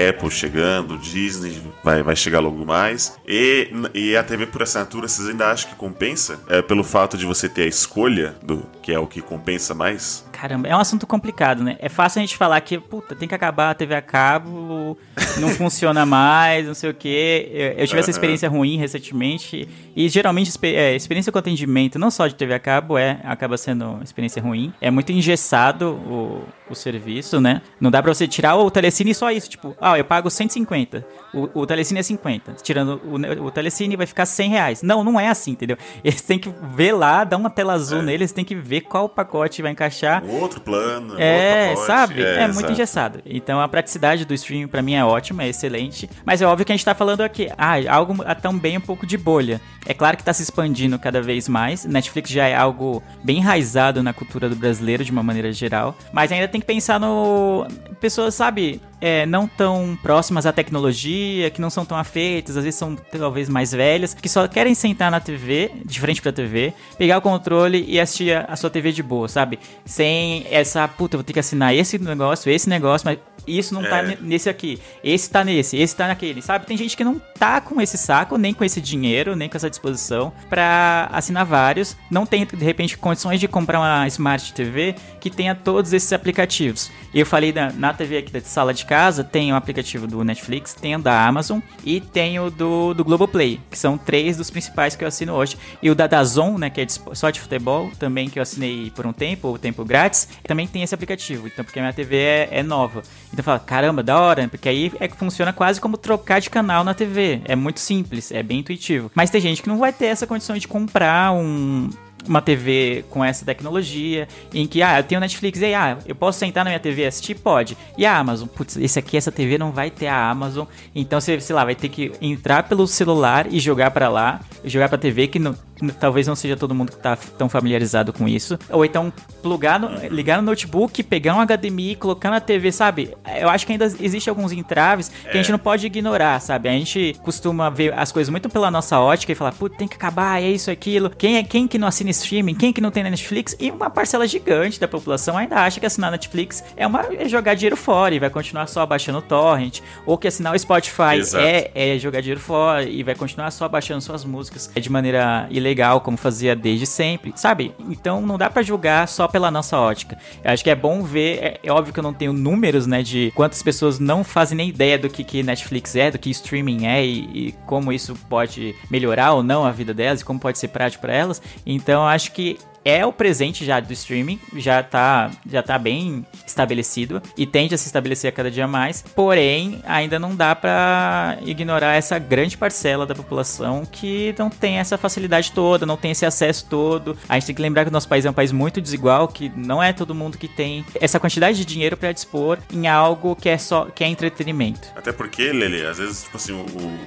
Apple 0.10 0.32
chegando, 0.32 0.97
Disney 0.97 1.62
vai, 1.84 2.01
vai 2.01 2.16
chegar 2.16 2.39
logo 2.39 2.66
mais, 2.66 3.16
e, 3.28 3.70
e 3.93 4.18
a 4.18 4.24
TV 4.24 4.47
por 4.47 4.64
assinatura, 4.64 5.07
vocês 5.07 5.30
ainda 5.30 5.51
acham 5.51 5.70
que 5.70 5.76
compensa? 5.76 6.39
É, 6.49 6.64
pelo 6.64 6.84
fato 6.84 7.16
de 7.16 7.28
você 7.28 7.47
ter 7.47 7.64
a 7.64 7.68
escolha, 7.68 8.36
do 8.41 8.66
que 8.82 8.91
é 8.91 8.97
o 8.97 9.05
que 9.05 9.22
compensa 9.22 9.76
mais? 9.76 10.26
Caramba, 10.39 10.69
é 10.69 10.75
um 10.75 10.79
assunto 10.79 11.05
complicado, 11.05 11.63
né? 11.63 11.75
É 11.79 11.89
fácil 11.89 12.19
a 12.19 12.21
gente 12.21 12.37
falar 12.37 12.61
que, 12.61 12.77
puta, 12.79 13.13
tem 13.13 13.27
que 13.27 13.35
acabar 13.35 13.71
a 13.71 13.73
TV 13.73 13.93
a 13.93 14.01
cabo, 14.01 14.97
não 15.37 15.49
funciona 15.49 16.05
mais, 16.05 16.65
não 16.65 16.73
sei 16.73 16.89
o 16.91 16.93
quê. 16.93 17.49
Eu, 17.51 17.67
eu 17.71 17.87
tive 17.87 17.99
essa 17.99 18.09
Aham. 18.09 18.15
experiência 18.15 18.47
ruim 18.49 18.77
recentemente. 18.77 19.67
E 19.93 20.07
geralmente, 20.07 20.51
é, 20.63 20.95
experiência 20.95 21.29
com 21.29 21.37
atendimento, 21.39 21.99
não 21.99 22.09
só 22.09 22.25
de 22.25 22.35
TV 22.35 22.53
a 22.53 22.59
cabo, 22.59 22.97
é, 22.97 23.19
acaba 23.25 23.57
sendo 23.57 23.99
experiência 24.01 24.41
ruim. 24.41 24.73
É 24.79 24.89
muito 24.89 25.11
engessado 25.11 25.91
o, 25.91 26.43
o 26.69 26.75
serviço, 26.75 27.41
né? 27.41 27.61
Não 27.81 27.91
dá 27.91 28.01
pra 28.01 28.13
você 28.13 28.25
tirar 28.25 28.55
o 28.55 28.71
telecine 28.71 29.13
só 29.13 29.29
isso. 29.31 29.49
Tipo, 29.49 29.75
ah, 29.81 29.97
eu 29.97 30.05
pago 30.05 30.29
150, 30.29 31.05
o, 31.33 31.49
o 31.61 31.67
telecine 31.67 31.99
é 31.99 32.03
50. 32.03 32.53
Tirando 32.63 33.01
o, 33.03 33.45
o 33.45 33.51
telecine 33.51 33.97
vai 33.97 34.05
ficar 34.07 34.25
100 34.25 34.49
reais. 34.49 34.81
Não, 34.83 35.03
não 35.03 35.19
é 35.19 35.27
assim, 35.27 35.51
entendeu? 35.51 35.77
Eles 36.01 36.21
têm 36.21 36.39
que 36.39 36.49
ver 36.75 36.93
lá, 36.93 37.25
dar 37.25 37.35
uma 37.35 37.49
tela 37.49 37.73
azul 37.73 37.99
É. 37.99 38.03
neles, 38.03 38.31
têm 38.31 38.45
que 38.45 38.55
ver 38.55 38.81
qual 38.81 39.09
pacote 39.09 39.61
vai 39.61 39.71
encaixar. 39.73 40.23
Um 40.30 40.39
outro 40.41 40.61
plano, 40.61 41.15
É, 41.19 41.69
outro 41.71 41.86
pacote, 41.86 41.88
sabe? 41.88 42.23
É, 42.23 42.41
muito 42.47 42.57
exato. 42.59 42.71
engessado. 42.71 43.21
Então 43.25 43.59
a 43.59 43.67
praticidade 43.67 44.25
do 44.25 44.34
streaming 44.34 44.67
pra 44.67 44.82
mim 44.82 44.93
é 44.93 45.03
ótima, 45.03 45.43
é 45.43 45.49
excelente. 45.49 46.09
Mas 46.25 46.41
é 46.41 46.45
óbvio 46.45 46.65
que 46.65 46.71
a 46.71 46.75
gente 46.75 46.86
tá 46.86 46.93
falando 46.95 47.21
aqui, 47.21 47.49
ah, 47.57 47.75
algo 47.89 48.15
também 48.41 48.77
um 48.77 48.82
pouco 48.82 49.05
de 49.05 49.17
bolha. 49.17 49.59
É 49.86 49.93
claro 49.93 50.15
que 50.17 50.23
tá 50.23 50.34
se 50.34 50.43
expandindo 50.43 50.99
cada 50.99 51.21
vez 51.21 51.47
mais. 51.47 51.86
Netflix 51.86 52.30
já 52.30 52.47
é 52.47 52.55
algo 52.55 53.01
bem 53.23 53.38
enraizado 53.38 54.03
na 54.03 54.13
cultura 54.13 54.47
do 54.49 54.55
brasileiro 54.55 55.03
de 55.03 55.11
uma 55.11 55.23
maneira 55.23 55.51
geral. 55.51 55.97
Mas 56.13 56.32
ainda 56.32 56.47
tem 56.47 56.61
que 56.61 56.67
pensar 56.67 56.99
no. 56.99 57.65
Pessoas, 58.00 58.34
sabe? 58.34 58.82
É, 59.02 59.26
não 59.26 59.47
tão 59.47 59.97
próximas 60.02 60.45
à 60.45 60.54
tecnologia, 60.54 61.50
que 61.50 61.60
não 61.60 61.70
são 61.70 61.86
tão 61.86 61.97
afeitas, 61.97 62.56
às 62.56 62.64
vezes 62.64 62.78
são 62.78 62.95
talvez 62.95 63.50
mais 63.50 63.72
velhas, 63.72 64.14
que 64.14 64.28
só 64.28 64.47
querem 64.47 64.74
sentar 64.74 65.10
na 65.12 65.20
TV, 65.20 65.72
de 65.86 66.00
frente 66.00 66.22
pra 66.22 66.32
TV, 66.32 66.74
pegar 66.97 67.18
o 67.18 67.22
controle 67.22 67.86
e 67.88 68.00
assistir 68.00 68.34
a, 68.34 68.45
a 68.45 68.56
sua 68.56 68.70
TV 68.70 68.91
de 68.91 69.04
boa, 69.04 69.28
sabe? 69.28 69.60
Sem 69.86 70.45
essa, 70.50 70.88
puta, 70.88 71.18
vou 71.18 71.24
ter 71.24 71.34
que 71.34 71.39
assinar 71.39 71.74
esse 71.76 71.97
negócio, 71.97 72.52
esse 72.52 72.70
negócio, 72.70 73.06
mas 73.06 73.20
isso 73.58 73.74
não 73.74 73.82
tá 73.84 74.00
É. 74.00 74.08
ne- 74.08 74.18
nesse 74.22 74.50
aqui, 74.50 74.80
esse 75.04 75.30
tá 75.30 75.43
nesse, 75.43 75.78
esse 75.78 75.95
tá 75.95 76.08
naquele, 76.08 76.41
sabe? 76.41 76.66
Tem 76.66 76.78
gente 76.78 76.95
que 76.95 77.04
não 77.04 77.20
tá 77.38 77.60
com 77.62 77.82
esse 77.82 77.97
saco, 77.97 78.38
nem 78.38 78.54
com 78.54 78.64
esse 78.64 78.80
dinheiro, 78.82 79.36
nem 79.36 79.50
com 79.50 79.58
essa 79.58 79.70
disposição 79.70 80.32
pra 80.50 81.10
assinar 81.12 81.45
vários, 81.45 81.95
não 82.12 82.26
tem 82.26 82.45
de 82.45 82.64
repente 82.64 82.97
condições 82.97 83.39
de 83.39 83.47
comprar 83.47 83.80
uma 83.80 84.08
Smart 84.08 84.54
TV 84.54 84.95
que 85.20 85.30
tenha 85.30 85.56
todos 85.56 85.93
esses 85.93 86.12
aplicativos. 86.14 86.91
Eu 87.14 87.26
falei 87.26 87.52
na, 87.52 87.72
na 87.72 87.93
TV 87.93 88.18
aqui 88.18 88.32
da 88.32 88.41
sala 88.41 88.74
de 88.74 88.86
casa, 88.86 89.24
tem 89.24 89.52
o 89.52 89.56
aplicativo 89.56 90.06
do 90.08 90.24
Netflix, 90.24 90.74
tem 90.74 90.95
o 90.95 91.00
da 91.00 91.26
Amazon 91.26 91.60
e 91.84 92.00
tem 92.00 92.39
o 92.39 92.50
do, 92.50 92.93
do 92.93 93.04
Globoplay, 93.04 93.60
que 93.70 93.78
são 93.78 93.97
três 93.97 94.38
dos 94.38 94.50
principais 94.50 94.95
que 94.95 95.04
eu 95.04 95.08
assino 95.08 95.34
hoje. 95.34 95.58
E 95.82 95.89
o 95.89 95.95
da 95.95 96.08
Dazon, 96.08 96.58
né, 96.58 96.70
que 96.70 96.82
é 96.82 96.88
só 97.14 97.30
de 97.30 97.39
futebol, 97.39 97.91
também 98.00 98.30
que 98.30 98.38
eu 98.39 98.43
assinei 98.43 98.91
por 98.95 99.06
um 99.06 99.14
tempo, 99.14 99.50
o 99.50 99.58
tempo 99.58 99.84
grátis, 99.86 100.28
também 100.43 100.68
tem 100.68 100.84
esse 100.84 100.93
aplicativo. 100.93 101.47
Então, 101.47 101.64
porque 101.66 101.80
a 101.80 101.82
minha 101.82 101.93
TV 101.93 102.16
é, 102.18 102.50
é 102.52 102.64
nova. 102.64 103.02
Então 103.34 103.38
fala, 103.43 103.59
caramba, 103.59 104.03
da 104.03 104.19
hora, 104.19 104.47
porque 104.47 104.69
aí 104.69 104.91
é 104.99 105.07
que 105.07 105.15
funciona 105.15 105.53
quase 105.53 105.79
como 105.79 105.97
trocar 105.97 106.39
de 106.39 106.49
canal 106.49 106.83
na 106.83 106.93
TV. 106.93 107.41
É 107.45 107.55
muito 107.55 107.79
simples, 107.79 108.31
é 108.31 108.41
bem 108.43 108.59
intuitivo. 108.59 109.11
Mas 109.13 109.29
tem 109.29 109.41
gente 109.41 109.61
que 109.61 109.69
não 109.69 109.77
vai 109.77 109.93
ter 109.93 110.05
essa 110.05 110.27
condição 110.27 110.57
de 110.57 110.67
comprar 110.67 111.31
um 111.31 111.89
uma 112.27 112.41
TV 112.41 113.05
com 113.09 113.23
essa 113.23 113.45
tecnologia, 113.45 114.27
em 114.53 114.67
que, 114.67 114.81
ah, 114.81 114.99
eu 114.99 115.03
tenho 115.03 115.21
Netflix, 115.21 115.61
e 115.61 115.65
aí, 115.65 115.73
ah, 115.73 115.97
eu 116.05 116.15
posso 116.15 116.39
sentar 116.39 116.63
na 116.63 116.71
minha 116.71 116.79
TV 116.79 117.03
e 117.03 117.05
assistir? 117.07 117.35
Pode. 117.35 117.77
E 117.97 118.05
a 118.05 118.17
Amazon? 118.17 118.47
Putz, 118.47 118.77
esse 118.77 118.99
aqui, 118.99 119.17
essa 119.17 119.31
TV 119.31 119.57
não 119.57 119.71
vai 119.71 119.89
ter 119.89 120.07
a 120.07 120.29
Amazon, 120.29 120.65
então 120.93 121.19
você, 121.19 121.39
sei 121.39 121.55
lá, 121.55 121.65
vai 121.65 121.75
ter 121.75 121.89
que 121.89 122.11
entrar 122.21 122.63
pelo 122.63 122.85
celular 122.87 123.47
e 123.51 123.59
jogar 123.59 123.91
pra 123.91 124.09
lá, 124.09 124.41
jogar 124.63 124.89
pra 124.89 124.97
TV, 124.97 125.27
que 125.27 125.39
não, 125.39 125.55
talvez 125.99 126.27
não 126.27 126.36
seja 126.36 126.55
todo 126.55 126.75
mundo 126.75 126.91
que 126.91 126.97
tá 126.97 127.17
tão 127.38 127.49
familiarizado 127.49 128.13
com 128.13 128.27
isso. 128.27 128.57
Ou 128.69 128.86
então, 128.86 129.11
plugar, 129.41 129.80
no, 129.80 129.89
ligar 130.07 130.38
no 130.38 130.43
notebook, 130.43 131.01
pegar 131.03 131.36
um 131.36 131.45
HDMI, 131.45 131.95
colocar 131.95 132.30
na 132.30 132.39
TV, 132.39 132.71
sabe? 132.71 133.15
Eu 133.39 133.49
acho 133.49 133.65
que 133.65 133.71
ainda 133.71 133.86
existe 133.99 134.30
alguns 134.30 134.51
entraves 134.51 135.09
que 135.09 135.30
a 135.30 135.38
gente 135.38 135.51
não 135.51 135.59
pode 135.59 135.86
ignorar, 135.86 136.39
sabe? 136.39 136.69
A 136.69 136.71
gente 136.71 137.15
costuma 137.23 137.69
ver 137.69 137.93
as 137.93 138.11
coisas 138.11 138.30
muito 138.30 138.49
pela 138.49 138.69
nossa 138.69 138.99
ótica 138.99 139.32
e 139.32 139.36
falar, 139.36 139.53
putz, 139.53 139.77
tem 139.77 139.88
que 139.88 139.95
acabar, 139.95 140.41
é 140.41 140.49
isso, 140.49 140.69
aquilo. 140.69 141.09
Quem 141.09 141.38
é 141.38 141.43
quem 141.43 141.67
que 141.67 141.77
não 141.77 141.88
assina 141.88 142.09
streaming? 142.09 142.55
Quem 142.55 142.73
que 142.73 142.82
não 142.82 142.91
tem 142.91 143.03
na 143.03 143.09
Netflix? 143.09 143.55
E 143.59 143.71
uma 143.71 143.89
parcela 143.89 144.27
gigante 144.27 144.80
da 144.80 144.88
população 144.88 145.38
ainda 145.38 145.57
acha 145.57 145.80
que 145.80 145.86
assinar 145.86 146.11
Netflix 146.11 146.63
é, 146.75 146.86
uma, 146.86 147.05
é 147.17 147.27
jogar 147.27 147.53
dinheiro 147.53 147.77
fora 147.77 148.13
e 148.13 148.19
vai 148.19 148.30
continuar 148.30 148.67
só 148.67 148.86
baixando 148.86 149.19
o 149.19 149.21
torrent. 149.21 149.80
Ou 150.05 150.17
que 150.17 150.27
assinar 150.27 150.53
o 150.53 150.59
Spotify 150.59 151.15
Exato. 151.17 151.43
é, 151.43 151.71
é 151.73 151.97
jogar 151.97 152.21
dinheiro 152.21 152.39
fora 152.39 152.84
e 152.84 153.03
vai 153.03 153.15
continuar 153.15 153.51
só 153.51 153.67
baixando 153.67 154.01
suas 154.01 154.23
músicas 154.25 154.69
de 154.75 154.89
maneira 154.89 155.47
ilegal, 155.49 155.68
como 156.01 156.17
fazia 156.17 156.55
desde 156.55 156.86
sempre, 156.86 157.34
sabe? 157.36 157.74
Então 157.89 158.22
não 158.22 158.38
dá 158.38 158.49
pra 158.49 158.61
julgar 158.61 159.07
só 159.07 159.28
pela 159.28 159.51
nossa 159.51 159.78
ótica. 159.78 160.17
Eu 160.43 160.51
acho 160.51 160.63
que 160.63 160.70
é 160.70 160.76
bom 160.76 161.03
ver, 161.03 161.39
é, 161.41 161.59
é 161.63 161.72
óbvio 161.72 161.93
que 161.93 161.99
eu 161.99 162.03
não 162.03 162.13
tenho 162.13 162.34
números, 162.34 162.88
né, 162.88 163.01
de 163.01 163.32
quantas 163.36 163.61
pessoas 163.61 163.99
não 163.99 164.24
fazem 164.24 164.57
nem 164.57 164.70
ideia 164.70 164.97
do 164.97 165.09
que, 165.09 165.24
que 165.24 165.43
Netflix 165.43 165.95
é, 165.95 166.11
do 166.11 166.20
que 166.20 166.30
streaming 166.30 166.86
é 166.86 167.05
e, 167.05 167.47
e 167.47 167.51
como 167.65 167.91
isso 167.91 168.15
pode 168.30 168.76
melhorar 168.89 169.34
ou 169.34 169.43
não 169.43 169.65
a 169.65 169.72
vida 169.72 169.93
delas 169.93 170.22
e 170.22 170.26
como 170.26 170.39
pode 170.39 170.57
ser 170.57 170.70
prático 170.70 171.01
pra 171.01 171.13
elas. 171.13 171.41
Então 171.65 172.07
acho 172.07 172.32
que 172.32 172.57
é 172.84 173.05
o 173.05 173.13
presente 173.13 173.65
já 173.65 173.80
do 173.80 173.91
streaming, 173.93 174.39
já 174.55 174.82
tá, 174.82 175.32
já 175.49 175.61
tá 175.61 175.77
bem 175.77 176.25
estabelecido 176.45 177.21
e 177.38 177.45
tende 177.45 177.75
a 177.75 177.77
se 177.77 177.88
estabelecer 177.88 178.30
a 178.30 178.32
cada 178.32 178.49
dia 178.49 178.67
mais. 178.67 179.01
Porém, 179.15 179.82
ainda 179.86 180.19
não 180.19 180.36
dá 180.36 180.55
pra 180.55 181.38
ignorar 181.45 181.95
essa 181.95 182.17
grande 182.17 182.57
parcela 182.57 183.05
da 183.05 183.15
população 183.15 183.86
que 183.86 184.34
não 184.38 184.49
tem 184.49 184.77
essa 184.77 184.97
facilidade 184.97 185.51
toda, 185.51 185.86
não 185.86 185.97
tem 185.97 186.11
esse 186.11 186.25
acesso 186.25 186.65
todo. 186.69 187.17
A 187.27 187.36
gente 187.36 187.47
tem 187.47 187.55
que 187.55 187.61
lembrar 187.61 187.84
que 187.84 187.89
o 187.89 187.93
nosso 187.93 188.07
país 188.07 188.25
é 188.25 188.30
um 188.30 188.34
país 188.34 188.51
muito 188.51 188.82
desigual, 188.82 189.27
que 189.27 189.51
não 189.55 189.82
é 189.82 189.93
todo 189.93 190.15
mundo 190.15 190.38
que 190.38 190.47
tem 190.47 190.86
essa 190.99 191.19
quantidade 191.19 191.57
de 191.57 191.65
dinheiro 191.65 191.97
pra 191.97 192.11
dispor 192.11 192.57
em 192.73 192.88
algo 192.88 193.36
que 193.36 193.49
é 193.49 193.57
só 193.57 193.86
que 193.86 194.03
é 194.03 194.07
entretenimento. 194.07 194.88
Até 194.95 195.11
porque, 195.11 195.51
Lele, 195.51 195.86
às 195.86 195.97
vezes, 195.97 196.23
tipo 196.23 196.38
assim, 196.38 196.53
o, 196.53 196.65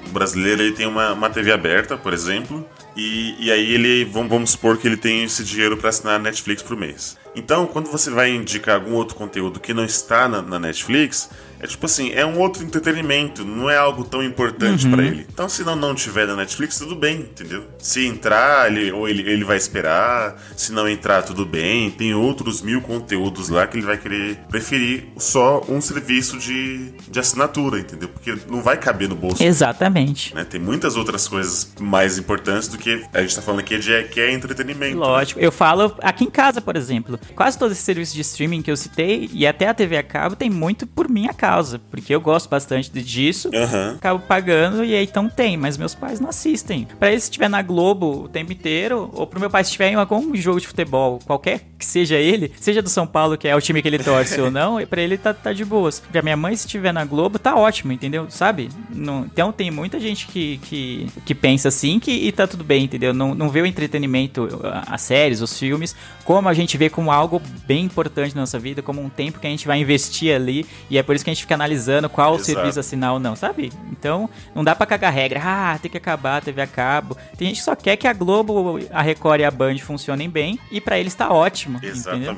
o 0.08 0.10
brasileiro 0.10 0.62
ele 0.62 0.72
tem 0.72 0.86
uma, 0.86 1.12
uma 1.12 1.30
TV 1.30 1.52
aberta, 1.52 1.96
por 1.96 2.12
exemplo, 2.12 2.66
e, 2.96 3.46
e 3.46 3.50
aí 3.50 3.72
ele, 3.72 4.04
vamos, 4.04 4.50
supor 4.50 4.76
que 4.76 4.86
ele 4.86 4.96
tem 4.96 5.24
esse 5.24 5.44
dinheiro 5.44 5.76
pra 5.76 5.88
assinar 5.88 6.16
a 6.16 6.18
Netflix 6.18 6.62
por 6.62 6.76
mês. 6.76 7.16
Então, 7.34 7.66
quando 7.66 7.90
você 7.90 8.10
vai 8.10 8.30
indicar 8.30 8.74
algum 8.74 8.92
outro 8.94 9.16
conteúdo 9.16 9.58
que 9.58 9.72
não 9.72 9.84
está 9.84 10.28
na, 10.28 10.42
na 10.42 10.58
Netflix, 10.58 11.30
é 11.62 11.66
tipo 11.66 11.86
assim, 11.86 12.10
é 12.12 12.26
um 12.26 12.38
outro 12.40 12.64
entretenimento, 12.64 13.44
não 13.44 13.70
é 13.70 13.76
algo 13.76 14.04
tão 14.04 14.22
importante 14.22 14.88
pra 14.88 15.02
ele. 15.04 15.26
Então, 15.32 15.48
se 15.48 15.62
não, 15.62 15.76
não 15.76 15.94
tiver 15.94 16.26
na 16.26 16.34
Netflix, 16.34 16.76
tudo 16.78 16.96
bem, 16.96 17.20
entendeu? 17.20 17.64
Se 17.78 18.04
entrar, 18.04 18.70
ele, 18.70 18.90
ou 18.90 19.08
ele, 19.08 19.22
ele 19.22 19.44
vai 19.44 19.56
esperar, 19.56 20.42
se 20.56 20.72
não 20.72 20.88
entrar, 20.88 21.22
tudo 21.22 21.46
bem. 21.46 21.90
Tem 21.90 22.14
outros 22.14 22.62
mil 22.62 22.80
conteúdos 22.82 23.48
lá 23.48 23.64
que 23.66 23.78
ele 23.78 23.86
vai 23.86 23.96
querer 23.96 24.38
preferir 24.50 25.04
só 25.16 25.64
um 25.68 25.80
serviço 25.80 26.36
de, 26.38 26.92
de 27.08 27.20
assinatura, 27.20 27.78
entendeu? 27.78 28.08
Porque 28.08 28.36
não 28.48 28.60
vai 28.60 28.76
caber 28.76 29.08
no 29.08 29.14
bolso 29.14 29.42
Exatamente. 29.42 30.34
né? 30.34 30.44
Tem 30.44 30.60
muitas 30.60 30.96
outras 30.96 31.28
coisas 31.28 31.72
mais 31.78 32.18
importantes 32.18 32.66
do 32.66 32.76
que 32.76 33.04
a 33.14 33.22
gente 33.22 33.36
tá 33.36 33.42
falando 33.42 33.60
aqui 33.60 33.78
de 33.78 34.02
que 34.04 34.20
é 34.20 34.32
entretenimento. 34.32 34.96
né? 34.96 35.00
Lógico. 35.00 35.38
Eu 35.38 35.52
falo 35.52 35.94
aqui 36.02 36.24
em 36.24 36.30
casa, 36.30 36.60
por 36.60 36.76
exemplo. 36.76 37.20
Quase 37.36 37.56
todos 37.56 37.72
esses 37.72 37.84
serviços 37.84 38.14
de 38.14 38.22
streaming 38.22 38.62
que 38.62 38.70
eu 38.70 38.76
citei, 38.76 39.30
e 39.32 39.46
até 39.46 39.68
a 39.68 39.74
TV 39.74 39.96
a 39.96 40.02
cabo, 40.02 40.34
tem 40.34 40.50
muito 40.50 40.86
por 40.86 41.08
minha 41.08 41.32
causa. 41.54 41.78
Porque 41.90 42.14
eu 42.14 42.20
gosto 42.20 42.48
bastante 42.48 42.90
de- 42.90 43.02
disso. 43.02 43.50
Aham. 43.54 43.94
Acabo 43.96 44.20
pagando 44.26 44.84
e 44.84 44.94
aí 44.94 45.04
então 45.04 45.28
tem, 45.28 45.56
mas 45.56 45.76
meus 45.76 45.94
pais 45.94 46.18
não 46.20 46.28
assistem. 46.30 46.86
Pra 46.98 47.10
eles, 47.10 47.24
se 47.24 47.30
estiver 47.30 47.48
na 47.48 47.62
Globo 47.62 48.24
o 48.24 48.28
tempo 48.28 48.52
inteiro, 48.52 49.10
ou 49.12 49.26
pro 49.26 49.40
meu 49.40 49.50
pai, 49.50 49.62
se 49.64 49.68
estiver 49.70 49.90
em 49.90 49.94
algum 49.94 50.34
jogo 50.36 50.60
de 50.60 50.66
futebol, 50.66 51.18
qualquer 51.26 51.60
que 51.78 51.84
seja 51.84 52.16
ele, 52.16 52.52
seja 52.60 52.80
do 52.80 52.88
São 52.88 53.06
Paulo, 53.06 53.36
que 53.36 53.48
é 53.48 53.54
o 53.56 53.60
time 53.60 53.82
que 53.82 53.88
ele 53.88 53.98
torce 53.98 54.40
ou 54.40 54.50
não, 54.50 54.78
pra 54.86 55.00
ele 55.02 55.18
tá, 55.18 55.34
tá 55.34 55.52
de 55.52 55.64
boas. 55.64 56.00
Pra 56.12 56.22
minha 56.22 56.36
mãe, 56.36 56.54
se 56.56 56.66
estiver 56.66 56.92
na 56.92 57.04
Globo, 57.04 57.38
tá 57.38 57.56
ótimo, 57.56 57.92
entendeu? 57.92 58.26
Sabe? 58.30 58.68
Não- 58.94 59.24
então 59.24 59.52
tem 59.52 59.70
muita 59.70 59.98
gente 60.00 60.26
que, 60.26 60.58
que, 60.58 61.06
que 61.24 61.34
pensa 61.34 61.68
assim 61.68 61.98
que, 61.98 62.10
e 62.10 62.32
tá 62.32 62.46
tudo 62.46 62.64
bem, 62.64 62.84
entendeu? 62.84 63.12
Não, 63.12 63.34
não 63.34 63.48
vê 63.48 63.60
o 63.60 63.66
entretenimento, 63.66 64.48
as 64.86 65.02
séries, 65.02 65.40
os 65.40 65.58
filmes, 65.58 65.94
como 66.24 66.48
a 66.48 66.54
gente 66.54 66.76
vê 66.76 66.88
como 66.88 67.10
algo 67.10 67.40
bem 67.66 67.84
importante 67.84 68.34
na 68.34 68.42
nossa 68.42 68.58
vida, 68.58 68.80
como 68.82 69.00
um 69.02 69.08
tempo 69.08 69.38
que 69.40 69.46
a 69.46 69.50
gente 69.50 69.66
vai 69.66 69.78
investir 69.80 70.34
ali, 70.34 70.64
e 70.88 70.96
é 70.98 71.02
por 71.02 71.14
isso 71.14 71.24
que 71.24 71.30
a 71.30 71.34
gente 71.34 71.41
fica 71.42 71.54
analisando 71.54 72.08
qual 72.08 72.34
Exato. 72.34 72.44
serviço 72.44 72.80
assinar 72.80 73.12
ou 73.12 73.18
não, 73.18 73.36
sabe? 73.36 73.72
Então, 73.90 74.28
não 74.54 74.64
dá 74.64 74.74
pra 74.74 74.86
cagar 74.86 75.12
regra. 75.12 75.40
Ah, 75.42 75.78
tem 75.80 75.90
que 75.90 75.96
acabar 75.96 76.38
a 76.38 76.40
TV 76.40 76.62
a 76.62 76.66
cabo. 76.66 77.16
Tem 77.36 77.48
gente 77.48 77.58
que 77.58 77.64
só 77.64 77.76
quer 77.76 77.96
que 77.96 78.06
a 78.06 78.12
Globo, 78.12 78.78
a 78.90 79.02
Record 79.02 79.40
e 79.40 79.44
a 79.44 79.50
Band 79.50 79.78
funcionem 79.78 80.28
bem, 80.28 80.58
e 80.70 80.80
pra 80.80 80.98
eles 80.98 81.14
tá 81.14 81.30
ótimo, 81.30 81.80
entendeu? 81.82 82.36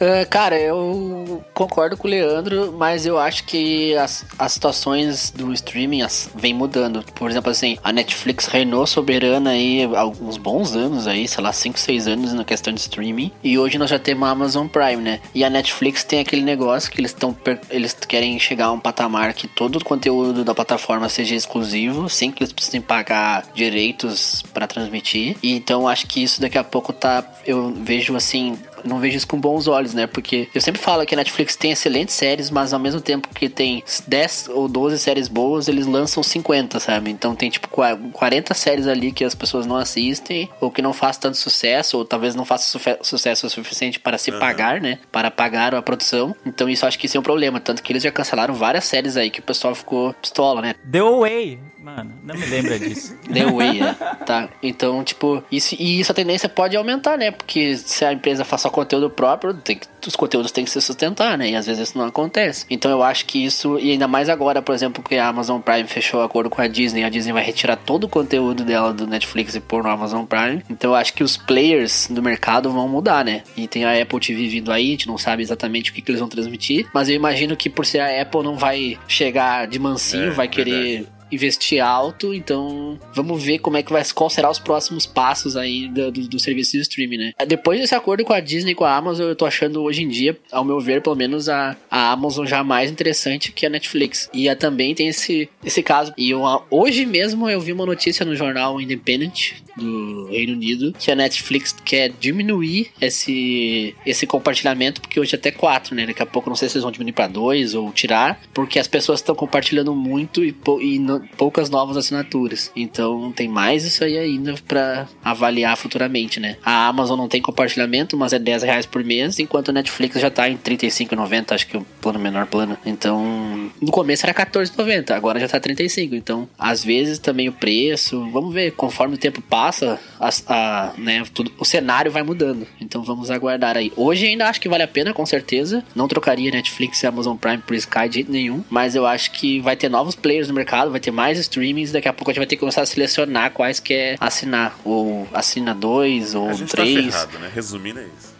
Ah, 0.00 0.24
cara, 0.26 0.58
eu 0.58 1.44
concordo 1.54 1.96
com 1.96 2.06
o 2.06 2.10
Leandro, 2.10 2.74
mas 2.76 3.06
eu 3.06 3.18
acho 3.18 3.44
que 3.44 3.94
as, 3.96 4.24
as 4.38 4.52
situações 4.52 5.30
do 5.30 5.52
streaming 5.52 6.02
as, 6.02 6.30
vem 6.34 6.54
mudando. 6.54 7.04
Por 7.14 7.30
exemplo, 7.30 7.50
assim, 7.50 7.78
a 7.82 7.92
Netflix 7.92 8.46
reinou 8.46 8.86
soberana 8.86 9.50
aí 9.50 9.84
há 9.94 10.00
alguns 10.00 10.36
bons 10.36 10.74
anos 10.74 11.06
aí, 11.06 11.26
sei 11.28 11.42
lá, 11.42 11.52
5, 11.52 11.78
6 11.78 12.08
anos 12.08 12.32
na 12.32 12.44
questão 12.44 12.72
de 12.72 12.80
streaming. 12.80 13.32
E 13.42 13.58
hoje 13.58 13.78
nós 13.78 13.90
já 13.90 13.98
temos 13.98 14.28
a 14.28 14.30
Amazon 14.30 14.66
Prime, 14.66 15.02
né? 15.02 15.20
E 15.34 15.44
a 15.44 15.50
Netflix 15.50 16.04
tem 16.04 16.20
aquele 16.20 16.42
negócio 16.42 16.90
que 16.90 17.00
eles 17.00 17.10
estão 17.10 17.36
eles 17.70 17.94
querem 17.94 18.38
chegar 18.38 18.66
a 18.66 18.72
um 18.72 18.80
patamar 18.80 19.32
que 19.34 19.46
todo 19.46 19.76
o 19.76 19.84
conteúdo 19.84 20.44
da 20.44 20.54
plataforma 20.54 21.08
seja 21.08 21.34
exclusivo, 21.34 22.08
sem 22.08 22.30
que 22.30 22.42
eles 22.42 22.52
precisem 22.52 22.80
pagar 22.80 23.44
direitos 23.54 24.42
para 24.52 24.66
transmitir. 24.66 25.36
E 25.42 25.52
então 25.54 25.86
acho 25.86 26.06
que 26.06 26.22
isso 26.22 26.40
daqui 26.40 26.58
a 26.58 26.64
pouco 26.64 26.92
tá 26.92 27.24
eu 27.46 27.72
vejo 27.74 28.16
assim 28.16 28.58
não 28.84 28.98
vejo 28.98 29.16
isso 29.16 29.26
com 29.26 29.38
bons 29.40 29.66
olhos, 29.68 29.94
né? 29.94 30.06
Porque 30.06 30.48
eu 30.54 30.60
sempre 30.60 30.80
falo 30.80 31.04
que 31.06 31.14
a 31.14 31.16
Netflix 31.18 31.56
tem 31.56 31.70
excelentes 31.72 32.14
séries, 32.14 32.50
mas 32.50 32.72
ao 32.72 32.78
mesmo 32.80 33.00
tempo 33.00 33.28
que 33.34 33.48
tem 33.48 33.82
10 34.06 34.48
ou 34.52 34.68
12 34.68 34.98
séries 34.98 35.28
boas, 35.28 35.68
eles 35.68 35.86
lançam 35.86 36.22
50, 36.22 36.78
sabe? 36.80 37.10
Então 37.10 37.34
tem 37.34 37.50
tipo 37.50 37.68
qua- 37.68 37.96
40 38.12 38.54
séries 38.54 38.86
ali 38.86 39.12
que 39.12 39.24
as 39.24 39.34
pessoas 39.34 39.66
não 39.66 39.76
assistem, 39.76 40.48
ou 40.60 40.70
que 40.70 40.82
não 40.82 40.92
faz 40.92 41.16
tanto 41.16 41.36
sucesso, 41.36 41.98
ou 41.98 42.04
talvez 42.04 42.34
não 42.34 42.44
faça 42.44 42.78
sucesso 43.02 43.46
o 43.46 43.50
suficiente 43.50 43.98
para 44.00 44.18
se 44.18 44.30
pagar, 44.32 44.80
né? 44.80 44.98
Para 45.10 45.30
pagar 45.30 45.74
a 45.74 45.82
produção. 45.82 46.34
Então 46.44 46.68
isso 46.68 46.84
eu 46.84 46.88
acho 46.88 46.98
que 46.98 47.06
isso 47.06 47.16
é 47.16 47.20
um 47.20 47.22
problema. 47.22 47.60
Tanto 47.60 47.82
que 47.82 47.92
eles 47.92 48.02
já 48.02 48.10
cancelaram 48.10 48.54
várias 48.54 48.84
séries 48.84 49.16
aí 49.16 49.30
que 49.30 49.40
o 49.40 49.42
pessoal 49.42 49.74
ficou 49.74 50.12
pistola, 50.14 50.60
né? 50.60 50.74
The 50.90 50.98
Away, 51.00 51.58
mano, 51.82 52.12
não 52.22 52.34
me 52.34 52.46
lembra 52.46 52.78
disso. 52.78 53.16
The 53.32 53.46
Way, 53.46 53.82
é. 53.82 53.94
Tá. 54.24 54.48
Então, 54.62 55.02
tipo, 55.02 55.42
isso, 55.50 55.74
e 55.78 56.00
isso 56.00 56.12
a 56.12 56.14
tendência 56.14 56.48
pode 56.48 56.76
aumentar, 56.76 57.18
né? 57.18 57.30
Porque 57.30 57.76
se 57.76 58.04
a 58.04 58.12
empresa 58.12 58.44
faz 58.44 58.62
só 58.62 58.70
conteúdo 58.70 59.10
próprio, 59.10 59.54
tem 59.54 59.76
que, 59.76 59.86
os 60.06 60.16
conteúdos 60.16 60.52
têm 60.52 60.64
que 60.64 60.70
se 60.70 60.80
sustentar, 60.80 61.36
né? 61.36 61.50
E 61.50 61.56
às 61.56 61.66
vezes 61.66 61.88
isso 61.88 61.98
não 61.98 62.06
acontece. 62.06 62.64
Então 62.70 62.90
eu 62.90 63.02
acho 63.02 63.26
que 63.26 63.44
isso, 63.44 63.78
e 63.78 63.90
ainda 63.92 64.06
mais 64.06 64.28
agora, 64.28 64.62
por 64.62 64.74
exemplo, 64.74 65.02
que 65.02 65.16
a 65.16 65.28
Amazon 65.28 65.60
Prime 65.60 65.86
fechou 65.88 66.20
o 66.20 66.24
acordo 66.24 66.48
com 66.48 66.60
a 66.60 66.68
Disney, 66.68 67.04
a 67.04 67.08
Disney 67.08 67.32
vai 67.32 67.42
retirar 67.42 67.76
todo 67.76 68.04
o 68.04 68.08
conteúdo 68.08 68.64
dela 68.64 68.92
do 68.92 69.06
Netflix 69.06 69.54
e 69.54 69.60
pôr 69.60 69.82
no 69.82 69.90
Amazon 69.90 70.24
Prime. 70.24 70.62
Então 70.70 70.90
eu 70.90 70.94
acho 70.94 71.12
que 71.12 71.24
os 71.24 71.36
players 71.36 72.08
do 72.10 72.22
mercado 72.22 72.70
vão 72.70 72.88
mudar, 72.88 73.24
né? 73.24 73.42
E 73.56 73.66
tem 73.66 73.84
a 73.84 74.00
Apple 74.00 74.20
TV 74.20 74.48
vindo 74.48 74.72
aí, 74.72 74.88
a 74.88 74.90
gente 74.92 75.08
não 75.08 75.18
sabe 75.18 75.42
exatamente 75.42 75.90
o 75.90 75.94
que, 75.94 76.00
que 76.00 76.10
eles 76.10 76.20
vão 76.20 76.28
transmitir, 76.28 76.86
mas 76.94 77.08
eu 77.08 77.14
imagino 77.14 77.56
que 77.56 77.68
por 77.68 77.84
ser 77.84 78.00
a 78.00 78.22
Apple 78.22 78.42
não 78.42 78.56
vai 78.56 78.98
chegar 79.08 79.66
de 79.66 79.78
mansinho, 79.78 80.28
É, 80.28 80.30
vai 80.30 80.48
querer 80.48 81.06
investir 81.32 81.82
alto, 81.84 82.32
então 82.34 82.98
vamos 83.14 83.42
ver 83.42 83.58
como 83.58 83.76
é 83.76 83.82
que 83.82 83.92
vai, 83.92 84.02
qual 84.14 84.28
será 84.30 84.50
os 84.50 84.58
próximos 84.58 85.06
passos 85.06 85.56
aí 85.56 85.88
do, 85.88 86.10
do, 86.12 86.28
do 86.28 86.38
serviço 86.38 86.72
de 86.72 86.78
streaming, 86.82 87.16
né? 87.16 87.32
Depois 87.46 87.80
desse 87.80 87.94
acordo 87.94 88.24
com 88.24 88.32
a 88.32 88.40
Disney 88.40 88.72
e 88.72 88.74
com 88.74 88.84
a 88.84 88.96
Amazon, 88.96 89.26
eu 89.28 89.36
tô 89.36 89.46
achando 89.46 89.82
hoje 89.82 90.02
em 90.02 90.08
dia, 90.08 90.36
ao 90.50 90.64
meu 90.64 90.80
ver, 90.80 91.02
pelo 91.02 91.16
menos 91.16 91.48
a, 91.48 91.76
a 91.90 92.12
Amazon 92.12 92.46
já 92.46 92.62
mais 92.62 92.90
interessante 92.90 93.52
que 93.52 93.64
a 93.66 93.70
Netflix. 93.70 94.28
E 94.32 94.48
a, 94.48 94.54
também 94.56 94.94
tem 94.94 95.08
esse, 95.08 95.48
esse 95.64 95.82
caso. 95.82 96.12
E 96.16 96.30
eu, 96.30 96.42
hoje 96.70 97.04
mesmo 97.06 97.48
eu 97.48 97.60
vi 97.60 97.72
uma 97.72 97.86
notícia 97.86 98.24
no 98.24 98.34
jornal 98.36 98.80
Independent 98.80 99.52
do 99.76 100.26
Reino 100.26 100.52
Unido 100.52 100.92
que 100.98 101.10
a 101.10 101.14
Netflix 101.14 101.74
quer 101.84 102.10
diminuir 102.20 102.90
esse, 103.00 103.94
esse 104.04 104.26
compartilhamento, 104.26 105.00
porque 105.00 105.18
hoje 105.18 105.34
é 105.34 105.38
até 105.38 105.50
4, 105.50 105.94
né? 105.94 106.06
Daqui 106.06 106.22
a 106.22 106.26
pouco 106.26 106.48
não 106.50 106.56
sei 106.56 106.68
se 106.68 106.76
eles 106.76 106.82
vão 106.82 106.92
diminuir 106.92 107.12
pra 107.12 107.26
2 107.26 107.74
ou 107.74 107.90
tirar, 107.92 108.40
porque 108.52 108.78
as 108.78 108.86
pessoas 108.88 109.20
estão 109.20 109.34
compartilhando 109.34 109.94
muito 109.94 110.44
e, 110.44 110.54
e 110.80 110.98
no- 110.98 111.21
poucas 111.36 111.70
novas 111.70 111.96
assinaturas. 111.96 112.70
Então 112.74 113.32
tem 113.32 113.48
mais 113.48 113.84
isso 113.84 114.04
aí 114.04 114.16
ainda 114.18 114.54
pra 114.66 115.06
avaliar 115.24 115.76
futuramente, 115.76 116.38
né? 116.40 116.56
A 116.64 116.86
Amazon 116.88 117.18
não 117.18 117.28
tem 117.28 117.40
compartilhamento, 117.42 118.16
mas 118.16 118.32
é 118.32 118.38
10 118.38 118.62
reais 118.62 118.86
por 118.86 119.02
mês, 119.04 119.38
enquanto 119.38 119.70
a 119.70 119.72
Netflix 119.72 120.20
já 120.20 120.30
tá 120.30 120.48
em 120.48 120.56
35,90, 120.56 121.52
acho 121.54 121.66
que 121.66 121.76
o 121.76 121.86
plano 122.00 122.18
menor 122.18 122.46
plano. 122.46 122.76
Então, 122.84 123.70
no 123.80 123.90
começo 123.90 124.24
era 124.26 124.34
14,90, 124.34 125.12
agora 125.14 125.38
já 125.40 125.48
tá 125.48 125.60
35. 125.60 126.14
Então, 126.14 126.48
às 126.58 126.84
vezes 126.84 127.18
também 127.18 127.48
o 127.48 127.52
preço, 127.52 128.28
vamos 128.30 128.52
ver, 128.52 128.72
conforme 128.72 129.14
o 129.14 129.18
tempo 129.18 129.40
passa, 129.42 129.98
as- 130.18 130.44
a, 130.48 130.92
né, 130.98 131.22
tudo, 131.32 131.52
o 131.58 131.64
cenário 131.64 132.10
vai 132.10 132.22
mudando. 132.22 132.66
Então 132.80 133.02
vamos 133.02 133.30
aguardar 133.30 133.76
aí. 133.76 133.92
Hoje 133.96 134.26
ainda 134.26 134.48
acho 134.48 134.60
que 134.60 134.68
vale 134.68 134.82
a 134.82 134.88
pena, 134.88 135.12
com 135.12 135.24
certeza. 135.24 135.84
Não 135.94 136.08
trocaria 136.08 136.50
Netflix 136.50 137.02
e 137.02 137.06
Amazon 137.06 137.36
Prime 137.36 137.58
por 137.58 137.74
Sky 137.76 138.08
de 138.08 138.14
jeito 138.16 138.32
nenhum, 138.32 138.62
mas 138.68 138.94
eu 138.94 139.06
acho 139.06 139.30
que 139.32 139.60
vai 139.60 139.76
ter 139.76 139.88
novos 139.88 140.14
players 140.14 140.48
no 140.48 140.54
mercado, 140.54 140.90
vai 140.90 141.00
ter 141.00 141.10
mais 141.12 141.38
streamings, 141.38 141.92
daqui 141.92 142.08
a 142.08 142.12
pouco 142.12 142.30
a 142.30 142.32
gente 142.32 142.40
vai 142.40 142.46
ter 142.46 142.56
que 142.56 142.60
começar 142.60 142.82
a 142.82 142.86
selecionar 142.86 143.50
quais 143.52 143.78
quer 143.78 144.16
assinar. 144.20 144.76
Ou 144.84 145.28
assina 145.32 145.74
dois, 145.74 146.34
ou 146.34 146.48
A 146.48 146.52
gente 146.54 146.70
três. 146.70 147.06
tá 147.06 147.12
ferrado, 147.12 147.38
né? 147.38 147.50
Resumindo, 147.54 148.00
é 148.00 148.04
isso. 148.04 148.32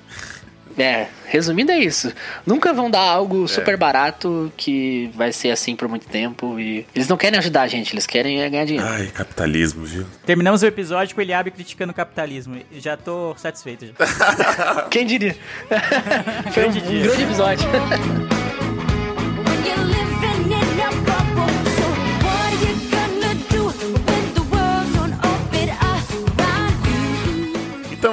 É, 0.78 1.08
resumindo 1.26 1.70
é 1.70 1.78
isso. 1.78 2.10
Nunca 2.46 2.72
vão 2.72 2.90
dar 2.90 3.04
É. 3.04 3.08
algo 3.10 3.46
super 3.46 3.76
barato 3.76 4.50
que 4.56 5.10
vai 5.14 5.30
ser 5.30 5.50
assim 5.50 5.76
por 5.76 5.86
muito 5.86 6.06
tempo. 6.06 6.58
E 6.58 6.86
eles 6.94 7.06
não 7.08 7.18
querem 7.18 7.38
ajudar 7.38 7.60
a 7.62 7.68
gente, 7.68 7.92
eles 7.92 8.06
querem 8.06 8.40
é 8.42 8.48
ganhar 8.48 8.64
dinheiro. 8.64 8.88
Ai, 8.88 9.08
capitalismo, 9.08 9.84
viu? 9.84 10.06
Terminamos 10.24 10.62
o 10.62 10.66
episódio 10.66 11.14
com 11.14 11.20
o 11.20 11.24
Eliabe 11.24 11.50
criticando 11.50 11.92
o 11.92 11.94
capitalismo. 11.94 12.56
Já 12.78 12.96
tô 12.96 13.34
satisfeito 13.36 13.84
já. 13.86 14.86
Quem 14.90 15.04
diria? 15.04 15.36
Foi 16.52 16.64
um, 16.64 16.68
um 16.70 17.02
grande 17.02 17.22
episódio. 17.22 17.68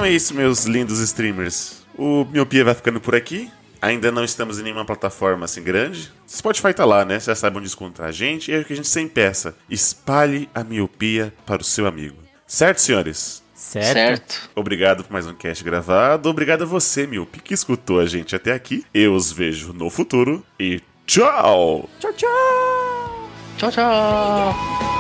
é 0.10 0.12
isso, 0.12 0.34
meus 0.34 0.66
lindos 0.66 1.00
streamers. 1.00 1.84
O 1.96 2.26
Miopia 2.26 2.64
vai 2.66 2.74
ficando 2.74 3.00
por 3.00 3.16
aqui. 3.16 3.52
Ainda 3.80 4.12
não 4.12 4.24
estamos 4.24 4.60
em 4.60 4.64
nenhuma 4.64 4.84
plataforma 4.84 5.46
assim 5.46 5.64
grande. 5.64 6.12
Spotify 6.28 6.74
tá 6.74 6.84
lá, 6.84 7.06
né? 7.06 7.14
Vocês 7.14 7.26
já 7.26 7.36
sabem 7.36 7.60
onde 7.60 7.72
encontrar 7.72 8.08
a 8.08 8.12
gente. 8.12 8.50
E 8.50 8.56
é 8.56 8.60
o 8.60 8.66
que 8.66 8.74
a 8.74 8.76
gente 8.76 8.88
sempre 8.88 9.14
peça. 9.14 9.56
Espalhe 9.70 10.50
a 10.54 10.64
miopia 10.64 11.32
para 11.46 11.62
o 11.62 11.66
seu 11.66 11.86
amigo. 11.86 12.18
Certo, 12.48 12.80
senhores? 12.80 13.44
Certo? 13.54 13.94
Certo. 13.94 14.50
Obrigado 14.56 15.04
por 15.04 15.14
mais 15.14 15.28
um 15.28 15.36
cast 15.36 15.64
gravado. 15.64 16.28
Obrigado 16.28 16.64
a 16.64 16.66
você, 16.66 17.06
Milpe, 17.06 17.40
que 17.40 17.54
escutou 17.54 18.00
a 18.00 18.08
gente 18.08 18.36
até 18.36 18.52
aqui. 18.52 18.84
Eu 18.92 19.14
os 19.14 19.32
vejo 19.32 19.74
no 19.74 19.90
futuro 19.92 20.44
e 20.60 20.82
tchau! 21.06 21.88
Tchau, 22.00 22.14
tchau! 22.14 23.30
Tchau, 23.58 23.72
tchau. 23.72 24.99